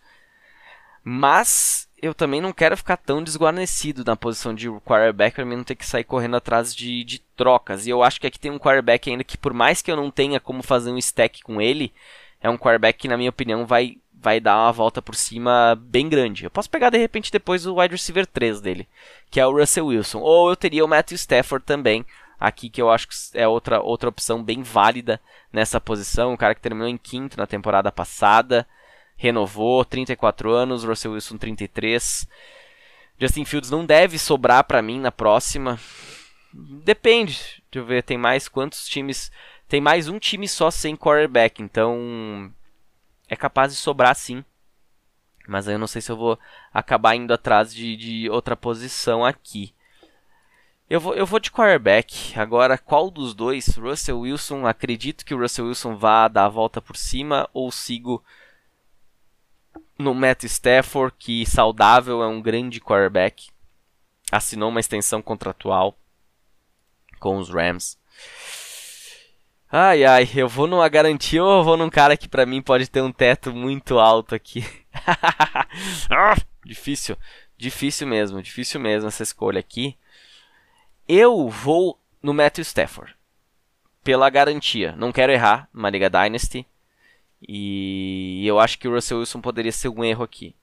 mas 1.04 1.88
eu 2.00 2.14
também 2.14 2.42
não 2.42 2.54
quero 2.54 2.78
ficar 2.78 2.98
tão 2.98 3.24
desguarnecido 3.24 4.04
na 4.06 4.16
posição 4.16 4.54
de 4.54 4.70
quarterback 4.82 5.36
para 5.36 5.46
mim 5.46 5.56
não 5.56 5.64
ter 5.64 5.76
que 5.76 5.86
sair 5.86 6.04
correndo 6.04 6.36
atrás 6.36 6.76
de, 6.76 7.04
de 7.04 7.20
trocas. 7.36 7.88
E 7.88 7.90
eu 7.90 8.04
acho 8.04 8.20
que 8.20 8.28
aqui 8.28 8.40
tem 8.40 8.52
um 8.52 8.60
quarterback 8.60 9.10
ainda 9.10 9.24
que 9.24 9.38
por 9.38 9.54
mais 9.54 9.82
que 9.82 9.92
eu 9.92 9.96
não 9.96 10.12
tenha 10.12 10.40
como 10.40 10.62
fazer 10.62 10.92
um 10.92 10.98
stack 10.98 11.42
com 11.42 11.60
ele, 11.62 11.94
é 12.42 12.50
um 12.50 12.58
quarterback 12.58 13.00
que, 13.00 13.08
na 13.08 13.18
minha 13.18 13.30
opinião, 13.30 13.66
vai, 13.66 13.98
vai 14.14 14.40
dar 14.40 14.58
uma 14.58 14.72
volta 14.72 15.02
por 15.02 15.16
cima 15.16 15.76
bem 15.80 16.08
grande. 16.08 16.44
Eu 16.44 16.52
posso 16.52 16.70
pegar 16.70 16.90
de 16.90 16.98
repente 16.98 17.32
depois 17.32 17.66
o 17.66 17.76
wide 17.76 17.94
receiver 17.94 18.26
3 18.26 18.62
dele, 18.62 18.88
que 19.30 19.40
é 19.40 19.46
o 19.46 19.52
Russell 19.52 19.88
Wilson. 19.88 20.20
Ou 20.20 20.50
eu 20.50 20.56
teria 20.56 20.86
o 20.86 20.88
Matthew 20.88 21.16
Stafford 21.16 21.66
também, 21.66 22.06
aqui 22.40 22.70
que 22.70 22.82
eu 22.82 22.90
acho 22.90 23.08
que 23.08 23.16
é 23.34 23.48
outra, 23.48 23.82
outra 23.82 24.10
opção 24.10 24.44
bem 24.44 24.62
válida 24.62 25.20
nessa 25.52 25.82
posição. 25.82 26.34
Um 26.34 26.38
cara 26.38 26.56
que 26.56 26.62
terminou 26.62 26.88
em 26.88 26.98
quinto 26.98 27.38
na 27.38 27.48
temporada 27.48 27.92
passada, 27.92 28.68
renovou, 29.16 29.84
34 29.84 30.52
anos, 30.52 30.84
Russell 30.84 31.14
Wilson 31.14 31.38
33. 31.38 32.28
Justin 33.20 33.46
Fields 33.46 33.72
não 33.72 33.84
deve 33.84 34.20
sobrar 34.20 34.64
para 34.64 34.82
mim 34.82 35.00
na 35.00 35.12
próxima. 35.12 35.80
Depende. 36.54 37.34
Deixa 37.72 37.84
eu 37.84 37.86
ver, 37.86 38.04
tem 38.04 38.18
mais 38.18 38.48
quantos 38.48 38.88
times 38.88 39.32
tem 39.68 39.82
mais 39.82 40.08
um 40.08 40.18
time 40.18 40.48
só 40.48 40.72
sem 40.72 40.96
quarterback, 40.96 41.62
então 41.62 42.54
é 43.28 43.36
capaz 43.36 43.74
de 43.74 43.78
sobrar 43.78 44.16
sim. 44.16 44.44
Mas 45.48 45.68
aí 45.68 45.76
eu 45.76 45.80
não 45.80 45.88
sei 45.88 46.02
se 46.02 46.12
eu 46.12 46.18
vou 46.18 46.38
acabar 46.74 47.16
indo 47.16 47.34
atrás 47.34 47.74
de, 47.74 47.96
de 47.96 48.30
outra 48.30 48.56
posição 48.56 49.26
aqui. 49.26 49.74
Eu 50.90 51.02
vou, 51.02 51.14
eu 51.16 51.26
vou 51.26 51.40
de 51.40 51.52
quarterback. 51.52 52.38
Agora, 52.38 52.78
qual 52.78 53.10
dos 53.10 53.34
dois? 53.34 53.68
Russell 53.76 54.22
Wilson. 54.22 54.66
Acredito 54.66 55.26
que 55.26 55.34
o 55.34 55.40
Russell 55.40 55.68
Wilson 55.68 55.98
vá 55.98 56.28
dar 56.28 56.46
a 56.46 56.50
volta 56.50 56.82
por 56.82 56.96
cima. 56.96 57.50
Ou 57.54 57.72
sigo 57.72 58.24
no 59.98 60.14
Matt 60.14 60.44
Stafford, 60.44 61.14
que 61.18 61.46
saudável 61.46 62.22
é 62.22 62.28
um 62.28 62.42
grande 62.42 62.80
quarterback. 62.80 63.50
Assinou 64.32 64.70
uma 64.70 64.80
extensão 64.80 65.22
contratual 65.22 65.98
com 67.20 67.38
os 67.38 67.50
Rams. 67.50 67.98
Ai, 69.70 70.06
ai, 70.06 70.30
eu 70.34 70.48
vou 70.48 70.66
numa 70.66 70.88
garantia 70.88 71.44
ou 71.44 71.58
eu 71.60 71.64
vou 71.64 71.76
num 71.76 71.90
cara 71.90 72.16
que 72.16 72.30
pra 72.30 72.46
mim 72.46 72.62
pode 72.62 72.90
ter 72.90 73.02
um 73.02 73.12
teto 73.12 73.54
muito 73.54 74.00
alto 74.00 74.34
aqui? 74.34 74.64
ah, 76.10 76.36
difícil, 76.66 77.18
difícil 77.58 78.08
mesmo, 78.08 78.42
difícil 78.42 78.80
mesmo 78.80 79.10
essa 79.10 79.24
escolha 79.24 79.60
aqui. 79.60 79.98
Eu 81.06 81.50
vou 81.50 82.00
no 82.24 82.34
Matthew 82.34 82.62
Stafford. 82.62 83.14
Pela 84.04 84.30
garantia. 84.30 84.96
Não 84.96 85.12
quero 85.12 85.34
errar 85.34 85.70
numa 85.74 85.90
Liga 85.90 86.10
Dynasty. 86.10 86.66
E 87.46 88.48
eu 88.48 88.60
acho 88.60 88.80
que 88.80 88.88
o 88.88 88.94
Russell 88.94 89.20
Wilson 89.20 89.42
poderia 89.42 89.72
ser 89.72 89.90
um 89.90 90.04
erro 90.04 90.24
aqui. 90.24 90.56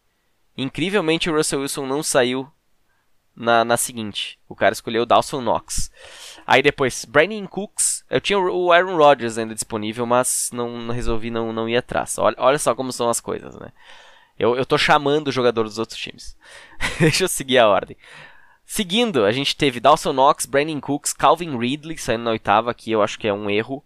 Incrivelmente, 0.56 1.28
o 1.28 1.36
Russell 1.36 1.60
Wilson 1.60 1.86
não 1.86 2.02
saiu 2.02 2.50
na, 3.36 3.64
na 3.64 3.76
seguinte. 3.76 4.38
O 4.48 4.54
cara 4.54 4.72
escolheu 4.72 5.06
Dawson 5.06 5.40
Knox. 5.40 5.90
Aí 6.46 6.62
depois, 6.62 7.04
Brandon 7.04 7.46
Cooks. 7.46 8.04
Eu 8.08 8.20
tinha 8.20 8.38
o 8.38 8.72
Aaron 8.72 8.96
Rodgers 8.96 9.38
ainda 9.38 9.54
disponível, 9.54 10.06
mas 10.06 10.50
não, 10.52 10.78
não 10.78 10.94
resolvi 10.94 11.30
não, 11.30 11.52
não 11.52 11.68
ir 11.68 11.76
atrás. 11.76 12.18
Olha, 12.18 12.36
olha 12.38 12.58
só 12.58 12.74
como 12.74 12.92
são 12.92 13.08
as 13.08 13.20
coisas, 13.20 13.54
né? 13.56 13.72
Eu, 14.38 14.56
eu 14.56 14.66
tô 14.66 14.76
chamando 14.76 15.28
o 15.28 15.32
jogador 15.32 15.64
dos 15.64 15.78
outros 15.78 15.98
times. 15.98 16.36
Deixa 16.98 17.24
eu 17.24 17.28
seguir 17.28 17.58
a 17.58 17.68
ordem. 17.68 17.96
Seguindo, 18.66 19.24
a 19.24 19.32
gente 19.32 19.56
teve 19.56 19.78
Dawson 19.78 20.12
Knox, 20.12 20.46
Brandon 20.46 20.80
Cooks, 20.80 21.12
Calvin 21.12 21.56
Ridley 21.56 21.98
saindo 21.98 22.24
na 22.24 22.30
oitava, 22.30 22.70
aqui 22.70 22.90
eu 22.90 23.02
acho 23.02 23.18
que 23.18 23.28
é 23.28 23.32
um 23.32 23.50
erro, 23.50 23.84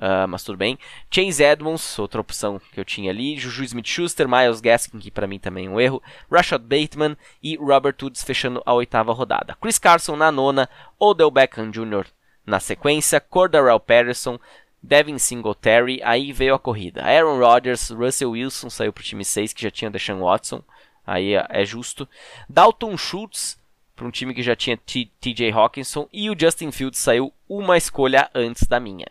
uh, 0.00 0.26
mas 0.26 0.42
tudo 0.42 0.56
bem. 0.56 0.78
Chase 1.10 1.42
Edmonds, 1.42 1.98
outra 1.98 2.20
opção 2.20 2.60
que 2.72 2.80
eu 2.80 2.84
tinha 2.84 3.10
ali. 3.10 3.36
Juju 3.36 3.64
Smith-Schuster, 3.64 4.26
Miles 4.26 4.60
Gaskin, 4.60 4.98
que 4.98 5.10
para 5.10 5.26
mim 5.26 5.38
também 5.38 5.66
é 5.66 5.70
um 5.70 5.78
erro. 5.78 6.02
Rashad 6.30 6.62
Bateman 6.62 7.16
e 7.42 7.56
Robert 7.56 7.96
Woods 8.02 8.24
fechando 8.24 8.62
a 8.64 8.72
oitava 8.72 9.12
rodada. 9.12 9.56
Chris 9.60 9.78
Carson 9.78 10.16
na 10.16 10.32
nona, 10.32 10.68
Odell 10.98 11.30
Beckham 11.30 11.70
Jr. 11.70 12.06
na 12.46 12.58
sequência, 12.58 13.20
Cordarrelle 13.20 13.78
Patterson, 13.78 14.38
Devin 14.82 15.18
Singletary, 15.18 16.00
aí 16.02 16.32
veio 16.32 16.54
a 16.54 16.58
corrida. 16.58 17.02
Aaron 17.02 17.38
Rodgers, 17.38 17.90
Russell 17.90 18.30
Wilson 18.30 18.70
saiu 18.70 18.92
pro 18.92 19.04
time 19.04 19.24
6, 19.24 19.52
que 19.52 19.62
já 19.62 19.70
tinha 19.70 19.90
Deshaun 19.90 20.20
Watson, 20.20 20.62
aí 21.06 21.34
é, 21.34 21.46
é 21.50 21.64
justo. 21.64 22.08
Dalton 22.48 22.96
Schultz, 22.96 23.58
para 23.94 24.06
um 24.06 24.10
time 24.10 24.32
que 24.32 24.42
já 24.42 24.56
tinha 24.56 24.78
TJ 24.78 25.52
Hawkinson, 25.52 26.08
e 26.10 26.30
o 26.30 26.38
Justin 26.38 26.70
Fields 26.70 26.98
saiu 26.98 27.30
uma 27.46 27.76
escolha 27.76 28.30
antes 28.34 28.66
da 28.66 28.80
minha. 28.80 29.06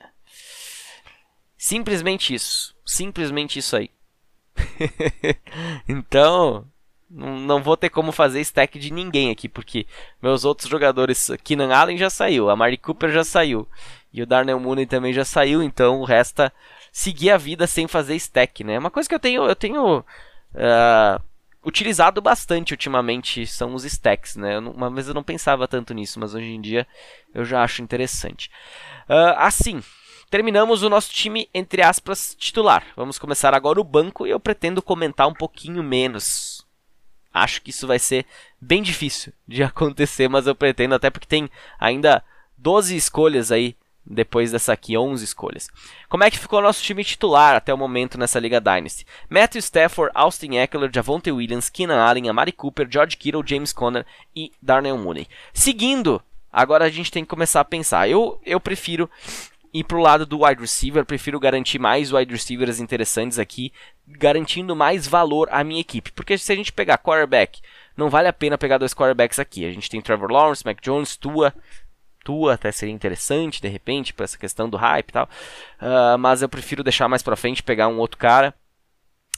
Simplesmente 1.59 2.33
isso. 2.33 2.73
Simplesmente 2.85 3.59
isso 3.59 3.75
aí. 3.75 3.91
então, 5.89 6.65
não 7.09 7.61
vou 7.61 7.75
ter 7.75 7.89
como 7.89 8.13
fazer 8.13 8.39
stack 8.39 8.79
de 8.79 8.93
ninguém 8.93 9.29
aqui, 9.29 9.49
porque 9.49 9.85
meus 10.21 10.45
outros 10.45 10.69
jogadores, 10.69 11.29
Keenan 11.43 11.75
Allen 11.75 11.97
já 11.97 12.09
saiu, 12.09 12.49
a 12.49 12.55
Mari 12.55 12.77
Cooper 12.77 13.11
já 13.11 13.25
saiu, 13.25 13.67
e 14.13 14.23
o 14.23 14.25
Darnell 14.25 14.57
Mooney 14.57 14.85
também 14.85 15.11
já 15.11 15.25
saiu, 15.25 15.61
então 15.61 16.01
resta 16.03 16.51
seguir 16.93 17.31
a 17.31 17.37
vida 17.37 17.67
sem 17.67 17.89
fazer 17.89 18.15
stack, 18.15 18.63
né? 18.63 18.79
Uma 18.79 18.89
coisa 18.89 19.09
que 19.09 19.15
eu 19.15 19.19
tenho, 19.19 19.43
eu 19.43 19.55
tenho 19.55 19.99
uh, 19.99 21.21
utilizado 21.61 22.21
bastante 22.21 22.71
ultimamente 22.73 23.45
são 23.45 23.75
os 23.75 23.83
stacks, 23.83 24.37
né? 24.37 24.57
uma 24.59 24.89
vez 24.89 25.09
eu 25.09 25.13
não 25.13 25.23
pensava 25.23 25.67
tanto 25.67 25.93
nisso, 25.93 26.21
mas 26.21 26.33
hoje 26.33 26.51
em 26.53 26.61
dia 26.61 26.87
eu 27.33 27.43
já 27.43 27.61
acho 27.61 27.81
interessante. 27.81 28.49
Uh, 29.09 29.35
assim, 29.35 29.83
terminamos 30.29 30.83
o 30.83 30.89
nosso 30.89 31.11
time, 31.11 31.49
entre 31.53 31.81
aspas, 31.81 32.35
titular. 32.37 32.85
Vamos 32.95 33.17
começar 33.17 33.53
agora 33.53 33.81
o 33.81 33.83
banco 33.83 34.27
e 34.27 34.29
eu 34.29 34.39
pretendo 34.39 34.81
comentar 34.81 35.27
um 35.27 35.33
pouquinho 35.33 35.83
menos. 35.83 36.65
Acho 37.33 37.61
que 37.61 37.69
isso 37.69 37.87
vai 37.87 37.99
ser 37.99 38.25
bem 38.59 38.81
difícil 38.81 39.33
de 39.47 39.61
acontecer, 39.63 40.27
mas 40.27 40.47
eu 40.47 40.55
pretendo, 40.55 40.95
até 40.95 41.09
porque 41.09 41.27
tem 41.27 41.49
ainda 41.79 42.23
12 42.57 42.95
escolhas 42.95 43.51
aí 43.51 43.75
depois 44.05 44.51
dessa 44.51 44.73
aqui 44.73 44.97
11 44.97 45.23
escolhas. 45.23 45.69
Como 46.07 46.23
é 46.23 46.31
que 46.31 46.39
ficou 46.39 46.59
o 46.59 46.63
nosso 46.63 46.81
time 46.81 47.03
titular 47.03 47.55
até 47.55 47.71
o 47.71 47.77
momento 47.77 48.17
nessa 48.17 48.39
Liga 48.39 48.59
Dynasty? 48.59 49.05
Matthew 49.29 49.59
Stafford, 49.59 50.11
Austin 50.15 50.55
Eckler, 50.55 50.89
Javonte 50.93 51.31
Williams, 51.31 51.69
Keenan 51.69 52.01
Allen, 52.01 52.27
Amari 52.27 52.51
Cooper, 52.51 52.87
George 52.89 53.17
Kittle, 53.17 53.43
James 53.45 53.71
Conner 53.71 54.05
e 54.35 54.51
Darnell 54.61 54.97
Mooney. 54.97 55.27
Seguindo, 55.53 56.21
agora 56.51 56.85
a 56.85 56.89
gente 56.89 57.11
tem 57.11 57.23
que 57.23 57.29
começar 57.29 57.61
a 57.61 57.65
pensar. 57.65 58.09
Eu, 58.09 58.41
eu 58.43 58.59
prefiro 58.59 59.07
ir 59.73 59.83
pro 59.83 60.01
lado 60.01 60.25
do 60.25 60.43
wide 60.43 60.61
receiver, 60.61 61.05
prefiro 61.05 61.39
garantir 61.39 61.79
mais 61.79 62.11
wide 62.11 62.31
receivers 62.31 62.79
interessantes 62.79 63.39
aqui, 63.39 63.71
garantindo 64.07 64.75
mais 64.75 65.07
valor 65.07 65.47
à 65.51 65.63
minha 65.63 65.81
equipe. 65.81 66.11
Porque 66.11 66.37
se 66.37 66.51
a 66.51 66.55
gente 66.55 66.73
pegar 66.73 66.97
quarterback, 66.97 67.61
não 67.95 68.09
vale 68.09 68.27
a 68.27 68.33
pena 68.33 68.57
pegar 68.57 68.77
dois 68.77 68.93
quarterbacks 68.93 69.39
aqui. 69.39 69.65
A 69.65 69.71
gente 69.71 69.89
tem 69.89 70.01
Trevor 70.01 70.31
Lawrence, 70.31 70.65
Mac 70.65 70.79
Jones, 70.81 71.15
Tua, 71.15 71.53
tua 72.23 72.53
até 72.53 72.71
seria 72.71 72.93
interessante 72.93 73.61
de 73.61 73.67
repente 73.67 74.13
para 74.13 74.23
essa 74.23 74.37
questão 74.37 74.69
do 74.69 74.77
hype 74.77 75.09
e 75.09 75.13
tal, 75.13 75.29
uh, 75.81 76.17
mas 76.17 76.41
eu 76.41 76.49
prefiro 76.49 76.83
deixar 76.83 77.07
mais 77.07 77.23
para 77.23 77.35
frente 77.35 77.63
pegar 77.63 77.87
um 77.87 77.97
outro 77.97 78.17
cara. 78.17 78.53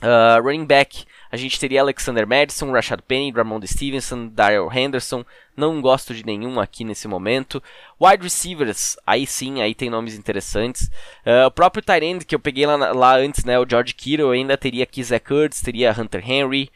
Uh, 0.02 0.42
running 0.42 0.66
back, 0.66 1.06
a 1.32 1.38
gente 1.38 1.60
teria 1.60 1.82
Alexander 1.82 2.26
Madison, 2.26 2.72
Rashad 2.72 3.02
Penny, 3.08 3.32
Ramon 3.32 3.62
Stevenson, 3.66 4.28
Daryl 4.28 4.72
Henderson. 4.72 5.24
Não 5.56 5.80
gosto 5.80 6.14
de 6.14 6.26
nenhum 6.26 6.60
aqui 6.60 6.84
nesse 6.84 7.08
momento. 7.08 7.62
Wide 8.00 8.24
receivers, 8.24 8.98
aí 9.06 9.28
sim, 9.28 9.62
aí 9.62 9.76
tem 9.76 9.90
nomes 9.90 10.16
interessantes. 10.16 10.88
Uh, 11.26 11.46
o 11.48 11.52
próprio 11.52 11.84
Tyrande 11.84 12.26
que 12.26 12.34
eu 12.34 12.40
peguei 12.40 12.66
lá, 12.66 12.76
lá, 12.76 13.16
antes, 13.18 13.44
né, 13.46 13.60
o 13.60 13.66
George 13.70 13.94
Kittle, 13.94 14.32
ainda 14.32 14.58
teria 14.58 14.84
aqui 14.84 15.04
Zach 15.04 15.32
Ertz, 15.32 15.62
teria 15.62 15.96
Hunter 15.98 16.28
Henry, 16.28 16.72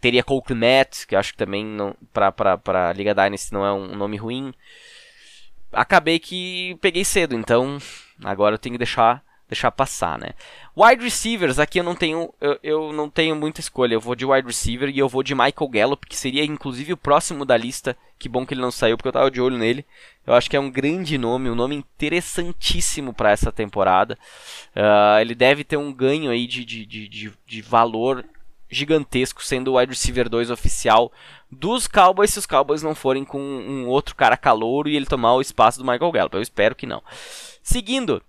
teria 0.00 0.24
Cole 0.24 0.42
Kmet, 0.42 1.06
que 1.06 1.14
acho 1.14 1.32
que 1.32 1.38
também 1.38 1.64
não, 1.64 1.94
pra, 2.12 2.32
pra, 2.32 2.56
pra 2.56 2.92
Liga 2.92 3.14
Dynasty 3.14 3.52
não 3.52 3.64
é 3.64 3.72
um 3.72 3.94
nome 3.94 4.16
ruim 4.16 4.54
acabei 5.72 6.18
que 6.18 6.76
peguei 6.80 7.04
cedo, 7.04 7.34
então 7.34 7.78
agora 8.24 8.54
eu 8.54 8.58
tenho 8.58 8.74
que 8.74 8.78
deixar 8.78 9.22
deixar 9.48 9.70
passar, 9.70 10.18
né? 10.18 10.30
Wide 10.76 11.02
receivers, 11.02 11.58
aqui 11.58 11.78
eu 11.78 11.84
não 11.84 11.94
tenho 11.94 12.32
eu, 12.40 12.58
eu, 12.62 12.92
não 12.92 13.08
tenho 13.08 13.36
muita 13.36 13.60
escolha. 13.60 13.94
Eu 13.94 14.00
vou 14.00 14.14
de 14.14 14.26
wide 14.26 14.46
receiver 14.46 14.88
e 14.88 14.98
eu 14.98 15.08
vou 15.08 15.22
de 15.22 15.34
Michael 15.34 15.68
Gallup, 15.70 16.06
que 16.06 16.16
seria 16.16 16.44
inclusive 16.44 16.92
o 16.92 16.96
próximo 16.96 17.44
da 17.44 17.56
lista. 17.56 17.96
Que 18.18 18.28
bom 18.28 18.46
que 18.46 18.54
ele 18.54 18.60
não 18.60 18.70
saiu, 18.70 18.96
porque 18.96 19.08
eu 19.08 19.12
tava 19.12 19.30
de 19.30 19.40
olho 19.40 19.58
nele. 19.58 19.84
Eu 20.26 20.34
acho 20.34 20.50
que 20.50 20.56
é 20.56 20.60
um 20.60 20.70
grande 20.70 21.16
nome, 21.16 21.50
um 21.50 21.54
nome 21.54 21.76
interessantíssimo 21.76 23.12
para 23.12 23.30
essa 23.30 23.52
temporada. 23.52 24.18
Uh, 24.74 25.20
ele 25.20 25.34
deve 25.34 25.62
ter 25.62 25.76
um 25.76 25.92
ganho 25.92 26.30
aí 26.30 26.46
de, 26.46 26.64
de, 26.64 26.84
de, 26.86 27.32
de 27.46 27.62
valor 27.62 28.24
gigantesco, 28.68 29.44
sendo 29.44 29.72
o 29.72 29.78
wide 29.78 29.92
receiver 29.92 30.28
2 30.28 30.50
oficial 30.50 31.12
dos 31.50 31.86
Cowboys 31.86 32.32
se 32.32 32.38
os 32.38 32.46
Cowboys 32.46 32.82
não 32.82 32.94
forem 32.94 33.24
com 33.24 33.40
um 33.40 33.86
outro 33.86 34.14
cara 34.14 34.36
calouro 34.36 34.88
e 34.88 34.96
ele 34.96 35.06
tomar 35.06 35.34
o 35.34 35.40
espaço 35.40 35.78
do 35.78 35.84
Michael 35.84 36.12
Gallup. 36.12 36.34
Eu 36.34 36.42
espero 36.42 36.74
que 36.74 36.86
não. 36.86 37.02
Seguindo, 37.62 38.22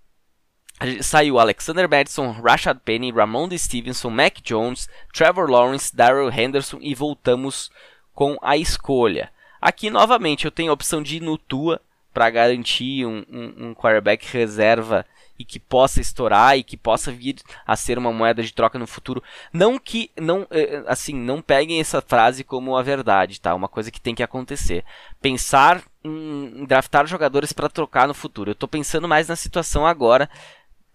saiu 1.02 1.38
Alexander 1.38 1.88
Madison, 1.88 2.30
Rashad 2.30 2.78
Penny, 2.84 3.10
Ramon 3.10 3.48
Stevenson, 3.56 4.10
Mac 4.10 4.40
Jones, 4.42 4.88
Trevor 5.12 5.50
Lawrence, 5.50 5.94
Darrell 5.94 6.30
Henderson 6.30 6.78
e 6.80 6.94
voltamos 6.94 7.70
com 8.14 8.36
a 8.42 8.56
escolha. 8.56 9.30
Aqui 9.60 9.90
novamente 9.90 10.44
eu 10.44 10.50
tenho 10.50 10.70
a 10.70 10.74
opção 10.74 11.02
de 11.02 11.16
ir 11.16 11.20
no 11.20 11.36
Tua 11.36 11.80
para 12.12 12.30
garantir 12.30 13.06
um, 13.06 13.24
um, 13.30 13.68
um 13.68 13.74
quarterback 13.74 14.26
reserva 14.32 15.04
e 15.38 15.44
que 15.44 15.60
possa 15.60 16.00
estourar 16.00 16.58
e 16.58 16.64
que 16.64 16.76
possa 16.76 17.12
vir 17.12 17.36
a 17.64 17.76
ser 17.76 17.96
uma 17.96 18.12
moeda 18.12 18.42
de 18.42 18.52
troca 18.52 18.78
no 18.78 18.88
futuro. 18.88 19.22
Não 19.52 19.78
que 19.78 20.10
não 20.16 20.46
eh, 20.50 20.82
assim, 20.88 21.14
não 21.14 21.40
peguem 21.40 21.78
essa 21.78 22.02
frase 22.02 22.42
como 22.42 22.76
a 22.76 22.82
verdade, 22.82 23.40
tá? 23.40 23.54
Uma 23.54 23.68
coisa 23.68 23.90
que 23.90 24.00
tem 24.00 24.16
que 24.16 24.22
acontecer. 24.22 24.84
Pensar 25.22 25.82
em 26.02 26.64
draftar 26.66 27.06
jogadores 27.06 27.52
para 27.52 27.68
trocar 27.68 28.08
no 28.08 28.14
futuro. 28.14 28.50
Eu 28.50 28.54
estou 28.54 28.68
pensando 28.68 29.06
mais 29.06 29.28
na 29.28 29.36
situação 29.36 29.86
agora 29.86 30.28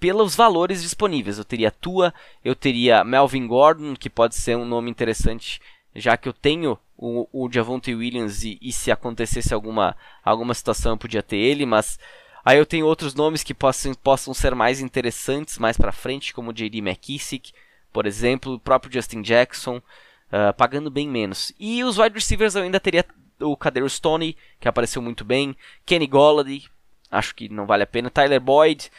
pelos 0.03 0.35
valores 0.35 0.81
disponíveis. 0.81 1.37
Eu 1.37 1.45
teria 1.45 1.71
Tua, 1.71 2.13
eu 2.43 2.53
teria 2.53 3.05
Melvin 3.05 3.47
Gordon, 3.47 3.95
que 3.95 4.09
pode 4.09 4.35
ser 4.35 4.57
um 4.57 4.65
nome 4.65 4.91
interessante, 4.91 5.61
já 5.95 6.17
que 6.17 6.27
eu 6.27 6.33
tenho 6.33 6.77
o, 6.97 7.25
o 7.31 7.49
Javonte 7.49 7.95
Williams 7.95 8.43
e, 8.43 8.59
e 8.61 8.73
se 8.73 8.91
acontecesse 8.91 9.53
alguma, 9.53 9.95
alguma 10.21 10.53
situação 10.53 10.91
eu 10.91 10.97
podia 10.97 11.23
ter 11.23 11.37
ele, 11.37 11.65
mas 11.65 11.97
Aí 12.45 12.57
eu 12.57 12.65
tenho 12.65 12.85
outros 12.85 13.15
nomes 13.15 13.41
que 13.41 13.53
possam, 13.53 13.93
possam 13.93 14.33
ser 14.33 14.53
mais 14.53 14.81
interessantes 14.81 15.57
mais 15.57 15.77
para 15.77 15.93
frente, 15.93 16.33
como 16.33 16.51
J.D. 16.51 16.79
McKissick, 16.79 17.53
por 17.93 18.05
exemplo, 18.05 18.55
o 18.55 18.59
próprio 18.59 18.91
Justin 18.91 19.21
Jackson, 19.21 19.77
uh, 19.77 20.53
pagando 20.57 20.91
bem 20.91 21.07
menos. 21.07 21.53
E 21.57 21.81
os 21.85 21.97
wide 21.97 22.15
receivers 22.15 22.55
eu 22.55 22.63
ainda 22.63 22.81
teria 22.81 23.05
o 23.39 23.55
Kader 23.55 23.87
Stoney, 23.87 24.35
que 24.59 24.67
apareceu 24.67 25.01
muito 25.01 25.23
bem, 25.23 25.55
Kenny 25.85 26.05
Golladay, 26.05 26.65
acho 27.09 27.33
que 27.33 27.47
não 27.47 27.65
vale 27.65 27.83
a 27.83 27.87
pena, 27.87 28.09
Tyler 28.09 28.41
Boyd, 28.41 28.91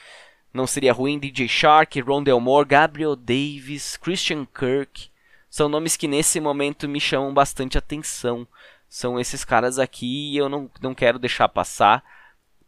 não 0.54 0.66
seria 0.68 0.92
ruim, 0.92 1.18
DJ 1.18 1.48
Shark, 1.48 2.00
Rondell 2.00 2.40
Moore, 2.40 2.68
Gabriel 2.68 3.16
Davis, 3.16 3.96
Christian 3.96 4.46
Kirk, 4.46 5.10
são 5.50 5.68
nomes 5.68 5.96
que 5.96 6.08
nesse 6.08 6.40
momento 6.40 6.88
me 6.88 7.00
chamam 7.00 7.34
bastante 7.34 7.76
atenção. 7.76 8.46
São 8.88 9.20
esses 9.20 9.44
caras 9.44 9.78
aqui 9.78 10.32
e 10.32 10.36
eu 10.36 10.48
não, 10.48 10.70
não 10.80 10.94
quero 10.94 11.18
deixar 11.18 11.48
passar 11.48 12.04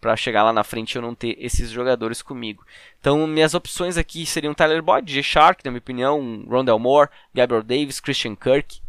para 0.01 0.17
chegar 0.17 0.45
lá 0.45 0.53
na 0.53 0.63
frente 0.63 0.95
eu 0.95 1.03
não 1.03 1.15
ter 1.15 1.37
esses 1.39 1.71
jogadores 1.71 2.23
comigo. 2.23 2.65
Então, 3.01 3.27
minhas 3.27 3.55
opções 3.55 3.97
aqui 3.97 4.27
seriam 4.27 4.55
Tyler 4.55 4.83
Boyd, 4.83 5.13
J. 5.13 5.23
Shark, 5.23 5.65
na 5.65 5.71
minha 5.71 5.81
opinião, 5.81 6.45
Rondell 6.49 6.79
Moore, 6.79 7.11
Gabriel 7.35 7.63
Davis, 7.63 7.99
Christian 7.99 8.37
Kirk. 8.37 8.81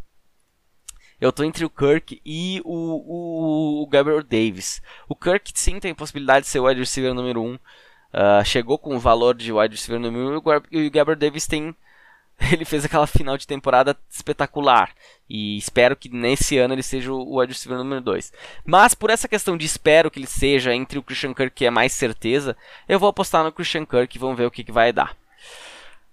Eu 1.19 1.29
estou 1.29 1.43
entre 1.43 1.65
o 1.65 1.69
Kirk 1.69 2.21
e 2.23 2.61
o, 2.63 2.71
o, 2.71 3.83
o, 3.83 3.87
Gabriel 3.87 4.21
Davis. 4.21 4.79
O 5.09 5.15
Kirk 5.15 5.51
sim 5.55 5.79
tem 5.79 5.95
possibilidade 5.95 6.45
de 6.45 6.51
ser 6.51 6.59
o 6.59 6.67
wide 6.67 6.79
receiver 6.79 7.15
número 7.15 7.41
1. 7.41 7.45
Um. 7.47 7.59
Uh, 8.13 8.43
chegou 8.45 8.77
com 8.77 8.95
o 8.95 8.99
valor 8.99 9.35
de 9.35 9.51
wide 9.51 9.75
receiver 9.75 9.99
número 9.99 10.39
1 10.39 10.61
e 10.71 10.87
o 10.87 10.91
Gabriel 10.91 11.19
Davis 11.19 11.45
tem 11.45 11.75
ele 12.51 12.65
fez 12.65 12.85
aquela 12.85 13.07
final 13.07 13.37
de 13.37 13.47
temporada 13.47 13.97
espetacular. 14.09 14.91
E 15.29 15.57
espero 15.57 15.95
que 15.95 16.09
nesse 16.09 16.57
ano 16.57 16.73
ele 16.73 16.83
seja 16.83 17.11
o 17.11 17.39
wide 17.39 17.53
receiver 17.53 17.77
número 17.77 18.01
2. 18.01 18.31
Mas 18.63 18.93
por 18.93 19.09
essa 19.09 19.27
questão 19.27 19.57
de 19.57 19.65
espero 19.65 20.11
que 20.11 20.19
ele 20.19 20.27
seja 20.27 20.73
entre 20.73 20.99
o 20.99 21.03
Christian 21.03 21.33
Kirk, 21.33 21.55
que 21.55 21.65
é 21.65 21.69
mais 21.69 21.93
certeza, 21.93 22.55
eu 22.87 22.99
vou 22.99 23.09
apostar 23.09 23.43
no 23.43 23.51
Christian 23.51 23.85
Kirk 23.85 24.15
e 24.15 24.19
vamos 24.19 24.37
ver 24.37 24.45
o 24.45 24.51
que, 24.51 24.63
que 24.63 24.71
vai 24.71 24.93
dar. 24.93 25.15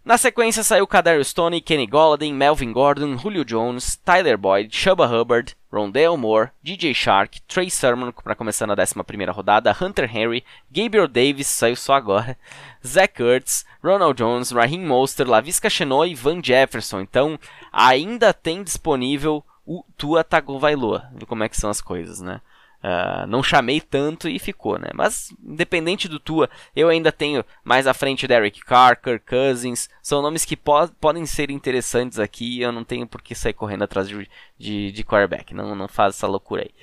Na 0.05 0.19
sequência 0.19 0.63
saiu 0.63 0.87
Kadarius 0.87 1.29
Stone, 1.29 1.63
Kenny 1.63 1.87
Golladay, 1.87 2.31
Melvin 2.31 2.73
Gordon, 2.75 3.17
Julio 3.17 3.43
Jones, 3.43 3.97
Tyler 4.05 4.37
Boyd, 4.37 4.71
Chuba 4.71 5.07
Hubbard, 5.07 5.57
Rondale 5.73 6.19
Moore, 6.19 6.51
DJ 6.63 6.93
Shark, 6.93 7.41
Trey 7.49 7.71
Sermon 7.71 8.13
para 8.13 8.35
começar 8.35 8.67
na 8.67 8.75
11 8.75 9.31
rodada, 9.31 9.75
Hunter 9.81 10.15
Henry, 10.15 10.45
Gabriel 10.71 11.09
Davis, 11.09 11.47
saiu 11.47 11.75
só 11.75 11.95
agora, 11.95 12.37
Zach 12.87 13.19
Ertz, 13.23 13.65
Ronald 13.83 14.19
Jones, 14.19 14.51
Raheem 14.51 14.85
Mostert, 14.85 15.31
Lavisca 15.31 15.71
Chenot 15.71 16.11
e 16.11 16.15
Van 16.15 16.39
Jefferson. 16.43 17.01
Então, 17.01 17.39
ainda 17.73 18.35
tem 18.35 18.63
disponível 18.63 19.43
o 19.65 19.83
Tua 19.97 20.23
Tagovailoa. 20.23 21.09
Viu 21.15 21.27
como 21.27 21.45
é 21.45 21.49
que 21.49 21.57
são 21.57 21.71
as 21.71 21.81
coisas, 21.81 22.21
né? 22.21 22.43
Uh, 22.85 23.27
não 23.27 23.43
chamei 23.43 23.81
tanto 23.81 24.29
e 24.29 24.39
ficou, 24.39 24.79
né? 24.79 24.89
Mas, 24.93 25.35
independente 25.43 26.07
do 26.07 26.21
Tua, 26.21 26.51
eu 26.77 26.91
ainda 26.91 27.11
tenho 27.11 27.43
mais 27.65 27.87
à 27.87 27.95
frente 27.95 28.27
Derek 28.29 28.61
Carr, 28.61 29.01
Kirk 29.01 29.25
Cousins. 29.25 29.89
São 30.03 30.21
nomes 30.21 30.45
que 30.45 30.55
po 30.55 30.87
podem 31.01 31.25
ser 31.25 31.51
interessantes 31.51 32.19
aqui. 32.19 32.61
Eu 32.61 32.71
não 32.71 32.85
tenho 32.85 33.07
por 33.07 33.23
que 33.23 33.35
sair 33.35 33.55
correndo 33.55 33.85
atrás 33.85 34.07
de, 34.07 34.29
de, 34.59 34.93
de 34.93 35.03
quarterback. 35.03 35.55
Não, 35.55 35.75
não 35.75 35.89
faz 35.89 36.15
essa 36.15 36.27
loucura 36.27 36.61
aí. 36.61 36.75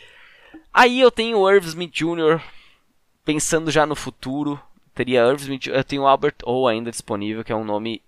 Aí 0.74 1.00
eu 1.00 1.12
tenho 1.12 1.38
o 1.38 1.52
Irv 1.52 1.68
Smith 1.68 1.94
Jr. 1.94 2.42
Pensando 3.24 3.70
já 3.70 3.86
no 3.86 3.96
futuro. 3.96 4.60
Teria 4.96 5.28
Irv 5.28 5.40
Smith 5.40 5.68
Eu 5.68 5.84
tenho 5.84 6.02
o 6.02 6.08
Albert 6.08 6.38
O 6.44 6.68
ainda 6.68 6.90
disponível, 6.90 7.44
que 7.44 7.52
é 7.52 7.56
um 7.56 7.64
nome 7.64 8.02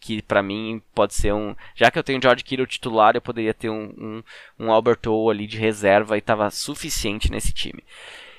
que 0.00 0.22
para 0.22 0.42
mim 0.42 0.82
pode 0.94 1.14
ser 1.14 1.32
um. 1.32 1.54
Já 1.74 1.90
que 1.90 1.98
eu 1.98 2.04
tenho 2.04 2.22
George 2.22 2.44
Kittle 2.44 2.66
titular, 2.66 3.14
eu 3.14 3.22
poderia 3.22 3.54
ter 3.54 3.70
um, 3.70 3.92
um, 3.98 4.22
um 4.58 4.72
Albert 4.72 5.00
O 5.06 5.30
ali 5.30 5.46
de 5.46 5.58
reserva 5.58 6.16
e 6.16 6.20
tava 6.20 6.50
suficiente 6.50 7.30
nesse 7.30 7.52
time. 7.52 7.82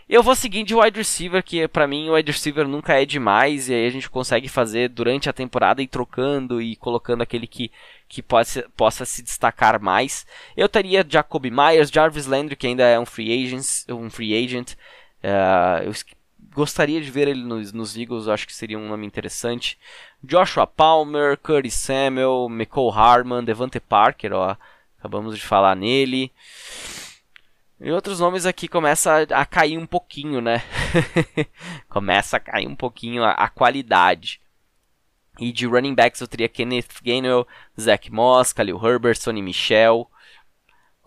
Eu 0.09 0.23
vou 0.23 0.35
seguir 0.35 0.63
de 0.63 0.73
wide 0.73 0.97
receiver, 0.97 1.43
que 1.43 1.67
para 1.67 1.85
mim 1.85 2.09
o 2.09 2.13
wide 2.15 2.31
receiver 2.31 2.67
nunca 2.67 2.99
é 2.99 3.05
demais, 3.05 3.69
e 3.69 3.75
aí 3.75 3.85
a 3.85 3.91
gente 3.91 4.09
consegue 4.09 4.49
fazer 4.49 4.89
durante 4.89 5.29
a 5.29 5.33
temporada 5.33 5.83
e 5.83 5.87
trocando 5.87 6.59
e 6.59 6.75
colocando 6.75 7.21
aquele 7.21 7.45
que, 7.45 7.71
que 8.07 8.23
pode, 8.23 8.49
possa 8.75 9.05
se 9.05 9.21
destacar 9.21 9.79
mais. 9.79 10.25
Eu 10.57 10.67
teria 10.67 11.05
Jacoby 11.07 11.51
Myers, 11.51 11.91
Jarvis 11.91 12.25
Landry, 12.25 12.55
que 12.55 12.65
ainda 12.65 12.83
é 12.83 12.99
um 12.99 13.05
free 13.05 13.31
agent. 13.31 13.63
Um 13.87 14.09
free 14.09 14.33
agent. 14.33 14.73
Uh, 15.23 15.83
eu 15.83 15.91
gostaria 16.59 16.99
de 16.99 17.09
ver 17.09 17.29
ele 17.29 17.41
nos, 17.41 17.71
nos 17.71 17.95
Eagles, 17.95 18.27
acho 18.27 18.45
que 18.45 18.53
seria 18.53 18.77
um 18.77 18.89
nome 18.89 19.07
interessante. 19.07 19.79
Joshua 20.21 20.67
Palmer, 20.67 21.37
Curtis 21.37 21.73
Samuel, 21.73 22.49
Michael 22.49 22.91
Harman, 22.91 23.45
Devante 23.45 23.79
Parker, 23.79 24.33
ó, 24.33 24.57
acabamos 24.97 25.37
de 25.37 25.41
falar 25.41 25.73
nele. 25.73 26.33
E 27.79 27.89
outros 27.91 28.19
nomes 28.19 28.45
aqui 28.45 28.67
começa 28.67 29.25
a, 29.33 29.45
cair 29.45 29.77
um 29.77 29.85
pouquinho, 29.85 30.41
né? 30.41 30.61
começa 31.87 32.35
a 32.35 32.39
cair 32.41 32.67
um 32.67 32.75
pouquinho 32.75 33.23
a, 33.23 33.31
a, 33.31 33.47
qualidade. 33.47 34.41
E 35.39 35.53
de 35.53 35.65
running 35.65 35.95
backs 35.95 36.19
eu 36.19 36.27
teria 36.27 36.49
Kenneth 36.49 37.01
Gainwell, 37.01 37.47
Zach 37.79 38.11
Moss, 38.11 38.51
Khalil 38.51 38.85
Herbert, 38.85 39.15
Sonny 39.15 39.41
Michel. 39.41 40.11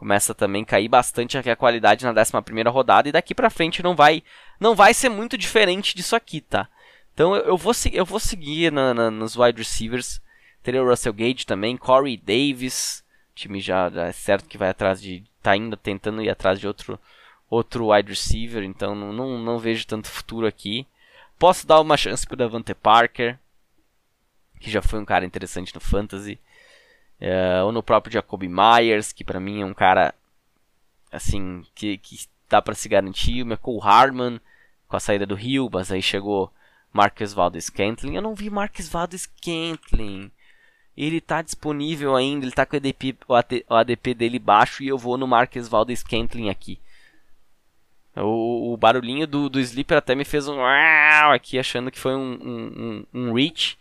Começa 0.03 0.35
também 0.35 0.65
a 0.65 0.67
cair 0.67 0.89
bastante 0.89 1.39
aqui 1.39 1.49
a 1.49 1.55
qualidade 1.55 2.05
na 2.05 2.11
11 2.11 2.33
primeira 2.43 2.71
rodada 2.71 3.09
e 3.09 3.13
daqui 3.13 3.33
para 3.33 3.49
frente 3.49 3.85
não 3.85 3.95
vai 3.95 4.21
não 4.59 4.75
vai 4.75 4.93
ser 4.93 5.09
muito 5.09 5.39
diferente 5.39 5.95
disso 5.95 6.17
aqui, 6.17 6.41
tá? 6.41 6.67
Então 7.15 7.37
eu, 7.37 7.45
eu 7.45 7.57
vou, 7.57 7.73
eu 7.93 8.05
vou 8.05 8.19
seguir 8.19 8.73
na, 8.73 8.93
na, 8.93 9.13
nos 9.13 9.37
wide 9.37 9.57
receivers. 9.57 10.21
Teria 10.61 10.83
o 10.83 10.89
Russell 10.89 11.13
Gage 11.13 11.47
também, 11.47 11.77
Corey 11.77 12.17
Davis. 12.17 13.05
O 13.31 13.37
time 13.37 13.61
já, 13.61 13.89
já, 13.91 14.07
é 14.09 14.11
certo 14.11 14.49
que 14.49 14.59
vai 14.59 14.71
atrás 14.71 15.01
de. 15.01 15.23
tá 15.41 15.53
ainda 15.53 15.77
tentando 15.77 16.21
ir 16.21 16.29
atrás 16.29 16.59
de 16.59 16.67
outro, 16.67 16.99
outro 17.49 17.93
wide 17.93 18.11
receiver, 18.11 18.65
então 18.65 18.97
não, 18.97 19.13
não, 19.13 19.39
não 19.39 19.57
vejo 19.61 19.87
tanto 19.87 20.09
futuro 20.09 20.49
aqui. 20.49 20.85
Posso 21.39 21.65
dar 21.65 21.81
uma 21.81 21.97
chance 21.97 22.27
pro 22.27 22.37
Davante 22.37 22.75
Parker, 22.75 23.39
que 24.59 24.69
já 24.69 24.83
foi 24.83 24.99
um 24.99 25.05
cara 25.05 25.25
interessante 25.25 25.73
no 25.73 25.81
Fantasy. 25.81 26.41
É, 27.25 27.63
ou 27.63 27.71
no 27.71 27.85
próprio 27.85 28.13
Jacoby 28.13 28.49
Myers, 28.49 29.13
que 29.13 29.23
para 29.23 29.39
mim 29.39 29.63
é 29.63 29.65
um 29.65 29.73
cara 29.73 30.13
assim 31.13 31.65
que, 31.73 31.97
que 31.99 32.27
dá 32.51 32.61
para 32.61 32.75
se 32.75 32.89
garantir. 32.89 33.43
O 33.43 33.47
Michael 33.47 33.81
Harman 33.81 34.41
com 34.89 34.97
a 34.97 35.01
saída 35.01 35.25
do 35.25 35.37
Rio, 35.37 35.71
mas 35.73 35.93
aí 35.93 36.03
chegou 36.03 36.53
Marcus 36.93 37.33
Valdez 37.33 37.67
Scantling. 37.67 38.17
Eu 38.17 38.23
não 38.23 38.35
vi 38.35 38.51
Marcus 38.51 38.89
Valdez 38.89 39.23
Scantling. 39.23 40.33
Ele 40.97 41.21
tá 41.21 41.43
disponível 41.43 42.17
ainda, 42.17 42.45
ele 42.45 42.53
tá 42.53 42.67
com 42.67 42.75
o 42.75 42.79
ADP, 42.79 43.17
o, 43.29 43.75
ADP 43.77 44.15
dele 44.15 44.41
baixo 44.41 44.83
e 44.83 44.89
eu 44.89 44.99
vou 44.99 45.17
no 45.17 45.29
Marcus 45.29 45.69
Valdez 45.69 46.01
Scantling 46.01 46.51
aqui. 46.51 46.81
O, 48.17 48.73
o, 48.73 48.77
barulhinho 48.77 49.29
do, 49.29 49.49
do 49.49 49.61
Sleeper 49.61 49.99
até 49.99 50.17
me 50.17 50.25
fez 50.25 50.49
um 50.49 50.61
aqui, 50.61 51.57
achando 51.57 51.89
que 51.89 52.01
foi 52.01 52.17
um, 52.17 52.39
um, 52.43 53.07
um, 53.15 53.29
um 53.29 53.33
reach. 53.33 53.79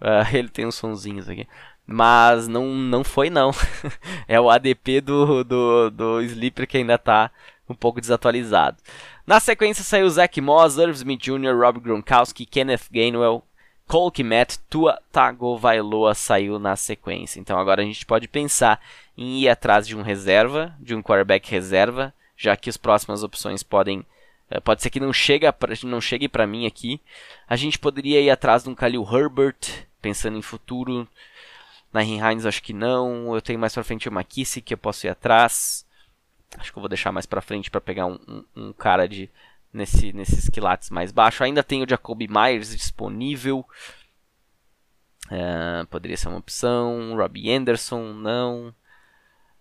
Uh, 0.00 0.26
ele 0.36 0.48
tem 0.48 0.66
uns 0.66 0.74
sonzinhos 0.74 1.28
aqui. 1.28 1.46
Mas 1.92 2.46
não, 2.46 2.66
não 2.66 3.02
foi 3.02 3.28
não. 3.30 3.50
é 4.28 4.40
o 4.40 4.48
ADP 4.48 5.00
do, 5.00 5.42
do, 5.42 5.90
do 5.90 6.22
Sleeper 6.22 6.68
que 6.68 6.76
ainda 6.76 6.96
tá 6.96 7.32
um 7.68 7.74
pouco 7.74 8.00
desatualizado. 8.00 8.76
Na 9.26 9.40
sequência 9.40 9.82
saiu 9.82 10.08
Zach 10.08 10.40
Moss, 10.40 10.76
Irv 10.76 10.92
Smith 10.92 11.20
Jr., 11.20 11.56
Rob 11.58 11.80
Gronkowski, 11.80 12.46
Kenneth 12.46 12.88
Gainwell, 12.92 13.42
Cole 13.88 14.12
Kmet, 14.12 14.60
Tua 14.70 15.00
Tagovailoa 15.10 16.14
saiu 16.14 16.60
na 16.60 16.76
sequência. 16.76 17.40
Então 17.40 17.58
agora 17.58 17.82
a 17.82 17.84
gente 17.84 18.06
pode 18.06 18.28
pensar 18.28 18.80
em 19.18 19.40
ir 19.40 19.48
atrás 19.48 19.84
de 19.84 19.96
um 19.96 20.02
reserva, 20.02 20.72
de 20.78 20.94
um 20.94 21.02
quarterback 21.02 21.50
reserva, 21.50 22.14
já 22.36 22.56
que 22.56 22.70
as 22.70 22.76
próximas 22.76 23.24
opções 23.24 23.64
podem 23.64 24.06
eh, 24.48 24.60
pode 24.60 24.80
ser 24.80 24.90
que 24.90 25.00
não 25.00 25.12
chega 25.12 25.52
não 25.82 26.00
chegue 26.00 26.28
para 26.28 26.46
mim 26.46 26.66
aqui. 26.66 27.00
A 27.48 27.56
gente 27.56 27.80
poderia 27.80 28.20
ir 28.20 28.30
atrás 28.30 28.62
de 28.62 28.70
um 28.70 28.74
Khalil 28.74 29.02
Herbert, 29.02 29.88
pensando 30.00 30.38
em 30.38 30.42
futuro. 30.42 31.08
Na 31.92 32.02
Hines 32.04 32.46
acho 32.46 32.62
que 32.62 32.72
não. 32.72 33.34
Eu 33.34 33.42
tenho 33.42 33.58
mais 33.58 33.74
para 33.74 33.84
frente 33.84 34.08
o 34.08 34.12
McKissick 34.12 34.64
que 34.64 34.74
eu 34.74 34.78
posso 34.78 35.06
ir 35.06 35.10
atrás. 35.10 35.84
Acho 36.58 36.72
que 36.72 36.78
eu 36.78 36.82
vou 36.82 36.88
deixar 36.88 37.12
mais 37.12 37.26
pra 37.26 37.40
frente 37.40 37.70
para 37.70 37.80
pegar 37.80 38.06
um, 38.06 38.18
um, 38.26 38.44
um, 38.56 38.72
cara 38.72 39.08
de 39.08 39.30
nesse, 39.72 40.12
nesses 40.12 40.48
quilates 40.48 40.90
mais 40.90 41.12
baixo. 41.12 41.44
Ainda 41.44 41.62
tem 41.62 41.82
o 41.82 41.88
Jacoby 41.88 42.28
Myers 42.28 42.70
disponível. 42.76 43.64
Uh, 45.26 45.86
poderia 45.86 46.16
ser 46.16 46.28
uma 46.28 46.38
opção. 46.38 47.16
Robbie 47.16 47.52
Anderson, 47.52 48.12
não. 48.12 48.74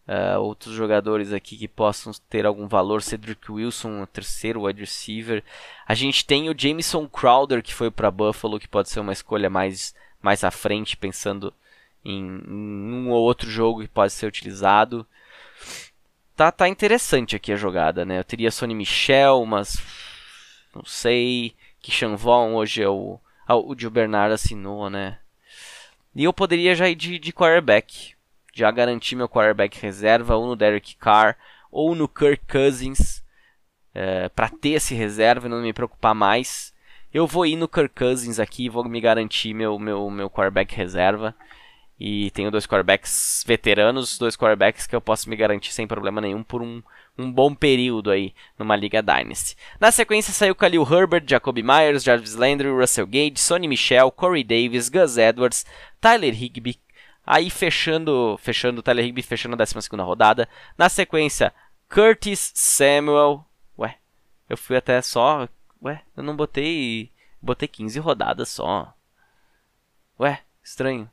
Uh, 0.07 0.39
outros 0.39 0.73
jogadores 0.73 1.31
aqui 1.31 1.55
que 1.55 1.67
possam 1.67 2.11
ter 2.27 2.45
algum 2.45 2.67
valor. 2.67 3.01
Cedric 3.03 3.51
Wilson, 3.51 4.01
o 4.01 4.07
terceiro 4.07 4.65
wide 4.65 4.79
receiver. 4.79 5.43
A 5.87 5.93
gente 5.93 6.25
tem 6.25 6.49
o 6.49 6.57
Jameson 6.57 7.07
Crowder, 7.07 7.61
que 7.61 7.73
foi 7.73 7.91
para 7.91 8.09
Buffalo, 8.09 8.59
que 8.59 8.67
pode 8.67 8.89
ser 8.89 8.99
uma 8.99 9.13
escolha 9.13 9.49
mais, 9.49 9.93
mais 10.21 10.43
à 10.43 10.49
frente, 10.49 10.97
pensando 10.97 11.53
em, 12.03 12.19
em 12.19 12.93
um 12.93 13.09
ou 13.09 13.21
outro 13.21 13.49
jogo 13.49 13.81
que 13.81 13.87
pode 13.87 14.13
ser 14.13 14.25
utilizado 14.25 15.05
tá, 16.39 16.53
tá 16.53 16.69
interessante 16.69 17.35
aqui 17.35 17.51
a 17.51 17.57
jogada, 17.57 18.05
né? 18.05 18.19
Eu 18.19 18.23
teria 18.23 18.49
Sony 18.49 18.73
Michel, 18.73 19.45
mas 19.45 19.77
não 20.73 20.85
sei. 20.85 21.53
Kishan 21.81 22.15
Vaughn 22.15 22.55
hoje 22.55 22.81
é 22.81 22.87
o. 22.87 23.19
Ah, 23.45 23.57
o 23.57 23.77
Gil 23.77 23.89
Bernard 23.89 24.33
assinou, 24.33 24.89
né? 24.89 25.19
E 26.15 26.23
eu 26.23 26.31
poderia 26.31 26.73
já 26.75 26.87
ir 26.87 26.95
de, 26.95 27.19
de 27.19 27.33
quarterback. 27.33 28.13
Já 28.53 28.71
garantir 28.71 29.17
meu 29.17 29.27
quarterback 29.27 29.77
reserva 29.81 30.37
ou 30.37 30.47
no 30.47 30.55
Derek 30.55 30.95
Carr 30.95 31.35
ou 31.69 31.93
no 31.93 32.07
Kirk 32.07 32.45
Cousins. 32.49 33.21
É, 33.93 34.29
para 34.29 34.47
ter 34.47 34.69
esse 34.69 34.95
reserva 34.95 35.47
e 35.47 35.49
não 35.49 35.61
me 35.61 35.73
preocupar 35.73 36.15
mais. 36.15 36.73
Eu 37.13 37.27
vou 37.27 37.45
ir 37.45 37.57
no 37.57 37.67
Kirk 37.67 37.93
Cousins 37.93 38.39
aqui, 38.39 38.69
vou 38.69 38.87
me 38.87 39.01
garantir 39.01 39.53
meu, 39.53 39.77
meu, 39.77 40.09
meu 40.09 40.29
quarterback 40.29 40.73
reserva. 40.73 41.35
E 41.99 42.31
tenho 42.31 42.49
dois 42.49 42.65
quarterbacks 42.65 43.43
veteranos, 43.45 44.17
dois 44.17 44.37
quarterbacks 44.37 44.87
que 44.87 44.95
eu 44.95 45.01
posso 45.01 45.29
me 45.29 45.35
garantir 45.35 45.73
sem 45.73 45.85
problema 45.85 46.21
nenhum 46.21 46.41
por 46.41 46.61
um, 46.61 46.81
um 47.17 47.29
bom 47.29 47.53
período 47.53 48.09
aí 48.09 48.33
numa 48.57 48.75
Liga 48.77 49.03
Dynasty. 49.03 49.57
Na 49.81 49.91
sequência 49.91 50.31
saiu 50.31 50.55
Khalil 50.55 50.87
Herbert, 50.89 51.25
Jacoby 51.27 51.61
Myers, 51.61 52.03
Jarvis 52.03 52.35
Landry, 52.35 52.69
Russell 52.69 53.05
Gage, 53.05 53.37
Sonny 53.37 53.67
Michel, 53.67 54.11
Corey 54.11 54.45
Davis, 54.45 54.87
Gus 54.87 55.17
Edwards, 55.17 55.65
Tyler 55.99 56.33
Higby. 56.33 56.79
Aí 57.25 57.49
fechando, 57.49 58.39
fechando 58.41 58.79
o 58.79 58.83
Tyler 58.83 59.03
Higby, 59.03 59.21
fechando 59.21 59.55
a 59.55 59.57
12 59.57 59.89
rodada. 59.97 60.47
Na 60.77 60.87
sequência, 60.87 61.53
Curtis 61.89 62.53
Samuel. 62.55 63.45
Ué, 63.77 63.97
eu 64.49 64.55
fui 64.55 64.77
até 64.77 65.01
só. 65.01 65.49
Ué, 65.83 66.01
eu 66.15 66.23
não 66.23 66.35
botei. 66.35 67.11
Botei 67.41 67.67
15 67.67 67.99
rodadas 67.99 68.47
só. 68.47 68.93
Ué, 70.17 70.41
estranho. 70.63 71.09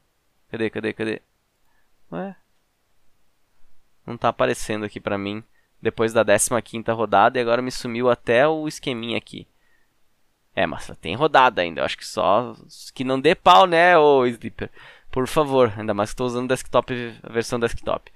Cadê, 0.51 0.71
cadê, 0.71 0.93
cadê? 0.93 1.23
Ué? 2.13 2.37
Não 4.07 4.17
tá 4.17 4.29
aparecendo 4.29 4.85
aqui 4.85 5.01
pra 5.01 5.19
mim. 5.19 5.43
Depois 5.83 6.13
da 6.13 6.25
15 6.25 6.91
rodada 6.93 7.39
e 7.39 7.43
agora 7.43 7.61
me 7.61 7.71
sumiu 7.71 8.09
até 8.09 8.47
o 8.49 8.67
esqueminha 8.67 9.19
aqui. 9.19 9.47
É, 10.55 10.67
mas 10.67 10.91
tem 11.01 11.15
rodada 11.15 11.61
ainda. 11.61 11.81
Eu 11.81 11.85
acho 11.85 11.99
que 11.99 12.07
só 12.07 12.55
que 12.95 13.05
não 13.05 13.21
dê 13.21 13.35
pau, 13.35 13.67
né, 13.67 13.99
ô 13.99 14.25
Sleeper. 14.25 14.71
Por 15.11 15.27
favor, 15.29 15.73
ainda 15.77 15.93
mais 15.93 16.11
que 16.11 16.15
estou 16.15 16.27
usando 16.27 16.49
desktop, 16.49 16.93
a 17.23 17.33
versão 17.33 17.61
desktop. 17.61 18.11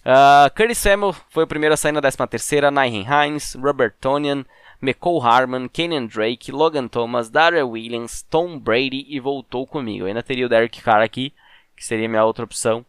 Uh, 0.00 0.54
Curtis 0.56 0.78
Samuel 0.78 1.12
foi 1.30 1.44
o 1.44 1.46
primeiro 1.46 1.74
a 1.74 1.76
sair 1.76 1.92
na 1.92 2.00
13 2.00 2.16
terceira, 2.28 2.70
Nyhan 2.70 3.26
Hines, 3.26 3.54
Robert 3.54 3.94
Tonian, 4.00 4.44
McCall 4.80 5.20
Harman, 5.20 5.68
Kenyon 5.68 6.06
Drake, 6.06 6.52
Logan 6.52 6.88
Thomas, 6.88 7.28
Daryl 7.28 7.70
Williams, 7.70 8.22
Tom 8.22 8.58
Brady 8.58 9.04
e 9.08 9.18
voltou 9.20 9.66
comigo. 9.66 10.04
Eu 10.04 10.06
ainda 10.06 10.22
teria 10.22 10.46
o 10.46 10.48
Derek 10.48 10.80
Carr 10.80 11.02
aqui, 11.02 11.32
que 11.78 11.84
seria 11.84 12.08
minha 12.08 12.24
outra 12.24 12.44
opção. 12.44 12.84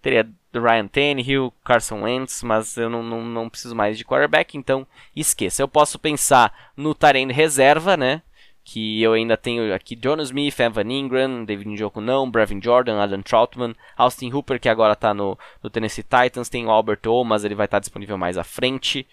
Teria 0.00 0.28
Ryan 0.54 0.86
Tannehill, 0.86 1.52
Carson 1.64 2.02
Wentz, 2.02 2.42
mas 2.42 2.76
eu 2.76 2.88
não, 2.88 3.02
não, 3.02 3.22
não 3.22 3.50
preciso 3.50 3.74
mais 3.74 3.98
de 3.98 4.04
quarterback, 4.04 4.56
então 4.56 4.86
esqueça. 5.14 5.62
Eu 5.62 5.68
posso 5.68 5.98
pensar 5.98 6.72
no 6.76 6.94
Tarend 6.94 7.32
reserva, 7.32 7.96
né? 7.96 8.22
Que 8.64 9.02
eu 9.02 9.14
ainda 9.14 9.36
tenho 9.36 9.74
aqui 9.74 9.96
John 9.96 10.20
Smith, 10.20 10.58
Evan 10.60 10.92
Ingram, 10.92 11.44
David 11.44 11.68
Njoku 11.70 12.00
não, 12.00 12.30
Brevin 12.30 12.60
Jordan, 12.62 13.00
Adam 13.00 13.22
Troutman, 13.22 13.74
Austin 13.96 14.30
Hooper, 14.32 14.60
que 14.60 14.68
agora 14.68 14.92
está 14.92 15.14
no, 15.14 15.38
no 15.62 15.70
Tennessee 15.70 16.04
Titans, 16.04 16.48
tem 16.48 16.66
o 16.66 16.70
Albert 16.70 17.00
O, 17.06 17.24
mas 17.24 17.44
ele 17.44 17.54
vai 17.54 17.64
estar 17.64 17.76
tá 17.76 17.80
disponível 17.80 18.18
mais 18.18 18.36
à 18.36 18.44
frente. 18.44 19.06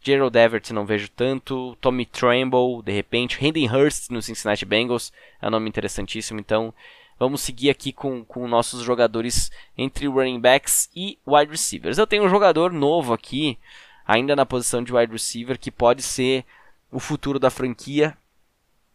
Gerald 0.00 0.36
Everett 0.36 0.72
não 0.72 0.86
vejo 0.86 1.10
tanto. 1.10 1.76
Tommy 1.80 2.06
Tremble, 2.06 2.82
de 2.84 2.92
repente. 2.92 3.44
Hayden 3.44 3.68
Hurst 3.68 4.10
no 4.10 4.22
Cincinnati 4.22 4.64
Bengals. 4.64 5.12
É 5.40 5.48
um 5.48 5.50
nome 5.50 5.68
interessantíssimo. 5.68 6.38
Então, 6.38 6.72
vamos 7.18 7.40
seguir 7.40 7.70
aqui 7.70 7.92
com, 7.92 8.24
com 8.24 8.46
nossos 8.46 8.82
jogadores 8.82 9.50
entre 9.76 10.06
running 10.06 10.40
backs 10.40 10.88
e 10.94 11.18
wide 11.26 11.50
receivers. 11.50 11.98
Eu 11.98 12.06
tenho 12.06 12.24
um 12.24 12.28
jogador 12.28 12.72
novo 12.72 13.12
aqui, 13.12 13.58
ainda 14.06 14.36
na 14.36 14.46
posição 14.46 14.82
de 14.82 14.92
wide 14.92 15.12
receiver, 15.12 15.58
que 15.58 15.70
pode 15.70 16.02
ser 16.02 16.44
o 16.90 17.00
futuro 17.00 17.38
da 17.38 17.50
franquia. 17.50 18.16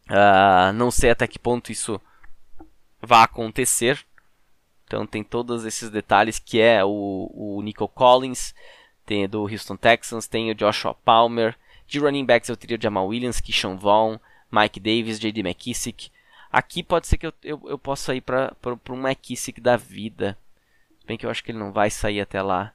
Uh, 0.09 0.73
não 0.73 0.91
sei 0.91 1.11
até 1.11 1.27
que 1.27 1.39
ponto 1.39 1.71
isso 1.71 1.99
vai 3.01 3.23
acontecer. 3.23 4.05
Então 4.85 5.05
tem 5.05 5.23
todos 5.23 5.65
esses 5.65 5.89
detalhes 5.89 6.39
que 6.39 6.59
é 6.59 6.83
o, 6.83 7.31
o 7.33 7.61
Nico 7.61 7.87
Collins 7.87 8.53
tem 9.05 9.27
do 9.27 9.43
Houston 9.43 9.75
Texans, 9.75 10.27
tem 10.27 10.51
o 10.51 10.55
Joshua 10.55 10.93
Palmer. 10.93 11.55
De 11.85 11.99
running 11.99 12.25
backs 12.25 12.49
eu 12.49 12.57
teria 12.57 12.77
o 12.77 12.81
Jamal 12.81 13.07
Williams, 13.07 13.41
Kishon 13.41 13.77
Vaughn, 13.77 14.17
Mike 14.51 14.79
Davis, 14.79 15.19
J.D. 15.19 15.41
McKissick. 15.41 16.09
Aqui 16.53 16.83
pode 16.83 17.07
ser 17.07 17.17
que 17.17 17.25
eu, 17.25 17.33
eu, 17.43 17.59
eu 17.65 17.79
possa 17.79 18.13
ir 18.13 18.21
para 18.21 18.55
um 18.91 19.07
McKissick 19.07 19.59
da 19.59 19.75
vida. 19.75 20.37
Bem 21.03 21.17
que 21.17 21.25
eu 21.25 21.31
acho 21.31 21.43
que 21.43 21.49
ele 21.49 21.57
não 21.57 21.71
vai 21.71 21.89
sair 21.89 22.21
até 22.21 22.43
lá. 22.43 22.71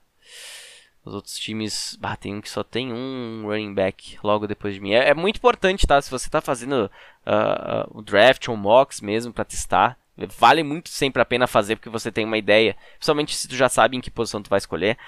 Os 1.05 1.15
outros 1.15 1.39
times, 1.39 1.97
bah, 2.01 2.17
tem 2.17 2.35
um 2.35 2.41
que 2.41 2.51
só 2.51 2.65
tem 2.65 2.93
um 2.93 3.45
running 3.47 3.73
back 3.73 4.19
logo 4.21 4.49
depois 4.49 4.75
de 4.75 4.81
mim. 4.81 4.95
É, 4.95 5.11
é 5.11 5.15
muito 5.15 5.37
importante, 5.37 5.87
tá? 5.87 6.03
Se 6.03 6.11
você 6.11 6.27
está 6.27 6.41
fazendo 6.41 6.91
uh, 7.25 7.95
uh, 7.95 7.99
o 7.99 8.03
draft 8.03 8.49
ou 8.49 8.57
mocks 8.57 9.01
mesmo 9.01 9.33
para 9.33 9.45
testar, 9.45 9.97
vale 10.37 10.65
muito 10.65 10.89
sempre 10.89 11.23
a 11.23 11.25
pena 11.25 11.47
fazer 11.47 11.77
porque 11.77 11.89
você 11.89 12.11
tem 12.11 12.25
uma 12.25 12.37
ideia. 12.37 12.77
Principalmente 12.97 13.37
se 13.37 13.47
tu 13.47 13.55
já 13.55 13.69
sabe 13.69 13.97
em 13.97 14.01
que 14.01 14.11
posição 14.11 14.43
tu 14.43 14.51
vai 14.51 14.59
escolher. 14.59 14.99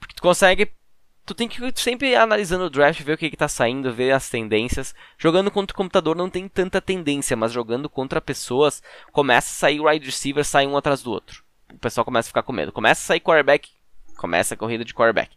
Porque 0.00 0.16
tu 0.16 0.22
consegue. 0.22 0.68
Tu 1.30 1.34
tem 1.36 1.46
que 1.46 1.60
sempre 1.76 2.16
analisando 2.16 2.64
o 2.64 2.68
draft, 2.68 3.02
ver 3.02 3.12
o 3.12 3.16
que, 3.16 3.30
que 3.30 3.36
tá 3.36 3.46
saindo, 3.46 3.94
ver 3.94 4.10
as 4.10 4.28
tendências. 4.28 4.92
Jogando 5.16 5.48
contra 5.48 5.72
o 5.72 5.76
computador 5.76 6.16
não 6.16 6.28
tem 6.28 6.48
tanta 6.48 6.80
tendência, 6.80 7.36
mas 7.36 7.52
jogando 7.52 7.88
contra 7.88 8.20
pessoas, 8.20 8.82
começa 9.12 9.48
a 9.48 9.54
sair 9.54 9.80
wide 9.80 10.04
receiver, 10.04 10.44
sai 10.44 10.66
um 10.66 10.76
atrás 10.76 11.04
do 11.04 11.12
outro. 11.12 11.44
O 11.72 11.78
pessoal 11.78 12.04
começa 12.04 12.26
a 12.26 12.30
ficar 12.30 12.42
com 12.42 12.52
medo. 12.52 12.72
Começa 12.72 13.00
a 13.00 13.06
sair 13.06 13.20
quarterback, 13.20 13.70
começa 14.16 14.54
a 14.54 14.56
corrida 14.56 14.84
de 14.84 14.92
quarterback. 14.92 15.30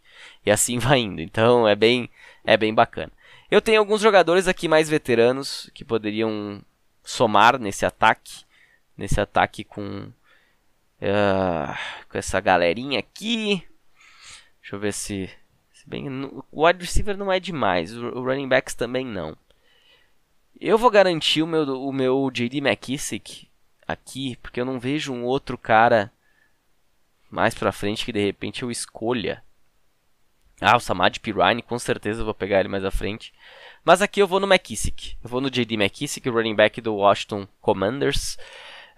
E 0.44 0.50
assim 0.50 0.78
vai 0.82 0.98
indo. 0.98 1.20
Então 1.20 1.68
é 1.68 1.76
bem, 1.76 2.10
é 2.42 2.56
bem 2.56 2.74
bacana. 2.74 3.12
Eu 3.48 3.62
tenho 3.62 3.78
alguns 3.78 4.00
jogadores 4.00 4.48
aqui 4.48 4.66
mais 4.66 4.88
veteranos 4.88 5.70
que 5.74 5.84
poderiam 5.84 6.60
somar 7.04 7.56
nesse 7.56 7.86
ataque. 7.86 8.44
Nesse 8.98 9.20
ataque 9.20 9.62
com. 9.62 10.12
Uh, 11.00 11.78
com 12.08 12.18
essa 12.18 12.40
galerinha 12.40 12.98
aqui. 12.98 13.64
Deixa 14.60 14.74
eu 14.74 14.80
ver 14.80 14.92
se. 14.92 15.30
Se 15.84 15.90
bem, 15.90 16.08
o 16.50 16.66
wide 16.66 16.80
receiver 16.80 17.16
não 17.16 17.30
é 17.30 17.38
demais, 17.38 17.96
o, 17.96 18.22
running 18.22 18.48
backs 18.48 18.74
também 18.74 19.04
não. 19.04 19.36
Eu 20.60 20.78
vou 20.78 20.90
garantir 20.90 21.42
o 21.42 21.46
meu, 21.46 21.62
o 21.62 21.92
meu 21.92 22.30
JD 22.30 22.58
McKissick 22.58 23.48
aqui, 23.86 24.36
porque 24.36 24.60
eu 24.60 24.64
não 24.64 24.80
vejo 24.80 25.12
um 25.12 25.24
outro 25.24 25.58
cara 25.58 26.10
mais 27.30 27.54
pra 27.54 27.72
frente 27.72 28.04
que 28.04 28.12
de 28.12 28.24
repente 28.24 28.62
eu 28.62 28.70
escolha. 28.70 29.42
Ah, 30.60 30.76
o 30.76 30.80
Samad 30.80 31.18
Pirine, 31.18 31.62
com 31.62 31.78
certeza 31.78 32.20
eu 32.20 32.24
vou 32.24 32.34
pegar 32.34 32.60
ele 32.60 32.68
mais 32.68 32.84
à 32.84 32.90
frente. 32.90 33.34
Mas 33.84 34.00
aqui 34.00 34.20
eu 34.22 34.26
vou 34.26 34.40
no 34.40 34.46
McKissick. 34.46 35.16
Eu 35.22 35.28
vou 35.28 35.40
no 35.40 35.50
JD 35.50 35.74
McKissick, 35.74 36.26
running 36.28 36.54
back 36.54 36.80
do 36.80 36.94
Washington 36.94 37.46
Commanders. 37.60 38.38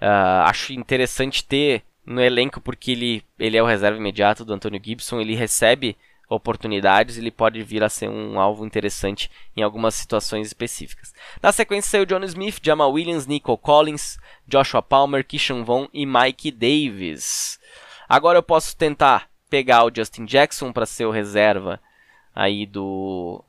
Uh, 0.00 0.44
acho 0.44 0.74
interessante 0.74 1.42
ter 1.42 1.82
no 2.04 2.20
elenco 2.20 2.60
porque 2.60 2.92
ele, 2.92 3.24
ele 3.38 3.56
é 3.56 3.62
o 3.62 3.66
reserva 3.66 3.98
imediato 3.98 4.44
do 4.44 4.52
Antônio 4.52 4.80
Gibson, 4.82 5.20
ele 5.20 5.34
recebe 5.34 5.96
oportunidades, 6.28 7.16
ele 7.16 7.30
pode 7.30 7.62
vir 7.62 7.82
a 7.82 7.88
ser 7.88 8.08
um 8.08 8.40
alvo 8.40 8.66
interessante 8.66 9.30
em 9.56 9.62
algumas 9.62 9.94
situações 9.94 10.46
específicas. 10.46 11.14
Na 11.42 11.52
sequência 11.52 11.90
saiu 11.90 12.06
John 12.06 12.24
Smith, 12.24 12.58
Jamal 12.62 12.92
Williams, 12.92 13.26
Nico 13.26 13.56
Collins, 13.56 14.18
Joshua 14.46 14.82
Palmer, 14.82 15.24
Kishan 15.24 15.62
Vaughn 15.62 15.86
e 15.92 16.04
Mike 16.04 16.50
Davis. 16.50 17.60
Agora 18.08 18.38
eu 18.38 18.42
posso 18.42 18.76
tentar 18.76 19.28
pegar 19.48 19.84
o 19.84 19.92
Justin 19.94 20.24
Jackson 20.24 20.72
para 20.72 20.86
ser 20.86 21.06
o 21.06 21.10
reserva 21.10 21.80
aí 22.34 22.66
do 22.66 23.42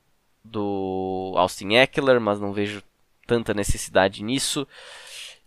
do 0.44 1.34
Austin 1.36 1.74
Eckler, 1.74 2.18
mas 2.20 2.40
não 2.40 2.52
vejo 2.52 2.82
tanta 3.26 3.52
necessidade 3.52 4.22
nisso. 4.22 4.66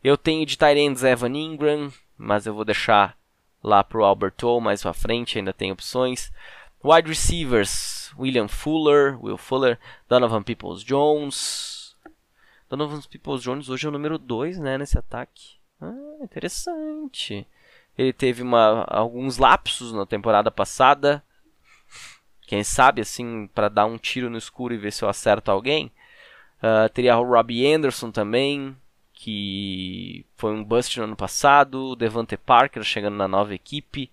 Eu 0.04 0.16
tenho 0.16 0.46
de 0.46 0.58
Tyrants 0.58 1.04
Evan 1.04 1.36
Ingram, 1.36 1.92
mas 2.18 2.46
eu 2.46 2.54
vou 2.54 2.64
deixar 2.64 3.18
lá 3.64 3.84
pro 3.84 4.04
Alberto 4.04 4.60
mais 4.60 4.82
pra 4.82 4.94
frente, 4.94 5.38
ainda 5.38 5.54
tem 5.54 5.72
opções. 5.72 6.32
Wide 6.84 7.08
receivers, 7.08 8.14
William 8.18 8.48
Fuller, 8.48 9.18
Will 9.24 9.38
Fuller, 9.38 9.80
Donovan 10.10 10.44
Peoples-Jones. 10.44 11.96
Donovan 12.70 13.02
Peoples-Jones 13.02 13.70
hoje 13.70 13.86
é 13.86 13.90
o 13.90 13.92
número 13.92 14.18
2, 14.18 14.60
né, 14.60 14.78
nesse 14.78 14.98
ataque. 14.98 15.58
Ah, 15.80 16.24
interessante. 16.24 17.48
Ele 17.98 18.14
teve 18.14 18.42
uma, 18.42 18.84
alguns 18.88 19.38
lapsos 19.38 19.94
na 19.94 20.06
temporada 20.06 20.50
passada. 20.50 21.24
Quem 22.48 22.64
sabe, 22.64 23.02
assim, 23.02 23.48
para 23.54 23.70
dar 23.70 23.86
um 23.86 23.98
tiro 23.98 24.30
no 24.30 24.38
escuro 24.38 24.74
e 24.74 24.78
ver 24.78 24.92
se 24.92 25.04
eu 25.04 25.10
acerto 25.10 25.52
alguém. 25.52 25.92
Uh, 26.58 26.90
teria 26.94 27.18
o 27.18 27.24
Robbie 27.24 27.66
Anderson 27.74 28.12
também 28.12 28.76
que 29.24 30.26
foi 30.36 30.52
um 30.52 30.64
bust 30.64 30.98
no 30.98 31.04
ano 31.04 31.16
passado, 31.16 31.96
Devante 31.96 32.36
Parker 32.36 32.84
chegando 32.84 33.18
na 33.18 33.28
nova 33.28 33.54
equipe. 33.54 34.10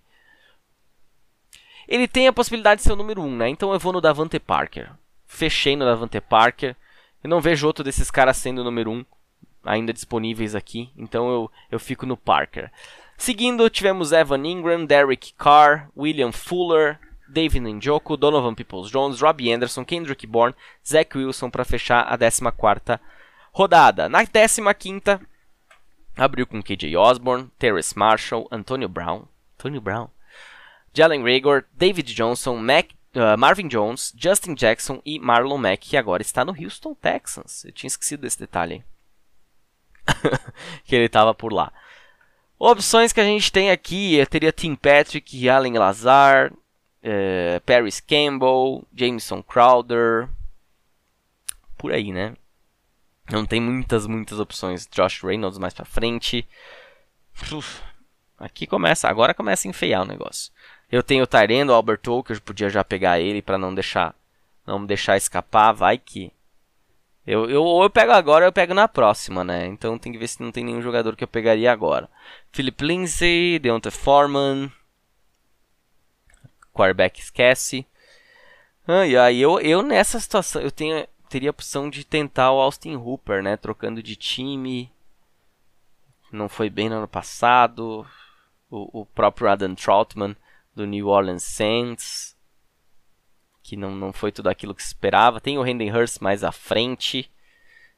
Ele 1.89 2.07
tem 2.07 2.27
a 2.27 2.33
possibilidade 2.33 2.81
de 2.81 2.83
ser 2.83 2.93
o 2.93 2.95
número 2.95 3.19
1, 3.19 3.25
um, 3.25 3.35
né? 3.35 3.49
Então 3.49 3.73
eu 3.73 3.79
vou 3.79 3.91
no 3.91 3.99
Davante 3.99 4.39
Parker. 4.39 4.91
Fechei 5.25 5.75
no 5.75 5.85
Davante 5.85 6.21
Parker. 6.21 6.75
Eu 7.23 7.29
não 7.31 7.41
vejo 7.41 7.65
outro 7.65 7.83
desses 7.83 8.11
caras 8.11 8.37
sendo 8.37 8.61
o 8.61 8.63
número 8.63 8.91
1 8.91 8.93
um, 8.93 9.05
ainda 9.65 9.91
disponíveis 9.91 10.53
aqui, 10.53 10.91
então 10.95 11.29
eu, 11.31 11.51
eu 11.71 11.79
fico 11.79 12.05
no 12.05 12.15
Parker. 12.15 12.71
Seguindo, 13.17 13.67
tivemos 13.71 14.11
Evan 14.11 14.45
Ingram, 14.45 14.85
Derek 14.85 15.33
Carr, 15.33 15.89
William 15.97 16.31
Fuller, 16.31 16.99
David 17.27 17.67
Njoku, 17.73 18.15
Donovan 18.15 18.53
Peoples-Jones, 18.53 19.19
Robbie 19.19 19.51
Anderson, 19.51 19.83
Kendrick 19.83 20.27
Bourne, 20.27 20.55
Zach 20.87 21.17
Wilson 21.17 21.49
para 21.49 21.65
fechar 21.65 22.01
a 22.01 22.15
14ª 22.15 22.99
rodada. 23.51 24.07
Na 24.07 24.23
15 24.25 24.61
abriu 26.15 26.45
com 26.45 26.61
KJ 26.61 26.95
Osborne, 26.95 27.49
Terrace 27.57 27.97
Marshall, 27.97 28.47
Antonio 28.51 28.87
Brown, 28.87 29.25
Antonio 29.57 29.81
Brown, 29.81 30.07
Jalen 30.99 31.23
Rager, 31.23 31.65
David 31.73 32.13
Johnson, 32.13 32.57
Mac, 32.57 32.87
uh, 33.15 33.37
Marvin 33.37 33.69
Jones, 33.69 34.13
Justin 34.17 34.53
Jackson 34.53 35.01
e 35.05 35.17
Marlon 35.17 35.57
Mack, 35.57 35.89
que 35.91 35.95
agora 35.95 36.21
está 36.21 36.43
no 36.43 36.51
Houston 36.51 36.93
Texans. 36.93 37.63
Eu 37.63 37.71
tinha 37.71 37.87
esquecido 37.87 38.23
desse 38.23 38.37
detalhe 38.37 38.83
que 40.83 40.93
ele 40.93 41.05
estava 41.05 41.33
por 41.33 41.53
lá. 41.53 41.71
Opções 42.57 43.13
que 43.13 43.21
a 43.21 43.23
gente 43.23 43.49
tem 43.49 43.71
aqui, 43.71 44.15
eu 44.15 44.27
teria 44.27 44.51
Tim 44.51 44.75
Patrick, 44.75 45.47
Allen 45.47 45.77
Lazar, 45.77 46.51
uh, 46.51 47.61
Paris 47.65 48.01
Campbell, 48.01 48.85
Jameson 48.93 49.41
Crowder, 49.41 50.27
por 51.77 51.93
aí, 51.93 52.11
né? 52.11 52.35
Não 53.31 53.45
tem 53.45 53.61
muitas, 53.61 54.05
muitas 54.05 54.37
opções. 54.37 54.85
Josh 54.91 55.23
Reynolds 55.23 55.59
mais 55.59 55.73
pra 55.73 55.85
frente. 55.85 56.45
Uf, 57.53 57.81
aqui 58.37 58.67
começa, 58.67 59.07
agora 59.07 59.33
começa 59.33 59.65
a 59.65 59.69
enfeiar 59.69 60.01
o 60.01 60.05
negócio. 60.05 60.51
Eu 60.91 61.03
tenho 61.03 61.23
o 61.23 61.27
Tyrendo, 61.27 61.71
o 61.71 61.75
Albert 61.75 62.01
eu 62.05 62.41
podia 62.43 62.69
já 62.69 62.83
pegar 62.83 63.19
ele 63.19 63.41
para 63.41 63.57
não 63.57 63.73
deixar 63.73 64.15
não 64.65 64.85
deixar 64.85 65.17
escapar, 65.17 65.71
vai 65.71 65.97
que 65.97 66.31
eu, 67.25 67.49
eu 67.49 67.63
ou 67.63 67.83
eu 67.83 67.89
pego 67.89 68.11
agora 68.11 68.45
ou 68.45 68.49
eu 68.49 68.53
pego 68.53 68.73
na 68.73 68.87
próxima, 68.87 69.43
né? 69.43 69.67
Então 69.67 69.99
tem 69.99 70.11
que 70.11 70.17
ver 70.17 70.27
se 70.27 70.41
não 70.41 70.51
tem 70.51 70.63
nenhum 70.63 70.81
jogador 70.81 71.15
que 71.15 71.23
eu 71.23 71.27
pegaria 71.27 71.71
agora. 71.71 72.09
Philip 72.51 72.83
Lindsay, 72.83 73.59
Deontay 73.59 73.91
Foreman, 73.91 74.71
quarterback 76.73 77.19
esquece. 77.19 77.85
Ah, 78.87 79.05
e 79.05 79.15
aí 79.15 79.39
eu, 79.41 79.59
eu 79.59 79.83
nessa 79.83 80.19
situação 80.19 80.61
eu 80.61 80.71
tenho 80.71 81.07
teria 81.29 81.49
a 81.49 81.51
opção 81.51 81.89
de 81.89 82.03
tentar 82.03 82.51
o 82.51 82.59
Austin 82.59 82.95
Hooper, 82.95 83.43
né? 83.43 83.55
Trocando 83.57 84.01
de 84.01 84.15
time. 84.15 84.91
Não 86.31 86.49
foi 86.49 86.69
bem 86.69 86.89
no 86.89 86.95
ano 86.95 87.07
passado. 87.07 88.05
o, 88.71 89.01
o 89.01 89.05
próprio 89.05 89.49
Adam 89.49 89.75
Troutman 89.75 90.35
do 90.79 90.87
New 90.87 91.07
Orleans 91.07 91.43
Saints, 91.43 92.37
que 93.61 93.75
não, 93.75 93.91
não 93.91 94.13
foi 94.13 94.31
tudo 94.31 94.47
aquilo 94.47 94.73
que 94.73 94.81
se 94.81 94.87
esperava. 94.87 95.41
Tem 95.41 95.57
o 95.57 95.61
Hurst 95.61 96.21
mais 96.21 96.43
à 96.43 96.51
frente. 96.51 97.29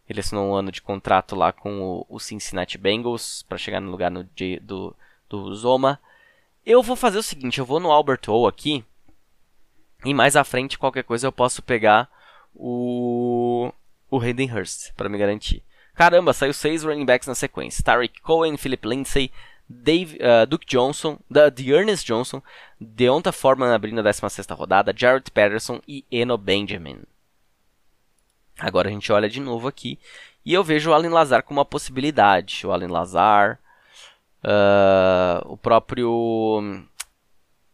Ele 0.10 0.20
assinou 0.20 0.50
um 0.50 0.56
ano 0.56 0.72
de 0.72 0.82
contrato 0.82 1.36
lá 1.36 1.54
com 1.54 1.80
o, 1.80 2.06
o 2.10 2.20
Cincinnati 2.20 2.78
Bengals 2.78 3.44
para 3.44 3.58
chegar 3.58 3.80
no 3.80 3.92
lugar 3.92 4.10
no, 4.10 4.28
do, 4.62 4.96
do 5.30 5.56
Zoma. 5.56 6.00
Eu 6.66 6.82
vou 6.82 6.96
fazer 6.96 7.20
o 7.20 7.24
seguinte, 7.24 7.60
eu 7.60 7.66
vou 7.66 7.80
no 7.80 7.92
Albert 7.92 8.22
O 8.28 8.48
aqui. 8.48 8.84
E 10.04 10.14
mais 10.14 10.36
à 10.36 10.44
frente, 10.44 10.80
qualquer 10.80 11.04
coisa, 11.04 11.28
eu 11.28 11.32
posso 11.32 11.62
pegar 11.62 12.10
o, 12.56 13.72
o 14.10 14.18
Hurst 14.18 14.92
para 14.96 15.08
me 15.08 15.20
garantir. 15.20 15.64
Caramba, 15.94 16.34
saiu 16.34 16.54
seis 16.54 16.84
running 16.84 17.06
backs 17.06 17.28
na 17.28 17.36
sequência. 17.36 17.84
Tariq 17.84 18.22
Cohen, 18.22 18.58
Philip 18.58 18.88
Lindsay, 18.88 19.32
Dave, 19.72 20.18
uh, 20.18 20.46
Duke 20.46 20.66
Johnson, 20.66 21.18
da 21.30 21.46
Ernest 21.46 22.06
Johnson, 22.06 22.42
Deonta 22.80 23.32
Foreman 23.32 23.74
abrindo 23.74 24.00
a 24.00 24.04
16 24.04 24.48
rodada, 24.52 24.94
Jared 24.96 25.30
Patterson 25.32 25.82
e 25.88 26.06
Eno 26.12 26.38
Benjamin. 26.38 27.02
Agora 28.60 28.90
a 28.90 28.92
gente 28.92 29.12
olha 29.12 29.30
de 29.30 29.40
novo 29.40 29.68
aqui 29.68 29.98
e 30.46 30.54
eu 30.54 30.64
vejo 30.64 30.90
o 30.90 30.94
Allen 30.94 31.12
Lazar 31.12 31.44
como 31.44 31.60
uma 31.60 31.66
possibilidade. 31.66 32.66
O 32.66 32.72
Allen 32.72 32.90
Lazar, 32.90 33.60
uh, 34.44 35.52
o 35.52 35.58
próprio. 35.58 36.84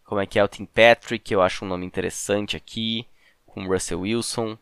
Como 0.04 0.22
é 0.22 0.26
que 0.26 0.39
é? 0.39 0.43
O 0.43 0.48
Tim 0.48 0.66
Patrick, 0.66 1.34
eu 1.34 1.41
acho 1.41 1.66
um 1.66 1.68
nome 1.68 1.86
interessante 1.86 2.56
aqui, 2.56 3.06
com 3.45 3.66
o 3.66 3.68
Russell 3.68 4.02
Wilson. 4.02 4.58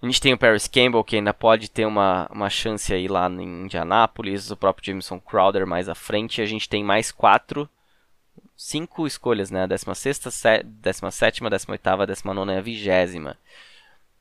A 0.00 0.06
gente 0.06 0.20
tem 0.20 0.34
o 0.34 0.38
Paris 0.38 0.68
Campbell, 0.68 1.02
que 1.02 1.16
ainda 1.16 1.32
pode 1.32 1.70
ter 1.70 1.86
uma, 1.86 2.28
uma 2.30 2.50
chance 2.50 2.92
aí 2.92 3.08
lá 3.08 3.28
em 3.30 3.64
Indianápolis, 3.64 4.50
o 4.50 4.56
próprio 4.56 4.84
Jameson 4.84 5.18
Crowder 5.18 5.66
mais 5.66 5.88
à 5.88 5.94
frente. 5.94 6.42
A 6.42 6.46
gente 6.46 6.68
tem 6.68 6.84
mais 6.84 7.10
quatro, 7.10 7.68
cinco 8.54 9.06
escolhas, 9.06 9.50
né? 9.50 9.66
16, 9.66 10.18
17, 10.64 11.42
18, 11.42 12.06
19 12.06 12.52
e 12.52 12.56
a 12.56 12.60
vigésima. 12.60 13.38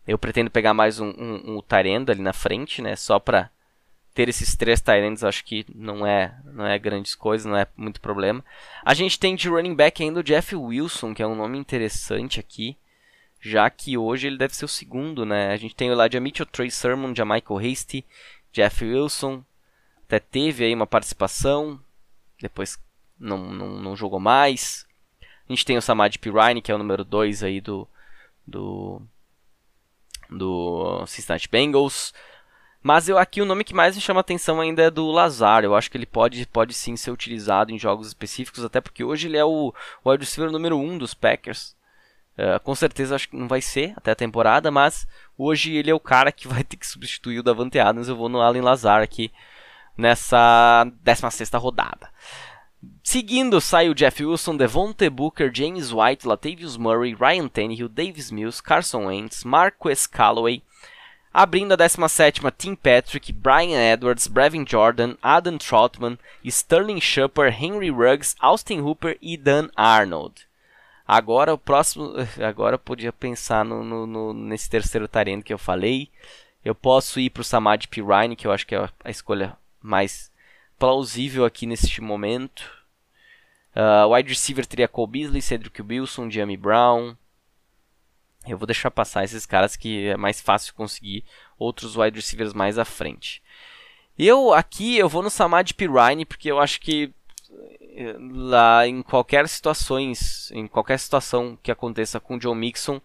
Eu 0.08 0.18
pretendo 0.18 0.50
pegar 0.50 0.74
mais 0.74 1.00
um, 1.00 1.10
um, 1.10 1.58
um 1.58 1.62
Tyrendo 1.62 2.12
ali 2.12 2.22
na 2.22 2.34
frente, 2.34 2.82
né? 2.82 2.96
Só 2.96 3.20
pra 3.20 3.50
ter 4.14 4.30
esses 4.30 4.56
três 4.56 4.80
Tyrands, 4.80 5.26
acho 5.26 5.44
que 5.44 5.66
não 5.76 6.08
é, 6.08 6.40
não 6.46 6.66
é 6.66 6.80
grandes 6.80 7.16
coisas, 7.16 7.46
não 7.46 7.58
é 7.58 7.68
muito 7.76 8.00
problema. 8.00 8.46
A 8.86 8.94
gente 8.94 9.20
tem 9.20 9.36
de 9.36 9.50
running 9.50 9.76
back 9.76 10.02
ainda 10.02 10.22
o 10.22 10.24
Jeff 10.24 10.56
Wilson, 10.56 11.14
que 11.14 11.22
é 11.22 11.28
um 11.28 11.36
nome 11.36 11.58
interessante 11.58 12.40
aqui 12.40 12.78
já 13.46 13.70
que 13.70 13.96
hoje 13.96 14.26
ele 14.26 14.40
deve 14.40 14.56
ser 14.56 14.66
o 14.66 14.68
segundo, 14.68 15.24
né? 15.24 15.52
A 15.52 15.58
gente 15.58 15.76
tem 15.76 15.92
o 15.92 15.96
lá 15.96 16.08
de 16.08 16.20
Mitchell, 16.20 16.48
Trey 16.48 16.72
Sermon, 16.72 17.10
Michael 17.10 17.72
Hasty, 17.72 18.04
Jeff 18.52 18.84
Wilson, 18.84 19.44
até 20.08 20.20
teve 20.20 20.66
aí 20.66 20.74
uma 20.74 20.88
participação, 20.88 21.80
depois 22.42 22.80
não, 23.20 23.38
não, 23.38 23.68
não 23.80 23.96
jogou 23.96 24.20
mais. 24.20 24.88
A 25.22 25.54
gente 25.54 25.64
tem 25.64 25.78
o 25.78 25.82
Samad 25.82 26.18
Pirine, 26.18 26.60
que 26.60 26.72
é 26.72 26.76
o 26.76 26.80
número 26.80 27.06
2 27.06 27.44
aí 27.44 27.62
do, 27.62 27.88
do, 28.48 29.00
do 30.28 31.06
Cincinnati 31.06 31.48
Bengals. 31.48 32.16
Mas 32.82 33.08
eu 33.08 33.16
aqui 33.16 33.44
o 33.44 33.46
nome 33.46 33.64
que 33.64 33.76
mais 33.76 33.96
me 33.96 34.02
chama 34.02 34.22
atenção 34.22 34.60
ainda 34.60 34.82
é 34.82 34.90
do 34.90 35.12
Lazar. 35.12 35.64
Eu 35.64 35.76
acho 35.76 35.92
que 35.92 35.98
ele 35.98 36.08
pode, 36.08 36.48
pode 36.48 36.74
sim 36.74 36.96
ser 36.96 37.12
utilizado 37.12 37.72
em 37.72 37.78
jogos 37.78 38.08
específicos, 38.08 38.64
até 38.64 38.82
porque 38.82 39.04
hoje 39.04 39.28
ele 39.28 39.38
é 39.38 39.46
o 39.46 39.72
wide 40.04 40.24
receiver 40.24 40.52
número 40.52 40.80
1 40.80 40.84
um 40.94 40.98
dos 40.98 41.14
Packers. 41.14 41.76
Uh, 42.38 42.60
com 42.64 42.76
certeza 42.76 43.16
acho 43.16 43.30
que 43.30 43.38
não 43.38 43.48
vai 43.48 43.62
ser 43.62 43.94
até 43.96 44.12
a 44.12 44.16
temporada, 44.16 44.70
mas 44.70 45.08
hoje 45.38 45.74
ele 45.74 45.90
é 45.90 45.96
o 45.96 46.00
cara 46.00 46.32
que 46.32 46.48
vai 46.48 46.64
ter 46.64 46.76
que 46.76 46.88
substituir 46.88 47.40
o 47.40 47.44
Davante 47.44 47.80
Adams. 47.80 48.08
Eu 48.08 48.16
vou 48.16 48.30
no 48.30 48.42
Allen 48.42 48.62
Lazar 48.62 49.02
aqui 49.02 49.32
nessa 49.98 50.86
16 51.04 51.50
rodada. 51.54 52.10
Seguindo, 53.04 53.62
sai 53.62 53.90
o 53.90 53.96
Jeff 53.96 54.24
Wilson, 54.24 54.58
Devontae 54.58 55.10
Booker, 55.10 55.50
James 55.54 55.92
White, 55.92 56.28
Latavius 56.28 56.78
Murray, 56.78 57.14
Ryan 57.14 57.48
Tannehill, 57.48 57.90
Davis 57.90 58.32
Mills, 58.32 58.62
Carson 58.62 59.06
Wentz, 59.06 59.44
Marquez 59.44 60.06
Calloway. 60.06 60.62
Abrindo 61.34 61.74
a 61.74 61.76
17, 61.76 62.42
Tim 62.58 62.76
Patrick, 62.76 63.32
Brian 63.34 63.78
Edwards, 63.78 64.28
Brevin 64.28 64.66
Jordan, 64.66 65.18
Adam 65.22 65.58
Troutman, 65.58 66.18
Sterling 66.46 67.02
Shepard, 67.02 67.54
Henry 67.54 67.90
Ruggs, 67.90 68.36
Austin 68.40 68.80
Hooper 68.80 69.18
e 69.22 69.36
Dan 69.36 69.70
Arnold. 69.76 70.46
Agora 71.08 71.54
o 71.54 71.58
próximo. 71.58 72.14
Agora 72.44 72.76
eu 72.76 72.80
podia 72.80 73.14
pensar 73.14 73.64
no, 73.64 73.84
no, 73.84 74.08
no 74.08 74.34
nesse 74.34 74.70
terceiro 74.70 75.08
Tarento 75.08 75.44
que 75.44 75.54
eu 75.54 75.58
falei. 75.58 76.10
Eu 76.64 76.74
posso 76.74 77.20
ir 77.20 77.30
para 77.30 77.42
o 77.42 77.44
Samad 77.44 77.88
Pirine, 77.88 78.36
que 78.36 78.48
eu 78.48 78.52
acho 78.52 78.66
que 78.66 78.74
é 78.74 78.90
a 79.04 79.10
escolha 79.10 79.56
mais 79.82 80.32
plausível 80.80 81.46
aqui 81.46 81.68
neste 81.68 82.02
momento. 82.02 82.72
Uh, 83.76 84.10
wide 84.10 84.30
receiver 84.30 84.66
teria 84.66 84.88
Cole 84.88 85.12
Beasley, 85.12 85.42
Cedric 85.42 85.80
Wilson, 85.82 86.30
Jamie 86.32 86.58
Brown. 86.58 87.16
Eu 88.48 88.58
vou 88.58 88.66
deixar 88.66 88.90
passar 88.90 89.24
esses 89.24 89.46
caras 89.46 89.76
que 89.76 90.08
é 90.08 90.18
mais 90.18 90.42
fácil 90.42 90.74
conseguir 90.74 91.24
outros 91.58 91.96
wide 91.96 92.18
receivers 92.18 92.54
mais 92.54 92.80
à 92.80 92.86
frente. 92.86 93.44
Eu 94.18 94.54
aqui 94.54 94.98
eu 94.98 95.10
vou 95.10 95.22
no 95.22 95.30
Samad 95.30 95.72
Pirine 95.74 96.26
porque 96.26 96.50
eu 96.50 96.60
acho 96.60 96.80
que 96.80 97.12
lá 98.20 98.88
em 98.88 99.02
qualquer 99.02 99.48
situações, 99.48 100.52
em 100.52 100.68
qualquer 100.68 101.00
situação 101.00 101.58
que 101.62 101.72
aconteça 101.72 102.20
com 102.20 102.36
o 102.36 102.40
John 102.40 102.56
Mixon, 102.56 103.02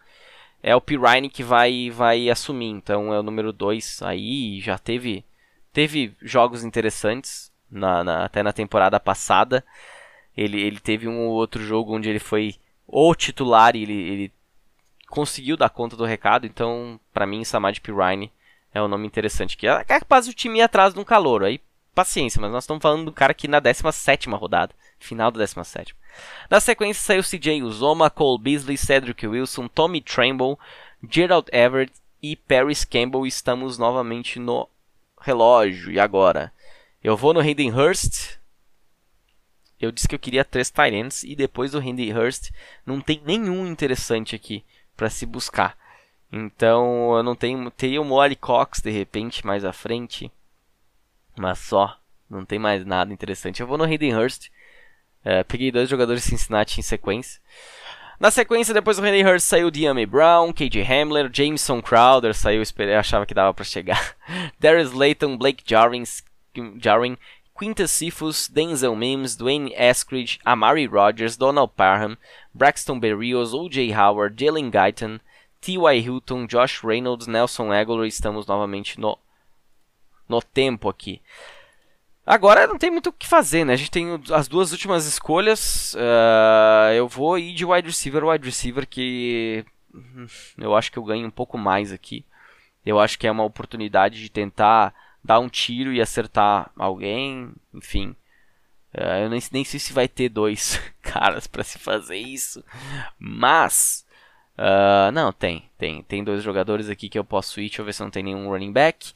é 0.62 0.74
o 0.74 0.80
Pirine 0.80 1.30
que 1.30 1.42
vai 1.42 1.90
vai 1.90 2.28
assumir. 2.28 2.70
Então 2.70 3.12
é 3.12 3.20
o 3.20 3.22
número 3.22 3.52
2 3.52 4.02
aí, 4.02 4.60
já 4.60 4.78
teve 4.78 5.24
teve 5.72 6.14
jogos 6.20 6.64
interessantes 6.64 7.52
na, 7.70 8.02
na, 8.04 8.24
até 8.24 8.42
na 8.42 8.52
temporada 8.52 8.98
passada. 8.98 9.64
Ele, 10.36 10.60
ele 10.60 10.80
teve 10.80 11.08
um 11.08 11.26
ou 11.26 11.34
outro 11.34 11.62
jogo 11.62 11.94
onde 11.94 12.08
ele 12.08 12.18
foi 12.18 12.56
o 12.86 13.14
titular 13.14 13.76
e 13.76 13.82
ele, 13.82 13.92
ele 13.92 14.32
conseguiu 15.08 15.56
dar 15.56 15.70
conta 15.70 15.96
do 15.96 16.04
recado. 16.04 16.46
Então, 16.46 16.98
para 17.12 17.26
mim, 17.26 17.44
Samad 17.44 17.80
Pirine 17.80 18.32
é 18.72 18.82
um 18.82 18.88
nome 18.88 19.06
interessante. 19.06 19.56
Que 19.56 19.66
é 19.66 19.84
capaz 19.84 20.28
o 20.28 20.34
time 20.34 20.58
ir 20.58 20.62
atrás 20.62 20.94
de 20.94 21.00
um 21.00 21.04
calor. 21.04 21.44
Aí 21.44 21.60
paciência, 21.94 22.40
mas 22.40 22.50
nós 22.50 22.64
estamos 22.64 22.82
falando 22.82 23.06
do 23.06 23.12
cara 23.12 23.34
que 23.34 23.48
na 23.48 23.60
17 23.60 24.28
rodada, 24.30 24.74
final 24.98 25.30
da 25.30 25.38
17. 25.38 25.94
Na 26.48 26.60
sequência 26.60 27.02
saiu 27.02 27.22
CJ 27.22 27.62
Uzoma, 27.62 28.10
Cole 28.10 28.40
Beasley, 28.40 28.76
Cedric 28.76 29.26
Wilson, 29.26 29.68
Tommy 29.68 30.00
Tremble, 30.00 30.56
Gerald 31.08 31.48
Everett 31.52 31.92
e 32.22 32.36
Paris 32.36 32.84
Campbell. 32.84 33.26
Estamos 33.26 33.78
novamente 33.78 34.38
no 34.38 34.68
relógio. 35.20 35.90
E 35.90 35.98
agora? 35.98 36.52
Eu 37.02 37.16
vou 37.16 37.32
no 37.32 37.40
Hayden 37.40 37.72
Hurst. 37.72 38.38
Eu 39.80 39.90
disse 39.90 40.06
que 40.06 40.14
eu 40.14 40.18
queria 40.18 40.44
três 40.44 40.70
Tyrants 40.70 41.22
e 41.22 41.34
depois 41.34 41.72
do 41.72 41.78
Hayden 41.78 42.16
Hurst 42.16 42.50
não 42.84 43.00
tem 43.00 43.22
nenhum 43.24 43.66
interessante 43.66 44.36
aqui 44.36 44.62
para 44.94 45.08
se 45.08 45.24
buscar. 45.24 45.76
Então 46.30 47.16
eu 47.16 47.22
não 47.22 47.34
tenho. 47.34 47.70
Teria 47.70 48.00
o 48.00 48.04
Molly 48.04 48.36
Cox 48.36 48.80
de 48.80 48.90
repente 48.90 49.46
mais 49.46 49.64
à 49.64 49.72
frente. 49.72 50.30
Mas 51.38 51.58
só. 51.58 51.96
Não 52.28 52.44
tem 52.44 52.58
mais 52.58 52.84
nada 52.84 53.12
interessante. 53.12 53.60
Eu 53.60 53.66
vou 53.66 53.76
no 53.76 53.84
Hayden 53.84 54.14
Hurst. 54.14 54.48
É, 55.24 55.42
peguei 55.42 55.70
dois 55.70 55.88
jogadores 55.88 56.22
de 56.22 56.30
Cincinnati 56.30 56.78
em 56.78 56.82
sequência. 56.82 57.40
Na 58.18 58.30
sequência, 58.30 58.74
depois 58.74 58.98
do 58.98 59.02
Hayden 59.02 59.26
Hurst, 59.26 59.46
saiu 59.46 59.70
Diame 59.70 60.06
Brown, 60.06 60.52
KJ 60.52 60.82
Hamler, 60.82 61.30
Jameson 61.32 61.80
Crowder, 61.80 62.34
saiu, 62.34 62.60
esperei, 62.60 62.94
achava 62.94 63.24
que 63.24 63.34
dava 63.34 63.52
para 63.54 63.64
chegar. 63.64 64.14
Darius 64.60 64.92
Layton, 64.92 65.36
Blake 65.36 65.64
Jarwin, 65.66 66.04
Jarwin 66.78 67.16
Quintus 67.60 68.48
Denzel 68.48 68.96
Mims, 68.96 69.36
Dwayne 69.36 69.74
Eskridge, 69.74 70.38
Amari 70.46 70.86
Rogers, 70.86 71.36
Donald 71.36 71.72
Parham, 71.76 72.16
Braxton 72.54 72.98
Berrios, 72.98 73.52
O.J. 73.52 73.90
Howard, 73.90 74.34
Jalen 74.36 74.70
Guyton, 74.70 75.20
T.Y. 75.60 76.00
Hilton, 76.00 76.48
Josh 76.48 76.82
Reynolds, 76.82 77.28
Nelson 77.28 77.70
Aguilar. 77.70 78.06
Estamos 78.06 78.46
novamente 78.46 78.98
no 78.98 79.18
no 80.30 80.40
tempo 80.40 80.88
aqui. 80.88 81.20
Agora 82.24 82.66
não 82.66 82.78
tem 82.78 82.90
muito 82.90 83.08
o 83.08 83.12
que 83.12 83.26
fazer, 83.26 83.64
né? 83.64 83.72
A 83.72 83.76
gente 83.76 83.90
tem 83.90 84.06
as 84.32 84.46
duas 84.46 84.70
últimas 84.70 85.04
escolhas. 85.04 85.94
Uh, 85.94 86.92
eu 86.94 87.08
vou 87.08 87.36
ir 87.36 87.52
de 87.54 87.64
wide 87.64 87.88
receiver, 87.88 88.24
wide 88.24 88.44
receiver 88.44 88.86
que 88.86 89.64
hum, 89.92 90.26
eu 90.56 90.76
acho 90.76 90.92
que 90.92 90.98
eu 90.98 91.04
ganho 91.04 91.26
um 91.26 91.30
pouco 91.30 91.58
mais 91.58 91.92
aqui. 91.92 92.24
Eu 92.86 93.00
acho 93.00 93.18
que 93.18 93.26
é 93.26 93.30
uma 93.32 93.42
oportunidade 93.42 94.20
de 94.20 94.30
tentar 94.30 94.94
dar 95.24 95.40
um 95.40 95.48
tiro 95.48 95.92
e 95.92 96.00
acertar 96.00 96.70
alguém, 96.76 97.52
enfim. 97.74 98.14
Uh, 98.94 99.24
eu 99.24 99.30
nem, 99.30 99.40
nem 99.52 99.64
sei 99.64 99.80
se 99.80 99.92
vai 99.92 100.06
ter 100.06 100.28
dois 100.28 100.80
caras 101.02 101.48
para 101.48 101.64
se 101.64 101.78
fazer 101.78 102.16
isso, 102.16 102.64
mas 103.18 104.06
uh, 104.56 105.10
não 105.12 105.32
tem, 105.32 105.68
tem, 105.76 106.02
tem 106.02 106.22
dois 106.22 106.42
jogadores 106.42 106.88
aqui 106.88 107.08
que 107.08 107.18
eu 107.18 107.24
posso 107.24 107.60
ir. 107.60 107.68
Deixa 107.68 107.82
eu 107.82 107.86
ver 107.86 107.92
se 107.92 108.02
não 108.02 108.10
tem 108.10 108.22
nenhum 108.22 108.48
running 108.48 108.72
back. 108.72 109.12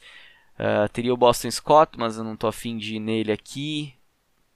Uh, 0.57 0.87
teria 0.89 1.13
o 1.13 1.17
Boston 1.17 1.51
Scott, 1.51 1.97
mas 1.97 2.17
eu 2.17 2.23
não 2.23 2.35
tô 2.35 2.47
afim 2.47 2.77
de 2.77 2.95
ir 2.95 2.99
nele 2.99 3.31
aqui. 3.31 3.93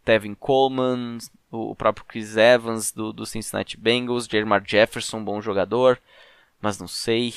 Tevin 0.04 0.34
Coleman, 0.34 1.18
o, 1.52 1.76
próprio 1.76 2.06
Chris 2.06 2.38
Evans 2.38 2.92
do, 2.92 3.12
do 3.12 3.26
Cincinnati 3.26 3.78
Bengals, 3.78 4.26
Jermar 4.26 4.64
Jefferson, 4.66 5.24
bom 5.24 5.42
jogador, 5.42 6.00
mas 6.62 6.80
não 6.80 6.88
sei. 6.88 7.34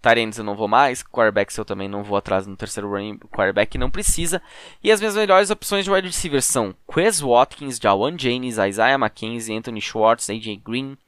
Tyrants 0.00 0.38
eu 0.38 0.44
não 0.44 0.56
vou 0.56 0.66
mais, 0.66 1.02
quarterbacks 1.02 1.56
eu 1.56 1.64
também 1.64 1.88
não 1.88 2.02
vou 2.02 2.16
atrás 2.16 2.46
no 2.46 2.56
terceiro 2.56 2.90
running 2.90 3.18
quarterback 3.18 3.78
não 3.78 3.90
precisa. 3.90 4.42
E 4.82 4.90
as 4.90 5.00
minhas 5.00 5.14
melhores 5.14 5.50
opções 5.50 5.84
de 5.84 5.90
wide 5.90 6.08
receiver 6.08 6.42
são 6.42 6.74
Quez 6.92 7.20
Watkins, 7.20 7.78
Jawan 7.80 8.18
James, 8.18 8.58
Isaiah 8.58 8.98
McKenzie, 8.98 9.56
Anthony 9.56 9.80
Schwartz, 9.80 10.28
AJ 10.28 10.56
Green. 10.56 10.98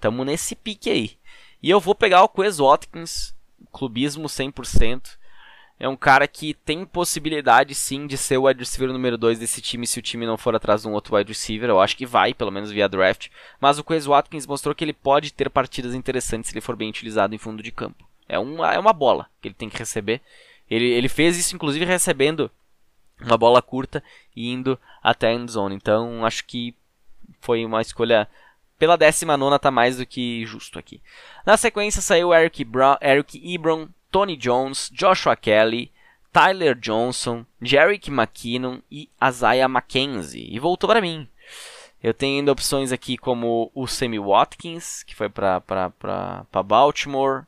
Tamo 0.00 0.24
nesse 0.24 0.56
pique 0.56 0.90
aí. 0.90 1.18
E 1.62 1.70
eu 1.70 1.78
vou 1.78 1.94
pegar 1.94 2.22
o 2.24 2.28
Quez 2.28 2.56
Watkins, 2.58 3.34
clubismo 3.72 4.28
100%. 4.28 5.16
É 5.80 5.88
um 5.88 5.96
cara 5.96 6.28
que 6.28 6.54
tem 6.54 6.84
possibilidade 6.84 7.74
sim 7.74 8.06
de 8.06 8.16
ser 8.16 8.36
o 8.36 8.44
wide 8.44 8.60
receiver 8.60 8.92
número 8.92 9.18
2 9.18 9.38
desse 9.40 9.60
time 9.60 9.84
se 9.84 9.98
o 9.98 10.02
time 10.02 10.24
não 10.24 10.38
for 10.38 10.54
atrás 10.54 10.82
de 10.82 10.88
um 10.88 10.92
outro 10.92 11.16
wide 11.16 11.32
receiver. 11.32 11.68
Eu 11.68 11.80
acho 11.80 11.96
que 11.96 12.06
vai, 12.06 12.32
pelo 12.32 12.52
menos 12.52 12.70
via 12.70 12.88
draft. 12.88 13.30
Mas 13.60 13.78
o 13.78 13.84
Quez 13.84 14.06
Watkins 14.06 14.46
mostrou 14.46 14.74
que 14.76 14.84
ele 14.84 14.92
pode 14.92 15.32
ter 15.32 15.50
partidas 15.50 15.94
interessantes 15.94 16.50
se 16.50 16.54
ele 16.54 16.60
for 16.60 16.76
bem 16.76 16.88
utilizado 16.88 17.34
em 17.34 17.38
fundo 17.38 17.62
de 17.62 17.72
campo. 17.72 18.06
É 18.28 18.38
uma, 18.38 18.72
é 18.72 18.78
uma 18.78 18.92
bola 18.92 19.28
que 19.40 19.48
ele 19.48 19.54
tem 19.54 19.68
que 19.68 19.78
receber. 19.78 20.20
Ele, 20.70 20.86
ele 20.86 21.08
fez 21.08 21.36
isso, 21.36 21.54
inclusive, 21.56 21.84
recebendo 21.84 22.48
uma 23.20 23.36
bola 23.36 23.60
curta 23.60 24.02
e 24.36 24.50
indo 24.52 24.78
até 25.02 25.28
a 25.28 25.34
endzone. 25.34 25.74
Então, 25.74 26.24
acho 26.24 26.44
que 26.44 26.74
foi 27.40 27.64
uma 27.64 27.80
escolha 27.80 28.28
pela 28.82 28.96
19 28.96 29.60
tá 29.60 29.70
mais 29.70 29.98
do 29.98 30.04
que 30.04 30.44
justo 30.44 30.76
aqui. 30.76 31.00
Na 31.46 31.56
sequência 31.56 32.02
saiu 32.02 32.34
Eric, 32.34 32.66
Eric 33.00 33.54
Ebron, 33.54 33.86
Tony 34.10 34.36
Jones, 34.36 34.90
Joshua 34.92 35.36
Kelly, 35.36 35.92
Tyler 36.32 36.74
Johnson, 36.74 37.46
Jerick 37.60 38.10
McKinnon 38.10 38.80
e 38.90 39.08
Isaiah 39.24 39.68
McKenzie. 39.68 40.52
E 40.52 40.58
voltou 40.58 40.90
para 40.90 41.00
mim. 41.00 41.28
Eu 42.02 42.12
tenho 42.12 42.40
ainda 42.40 42.50
opções 42.50 42.90
aqui 42.90 43.16
como 43.16 43.70
o 43.72 43.86
Sammy 43.86 44.18
Watkins, 44.18 45.04
que 45.04 45.14
foi 45.14 45.28
para 45.28 45.62
Baltimore, 46.64 47.44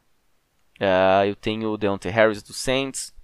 Uh, 0.81 1.25
eu 1.27 1.37
tenho 1.37 1.71
o 1.71 1.77
Deontay 1.79 2.11
Harris 2.11 2.43
do 2.43 2.53
Saints, 2.53 3.15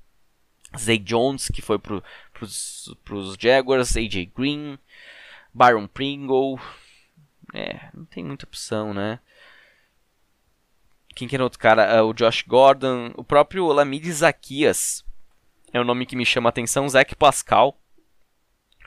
Zay 0.79 0.99
Jones, 0.99 1.49
que 1.49 1.61
foi 1.61 1.79
para 1.79 2.01
os 2.41 3.37
Jaguars, 3.39 3.97
AJ 3.97 4.31
Green, 4.37 4.79
Byron 5.53 5.89
Pringle. 5.89 6.61
É, 7.53 7.89
não 7.95 8.05
tem 8.05 8.25
muita 8.25 8.47
opção, 8.47 8.95
né? 8.95 9.19
Quem 11.15 11.27
que 11.27 11.35
era 11.35 11.45
outro 11.45 11.59
cara? 11.59 12.03
Uh, 12.03 12.09
o 12.09 12.15
Josh 12.15 12.43
Gordon, 12.43 13.13
o 13.17 13.25
próprio 13.25 13.67
Lamid 13.67 14.11
Zaquias. 14.13 15.05
É 15.73 15.81
o 15.81 15.85
nome 15.85 16.07
que 16.07 16.17
me 16.17 16.25
chama 16.25 16.49
a 16.49 16.51
atenção. 16.51 16.89
Zach 16.89 17.15
Pascal. 17.17 17.77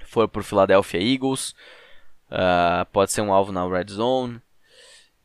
Foi 0.05 0.26
o 0.26 0.43
Philadelphia 0.43 1.01
Eagles. 1.01 1.53
Uh, 2.30 2.86
pode 2.91 3.11
ser 3.11 3.22
um 3.22 3.34
alvo 3.34 3.51
na 3.51 3.68
red 3.68 3.86
zone. 3.89 4.41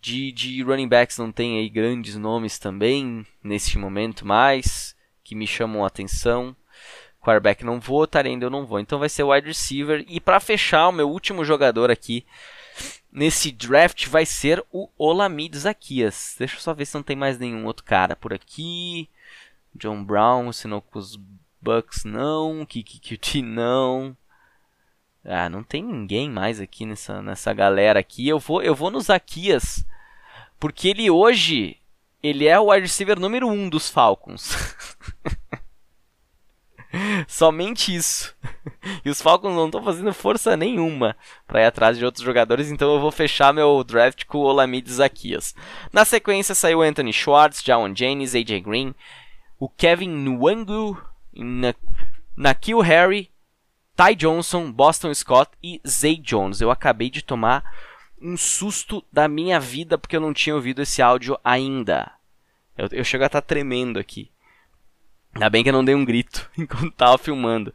De, 0.00 0.30
de 0.30 0.62
running 0.62 0.88
backs 0.88 1.18
não 1.18 1.32
tem 1.32 1.58
aí 1.58 1.68
grandes 1.68 2.14
nomes 2.16 2.58
também 2.58 3.26
neste 3.42 3.76
momento 3.76 4.24
mais 4.24 4.96
que 5.24 5.34
me 5.34 5.46
chamam 5.46 5.82
a 5.84 5.88
atenção. 5.88 6.54
Quarterback 7.20 7.64
não 7.64 7.80
vou, 7.80 8.06
Tarendo 8.06 8.46
eu 8.46 8.50
não 8.50 8.64
vou. 8.64 8.78
Então 8.78 8.98
vai 8.98 9.08
ser 9.08 9.24
wide 9.24 9.48
receiver. 9.48 10.04
E 10.08 10.20
para 10.20 10.40
fechar, 10.40 10.88
o 10.88 10.92
meu 10.92 11.10
último 11.10 11.44
jogador 11.44 11.90
aqui 11.90 12.24
nesse 13.10 13.50
draft 13.50 14.06
vai 14.06 14.24
ser 14.26 14.64
o 14.72 14.88
Olamide 14.96 15.58
Zaquias. 15.58 16.34
Deixa 16.38 16.56
eu 16.56 16.60
só 16.60 16.74
ver 16.74 16.86
se 16.86 16.94
não 16.94 17.02
tem 17.02 17.16
mais 17.16 17.38
nenhum 17.38 17.64
outro 17.66 17.84
cara 17.84 18.14
por 18.14 18.32
aqui. 18.32 19.08
John 19.74 20.02
Brown, 20.04 20.52
senão 20.52 20.80
com 20.80 20.98
os 20.98 21.18
Bucks 21.60 22.04
não. 22.04 22.64
Kiki 22.66 23.42
não. 23.42 24.16
Ah, 25.24 25.48
não 25.48 25.62
tem 25.62 25.82
ninguém 25.82 26.30
mais 26.30 26.60
aqui 26.60 26.86
nessa, 26.86 27.20
nessa 27.20 27.52
galera 27.52 28.00
aqui. 28.00 28.26
Eu 28.28 28.38
vou, 28.38 28.62
eu 28.62 28.74
vou 28.74 28.90
no 28.90 29.00
Zaquias. 29.00 29.84
Porque 30.58 30.88
ele 30.88 31.10
hoje, 31.10 31.76
ele 32.22 32.46
é 32.46 32.58
o 32.58 32.70
wide 32.70 32.82
receiver 32.86 33.18
número 33.18 33.48
1 33.48 33.52
um 33.52 33.68
dos 33.68 33.88
Falcons. 33.88 34.54
Somente 37.26 37.94
isso. 37.94 38.34
E 39.04 39.10
os 39.10 39.20
Falcons 39.20 39.54
não 39.54 39.66
estão 39.66 39.82
fazendo 39.82 40.12
força 40.12 40.56
nenhuma 40.56 41.16
para 41.46 41.62
ir 41.62 41.66
atrás 41.66 41.98
de 41.98 42.04
outros 42.04 42.24
jogadores, 42.24 42.70
então 42.70 42.92
eu 42.92 43.00
vou 43.00 43.10
fechar 43.10 43.52
meu 43.52 43.82
draft 43.84 44.24
com 44.24 44.38
o 44.38 44.42
Olamide 44.42 44.92
Zaquias. 44.92 45.54
Na 45.92 46.04
sequência 46.04 46.54
saiu 46.54 46.82
Anthony 46.82 47.12
Schwartz, 47.12 47.62
Jawan 47.62 47.94
James, 47.94 48.34
AJ 48.34 48.60
Green, 48.62 48.94
o 49.58 49.68
Kevin 49.68 50.08
Nwangu, 50.08 51.00
Nakil 52.36 52.80
Harry, 52.80 53.30
Ty 53.96 54.14
Johnson, 54.14 54.70
Boston 54.70 55.14
Scott 55.14 55.50
e 55.62 55.80
Zay 55.86 56.16
Jones. 56.16 56.60
Eu 56.60 56.70
acabei 56.70 57.10
de 57.10 57.22
tomar 57.22 57.64
um 58.20 58.36
susto 58.36 59.04
da 59.12 59.28
minha 59.28 59.58
vida 59.60 59.98
porque 59.98 60.16
eu 60.16 60.20
não 60.20 60.32
tinha 60.32 60.54
ouvido 60.54 60.82
esse 60.82 61.02
áudio 61.02 61.38
ainda. 61.42 62.10
Eu, 62.76 62.88
eu 62.92 63.04
chego 63.04 63.24
a 63.24 63.26
estar 63.26 63.40
tá 63.40 63.46
tremendo 63.46 63.98
aqui. 63.98 64.30
Ainda 65.34 65.50
bem 65.50 65.62
que 65.62 65.68
eu 65.68 65.72
não 65.72 65.84
dei 65.84 65.94
um 65.94 66.04
grito 66.04 66.50
enquanto 66.56 66.88
estava 66.88 67.18
filmando. 67.18 67.72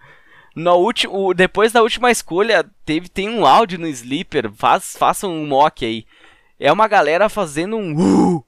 No 0.55 0.75
último, 0.75 1.33
depois 1.33 1.71
da 1.71 1.81
última 1.81 2.11
escolha, 2.11 2.63
teve, 2.85 3.09
tem 3.09 3.29
um 3.29 3.45
áudio 3.45 3.79
no 3.79 3.87
Sleeper. 3.87 4.51
Faz, 4.51 4.95
façam 4.97 5.31
um 5.33 5.47
mock 5.47 5.83
aí. 5.83 6.05
É 6.59 6.71
uma 6.71 6.87
galera 6.87 7.27
fazendo 7.27 7.75
um 7.75 7.95
uh! 7.95 8.45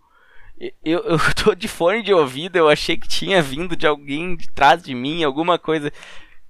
Eu, 0.83 0.99
eu 1.03 1.19
tô 1.33 1.53
de 1.53 1.67
fone 1.67 2.01
de 2.01 2.13
ouvido, 2.13 2.55
eu 2.55 2.69
achei 2.69 2.97
que 2.97 3.07
tinha 3.07 3.41
vindo 3.41 3.75
de 3.75 3.85
alguém 3.85 4.35
de 4.35 4.49
trás 4.49 4.81
de 4.81 4.93
mim, 4.93 5.23
alguma 5.23 5.57
coisa. 5.57 5.91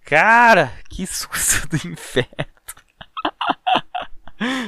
Cara, 0.04 0.74
que 0.90 1.06
susto 1.08 1.68
do 1.70 1.76
inferno. 1.88 2.30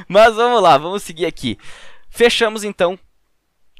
Mas 0.08 0.34
vamos 0.34 0.62
lá, 0.62 0.78
vamos 0.78 1.02
seguir 1.02 1.26
aqui. 1.26 1.58
Fechamos 2.08 2.64
então 2.64 2.98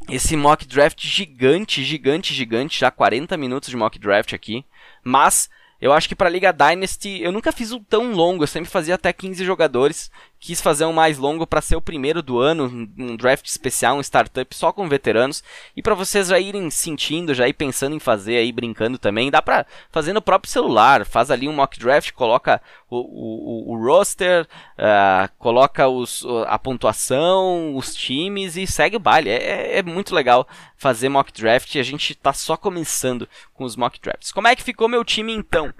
esse 0.08 0.36
mock 0.36 0.66
draft 0.66 1.00
gigante, 1.02 1.82
gigante, 1.82 2.34
gigante, 2.34 2.80
já 2.80 2.90
40 2.90 3.36
minutos 3.36 3.70
de 3.70 3.76
mock 3.76 3.98
draft 3.98 4.32
aqui. 4.32 4.64
Mas 5.02 5.48
eu 5.80 5.92
acho 5.92 6.08
que 6.08 6.14
para 6.14 6.28
Liga 6.28 6.52
Dynasty 6.52 7.20
eu 7.22 7.30
nunca 7.30 7.52
fiz 7.52 7.72
um 7.72 7.82
tão 7.82 8.12
longo, 8.12 8.42
eu 8.42 8.48
sempre 8.48 8.70
fazia 8.70 8.96
até 8.96 9.12
15 9.12 9.44
jogadores 9.44 10.10
quis 10.40 10.60
fazer 10.60 10.84
um 10.84 10.92
mais 10.92 11.18
longo 11.18 11.46
para 11.46 11.60
ser 11.60 11.76
o 11.76 11.80
primeiro 11.80 12.22
do 12.22 12.38
ano, 12.38 12.64
um 12.96 13.16
draft 13.16 13.46
especial, 13.46 13.96
um 13.96 14.00
startup 14.00 14.54
só 14.54 14.72
com 14.72 14.88
veteranos, 14.88 15.42
e 15.76 15.82
para 15.82 15.94
vocês 15.94 16.28
já 16.28 16.38
irem 16.38 16.70
sentindo, 16.70 17.34
já 17.34 17.48
ir 17.48 17.52
pensando 17.52 17.94
em 17.94 17.98
fazer 17.98 18.36
aí, 18.36 18.52
brincando 18.52 18.98
também, 18.98 19.30
dá 19.30 19.42
para 19.42 19.66
fazer 19.90 20.12
no 20.12 20.22
próprio 20.22 20.50
celular, 20.50 21.04
faz 21.04 21.30
ali 21.30 21.48
um 21.48 21.52
mock 21.52 21.78
draft, 21.78 22.12
coloca 22.12 22.62
o, 22.88 22.98
o, 22.98 23.72
o 23.72 23.86
roster, 23.86 24.46
uh, 24.78 25.28
coloca 25.38 25.88
os, 25.88 26.24
a 26.46 26.58
pontuação, 26.58 27.74
os 27.74 27.94
times 27.94 28.56
e 28.56 28.66
segue 28.66 28.96
o 28.96 29.00
baile, 29.00 29.30
é, 29.30 29.36
é, 29.36 29.78
é 29.78 29.82
muito 29.82 30.14
legal 30.14 30.46
fazer 30.76 31.08
mock 31.08 31.32
draft, 31.32 31.74
e 31.74 31.80
a 31.80 31.82
gente 31.82 32.14
tá 32.14 32.32
só 32.32 32.56
começando 32.56 33.28
com 33.54 33.64
os 33.64 33.76
mock 33.76 34.00
drafts. 34.00 34.30
Como 34.30 34.46
é 34.46 34.54
que 34.54 34.62
ficou 34.62 34.88
meu 34.88 35.04
time 35.04 35.32
então? 35.32 35.72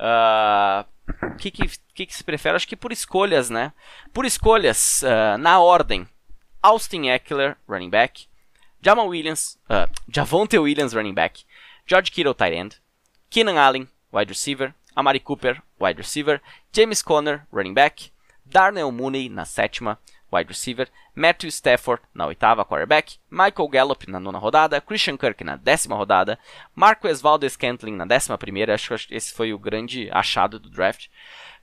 Uh, 0.00 0.84
o 1.22 1.36
que, 1.36 1.50
que, 1.50 1.68
que, 2.06 2.14
se 2.14 2.24
prefere? 2.24 2.56
Acho 2.56 2.68
que 2.68 2.76
por 2.76 2.92
escolhas, 2.92 3.50
né? 3.50 3.72
Por 4.12 4.24
escolhas, 4.24 5.02
uh, 5.02 5.38
na 5.38 5.60
ordem: 5.60 6.06
Austin 6.62 7.08
Eckler, 7.08 7.56
running 7.68 7.90
back. 7.90 8.26
Jamal 8.82 9.08
Williams, 9.08 9.58
uh, 9.68 9.90
Javonte 10.08 10.58
Williams, 10.58 10.94
running 10.94 11.14
back. 11.14 11.44
George 11.86 12.10
Kittle, 12.10 12.34
tight 12.34 12.54
end. 12.54 12.76
Keenan 13.28 13.58
Allen, 13.58 13.88
wide 14.12 14.30
receiver. 14.30 14.74
Amari 14.96 15.20
Cooper, 15.20 15.62
wide 15.78 15.98
receiver. 15.98 16.40
James 16.72 17.02
Conner, 17.02 17.46
running 17.52 17.74
back. 17.74 18.10
Darnell 18.46 18.90
Mooney, 18.90 19.28
na 19.28 19.44
sétima 19.44 19.98
wide 20.32 20.48
receiver, 20.48 20.88
Matthew 21.14 21.50
Stafford 21.50 22.02
na 22.14 22.26
oitava 22.26 22.64
quarterback, 22.64 23.18
Michael 23.30 23.68
Gallup 23.68 24.08
na 24.08 24.20
nona 24.20 24.38
rodada, 24.38 24.80
Christian 24.80 25.16
Kirk 25.16 25.42
na 25.44 25.56
décima 25.56 25.96
rodada, 25.96 26.38
Marquez 26.74 27.20
Valdez 27.20 27.52
Scantling 27.52 27.96
na 27.96 28.04
décima 28.04 28.38
primeira, 28.38 28.74
acho 28.74 28.96
que 28.96 29.14
esse 29.14 29.32
foi 29.32 29.52
o 29.52 29.58
grande 29.58 30.08
achado 30.12 30.58
do 30.58 30.70
draft, 30.70 31.08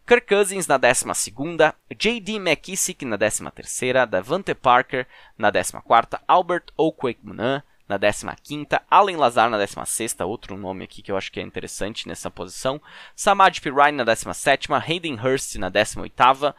Kirk 0.06 0.28
Cousins 0.28 0.68
na 0.68 0.78
décima 0.78 1.14
segunda, 1.14 1.76
J.D. 1.98 2.40
McKissick 2.40 3.04
na 3.04 3.18
décima 3.18 3.52
terceira, 3.52 4.06
Davante 4.06 4.54
Parker 4.54 5.06
na 5.38 5.50
décima 5.50 5.82
quarta, 5.82 6.22
Albert 6.28 6.68
Okwekmunan 6.78 7.62
na 7.88 7.98
15 7.98 8.68
Allen 8.90 9.18
Lazar 9.18 9.50
na 9.50 9.58
16 9.58 10.20
outro 10.22 10.58
nome 10.58 10.84
aqui 10.84 11.02
que 11.02 11.12
eu 11.12 11.18
acho 11.18 11.32
que 11.32 11.40
é 11.40 11.44
interessante 11.44 12.08
nessa 12.08 12.30
posição, 12.30 12.82
Samad 13.16 13.62
Pirine 13.62 13.94
na 13.94 14.04
17 14.04 14.68
Hayden 14.74 15.16
Hurst 15.16 15.56
na 15.56 15.70
18 15.70 16.54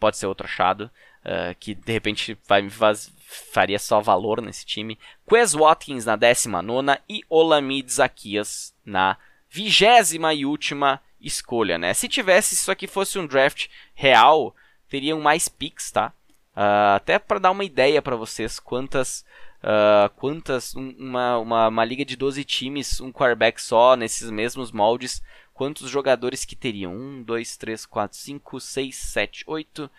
pode 0.00 0.16
ser 0.16 0.26
outro 0.26 0.46
achado, 0.46 0.90
uh, 1.28 1.54
que 1.60 1.74
de 1.74 1.92
repente 1.92 2.38
vai 2.48 2.68
faz, 2.70 3.12
faria 3.52 3.78
só 3.78 4.00
valor 4.00 4.40
nesse 4.40 4.64
time. 4.64 4.98
Quez 5.28 5.52
Watkins 5.52 6.06
na 6.06 6.16
19 6.16 6.98
e 7.08 7.22
Olamide 7.28 7.92
Zaquias 7.92 8.74
na 8.84 9.16
vigésima 9.50 10.32
e 10.32 10.46
última 10.46 11.00
escolha, 11.20 11.76
né? 11.76 11.92
Se 11.92 12.08
tivesse 12.08 12.54
isso 12.54 12.70
aqui 12.70 12.86
fosse 12.86 13.18
um 13.18 13.26
draft 13.26 13.68
real, 13.94 14.54
teriam 14.88 15.20
mais 15.20 15.48
picks, 15.48 15.90
tá? 15.90 16.12
Uh, 16.56 16.96
até 16.96 17.18
para 17.18 17.38
dar 17.38 17.50
uma 17.50 17.64
ideia 17.64 18.02
para 18.02 18.16
vocês 18.16 18.58
quantas 18.58 19.24
uh, 19.62 20.10
quantas 20.16 20.74
um, 20.74 20.90
uma, 20.98 21.38
uma, 21.38 21.68
uma, 21.68 21.84
liga 21.84 22.04
de 22.04 22.16
12 22.16 22.44
times, 22.44 23.00
um 23.00 23.12
quarterback 23.12 23.60
só 23.60 23.94
nesses 23.94 24.30
mesmos 24.30 24.72
moldes, 24.72 25.22
quantos 25.54 25.88
jogadores 25.88 26.44
que 26.44 26.56
teriam? 26.56 26.94
1, 26.94 27.22
2, 27.22 27.56
3, 27.56 27.86
4, 27.86 28.18
5, 28.18 28.60
6, 28.60 28.96
7, 28.96 29.44
8, 29.46 29.90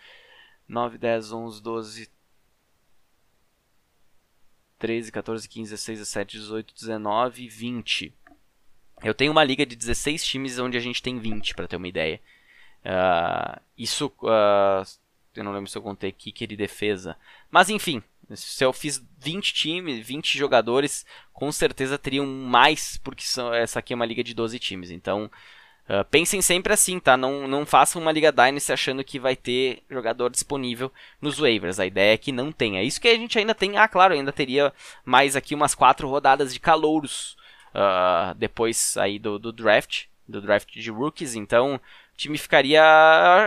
9, 0.70 0.98
10, 0.98 1.32
11, 1.32 1.62
12, 1.62 2.10
13, 4.78 5.12
14, 5.12 5.48
15, 5.48 5.70
16, 5.72 5.98
17, 5.98 6.38
18, 6.38 6.74
19, 6.74 7.48
20. 7.48 8.14
Eu 9.02 9.12
tenho 9.12 9.32
uma 9.32 9.42
liga 9.42 9.66
de 9.66 9.74
16 9.74 10.24
times 10.24 10.58
onde 10.58 10.76
a 10.76 10.80
gente 10.80 11.02
tem 11.02 11.18
20, 11.18 11.54
para 11.54 11.66
ter 11.66 11.76
uma 11.76 11.88
ideia. 11.88 12.20
Uh, 12.84 13.60
isso, 13.76 14.06
uh, 14.22 14.86
eu 15.34 15.42
não 15.42 15.52
lembro 15.52 15.68
se 15.68 15.76
eu 15.76 15.82
contei 15.82 16.12
kicker 16.12 16.46
de 16.46 16.56
defesa. 16.56 17.16
Mas 17.50 17.68
enfim, 17.68 18.02
se 18.34 18.64
eu 18.64 18.72
fiz 18.72 19.04
20 19.18 19.52
times, 19.52 20.06
20 20.06 20.38
jogadores, 20.38 21.04
com 21.32 21.50
certeza 21.50 21.98
teriam 21.98 22.26
mais, 22.26 22.96
porque 22.98 23.24
são, 23.24 23.52
essa 23.52 23.80
aqui 23.80 23.92
é 23.92 23.96
uma 23.96 24.06
liga 24.06 24.22
de 24.22 24.34
12 24.34 24.58
times. 24.60 24.90
Então, 24.90 25.28
Uh, 25.88 26.04
pensem 26.04 26.40
sempre 26.40 26.72
assim, 26.72 27.00
tá? 27.00 27.16
Não, 27.16 27.48
não 27.48 27.66
façam 27.66 28.00
uma 28.00 28.12
Liga 28.12 28.30
Dynasty 28.30 28.72
achando 28.72 29.02
que 29.02 29.18
vai 29.18 29.34
ter 29.34 29.82
jogador 29.90 30.30
disponível 30.30 30.92
nos 31.20 31.38
waivers. 31.38 31.80
A 31.80 31.86
ideia 31.86 32.14
é 32.14 32.18
que 32.18 32.30
não 32.30 32.52
tenha. 32.52 32.80
É 32.80 32.84
isso 32.84 33.00
que 33.00 33.08
a 33.08 33.16
gente 33.16 33.38
ainda 33.38 33.54
tem. 33.54 33.76
Ah, 33.76 33.88
claro, 33.88 34.14
ainda 34.14 34.32
teria 34.32 34.72
mais 35.04 35.34
aqui 35.34 35.54
umas 35.54 35.74
quatro 35.74 36.08
rodadas 36.08 36.52
de 36.52 36.60
calouros 36.60 37.36
uh, 37.74 38.34
depois 38.36 38.96
aí 38.96 39.18
do, 39.18 39.38
do 39.38 39.52
draft, 39.52 40.04
do 40.28 40.40
draft 40.40 40.72
de 40.72 40.90
rookies. 40.90 41.34
Então, 41.34 41.74
o 41.74 41.80
time 42.16 42.38
ficaria, 42.38 42.82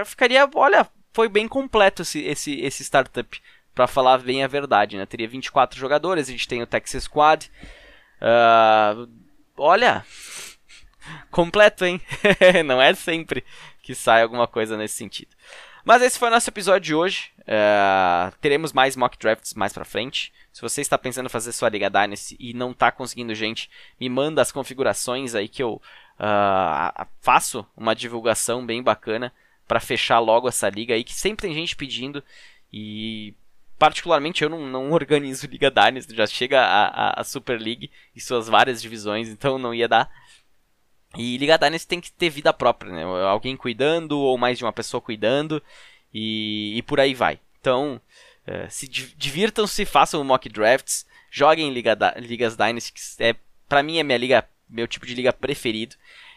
ficaria, 0.05 0.49
olha, 0.53 0.87
foi 1.13 1.29
bem 1.29 1.47
completo 1.47 2.01
esse, 2.01 2.23
esse, 2.23 2.59
esse 2.59 2.83
startup, 2.83 3.41
para 3.73 3.87
falar 3.87 4.19
bem 4.19 4.43
a 4.43 4.47
verdade, 4.47 4.97
né? 4.97 5.05
Teria 5.05 5.27
24 5.27 5.79
jogadores, 5.79 6.27
a 6.27 6.31
gente 6.31 6.47
tem 6.47 6.61
o 6.61 6.67
Texas 6.67 7.03
Squad. 7.03 7.49
Uh, 8.21 9.09
olha, 9.57 10.05
completo, 11.31 11.85
hein? 11.85 12.01
Não 12.65 12.81
é 12.81 12.93
sempre 12.93 13.43
que 13.81 13.93
sai 13.93 14.21
alguma 14.21 14.47
coisa 14.47 14.77
nesse 14.77 14.95
sentido. 14.95 15.31
Mas 15.83 16.01
esse 16.01 16.17
foi 16.17 16.29
o 16.29 16.31
nosso 16.31 16.49
episódio 16.49 16.81
de 16.81 16.95
hoje. 16.95 17.31
Uh, 17.39 18.33
teremos 18.39 18.71
mais 18.71 18.95
mock 18.95 19.17
drafts 19.17 19.53
mais 19.53 19.73
pra 19.73 19.83
frente. 19.83 20.31
Se 20.51 20.61
você 20.61 20.81
está 20.81 20.97
pensando 20.97 21.25
em 21.25 21.29
fazer 21.29 21.51
sua 21.51 21.69
Liga 21.69 21.89
Dynasty 21.89 22.37
e 22.39 22.53
não 22.53 22.71
está 22.71 22.91
conseguindo 22.91 23.35
gente, 23.35 23.69
me 23.99 24.07
manda 24.07 24.41
as 24.41 24.51
configurações 24.51 25.35
aí 25.35 25.49
que 25.49 25.61
eu 25.61 25.81
uh, 26.19 27.05
faço 27.21 27.65
uma 27.75 27.95
divulgação 27.95 28.65
bem 28.65 28.81
bacana 28.81 29.33
para 29.67 29.79
fechar 29.79 30.19
logo 30.19 30.47
essa 30.47 30.69
liga 30.69 30.93
aí 30.93 31.03
que 31.03 31.13
sempre 31.13 31.47
tem 31.47 31.55
gente 31.55 31.75
pedindo 31.75 32.23
e 32.71 33.33
particularmente 33.79 34.43
eu 34.43 34.49
não, 34.49 34.67
não 34.67 34.91
organizo 34.91 35.47
Liga 35.47 35.69
Dynasty, 35.69 36.15
já 36.15 36.27
chega 36.27 36.61
a, 36.61 36.87
a, 36.87 37.21
a 37.21 37.23
Super 37.23 37.59
League 37.59 37.91
e 38.15 38.21
suas 38.21 38.47
várias 38.47 38.81
divisões, 38.81 39.27
então 39.27 39.57
não 39.57 39.73
ia 39.73 39.87
dar. 39.87 40.09
E 41.15 41.37
Liga 41.37 41.57
Dynasty 41.57 41.87
tem 41.87 42.01
que 42.01 42.11
ter 42.11 42.29
vida 42.29 42.51
própria, 42.51 42.91
né? 42.91 43.03
Alguém 43.03 43.55
cuidando 43.55 44.19
ou 44.19 44.37
mais 44.37 44.57
de 44.57 44.63
uma 44.63 44.73
pessoa 44.73 44.99
cuidando 44.99 45.61
e, 46.13 46.77
e 46.77 46.81
por 46.81 46.99
aí 46.99 47.13
vai. 47.13 47.39
Então, 47.59 48.01
uh, 48.47 48.69
se 48.69 48.87
divirtam-se, 48.87 49.85
façam 49.85 50.23
mock 50.23 50.49
drafts, 50.49 51.05
joguem 51.29 51.71
Liga 51.71 51.97
Ligas 52.17 52.55
Dynasty, 52.55 52.91
que 52.91 53.23
é, 53.23 53.35
pra 53.69 53.83
mim 53.83 53.99
é 53.99 54.03
minha 54.03 54.17
liga, 54.17 54.47
meu 54.67 54.87
tipo 54.87 55.05
de 55.05 55.13
liga 55.13 55.31
preferido. 55.31 55.95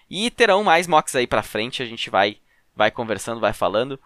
E 0.09 0.31
terão 0.31 0.63
mais 0.63 0.87
mocks 0.87 1.15
aí 1.17 1.27
pra 1.27 1.43
frente, 1.43 1.83
a 1.83 1.87
gente 1.87 2.09
vai, 2.11 2.37
vai 2.75 2.91
conversando, 2.91 3.41
vai 3.41 3.53
falando. 3.53 3.99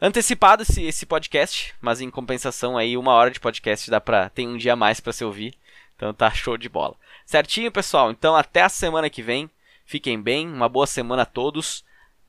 Antecipado 0.00 0.62
esse, 0.62 0.82
esse 0.82 1.04
podcast, 1.04 1.74
mas 1.80 2.00
em 2.00 2.10
compensação 2.10 2.78
aí 2.78 2.96
uma 2.96 3.12
hora 3.12 3.30
de 3.30 3.38
podcast 3.38 3.90
dá 3.90 4.00
pra, 4.00 4.30
tem 4.30 4.48
um 4.48 4.56
dia 4.56 4.72
a 4.72 4.76
mais 4.76 4.98
para 4.98 5.12
se 5.12 5.24
ouvir. 5.24 5.54
Então 5.94 6.14
tá 6.14 6.30
show 6.30 6.56
de 6.56 6.68
bola. 6.68 6.96
Certinho, 7.26 7.70
pessoal? 7.70 8.10
Então 8.10 8.34
até 8.34 8.62
a 8.62 8.68
semana 8.68 9.10
que 9.10 9.22
vem. 9.22 9.48
Fiquem 9.90 10.22
bem, 10.22 10.46
uma 10.46 10.68
boa 10.68 10.86
semana 10.86 11.22
a 11.22 11.26
todos. 11.26 11.84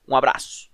Um 0.07 0.15
abraço. 0.15 0.70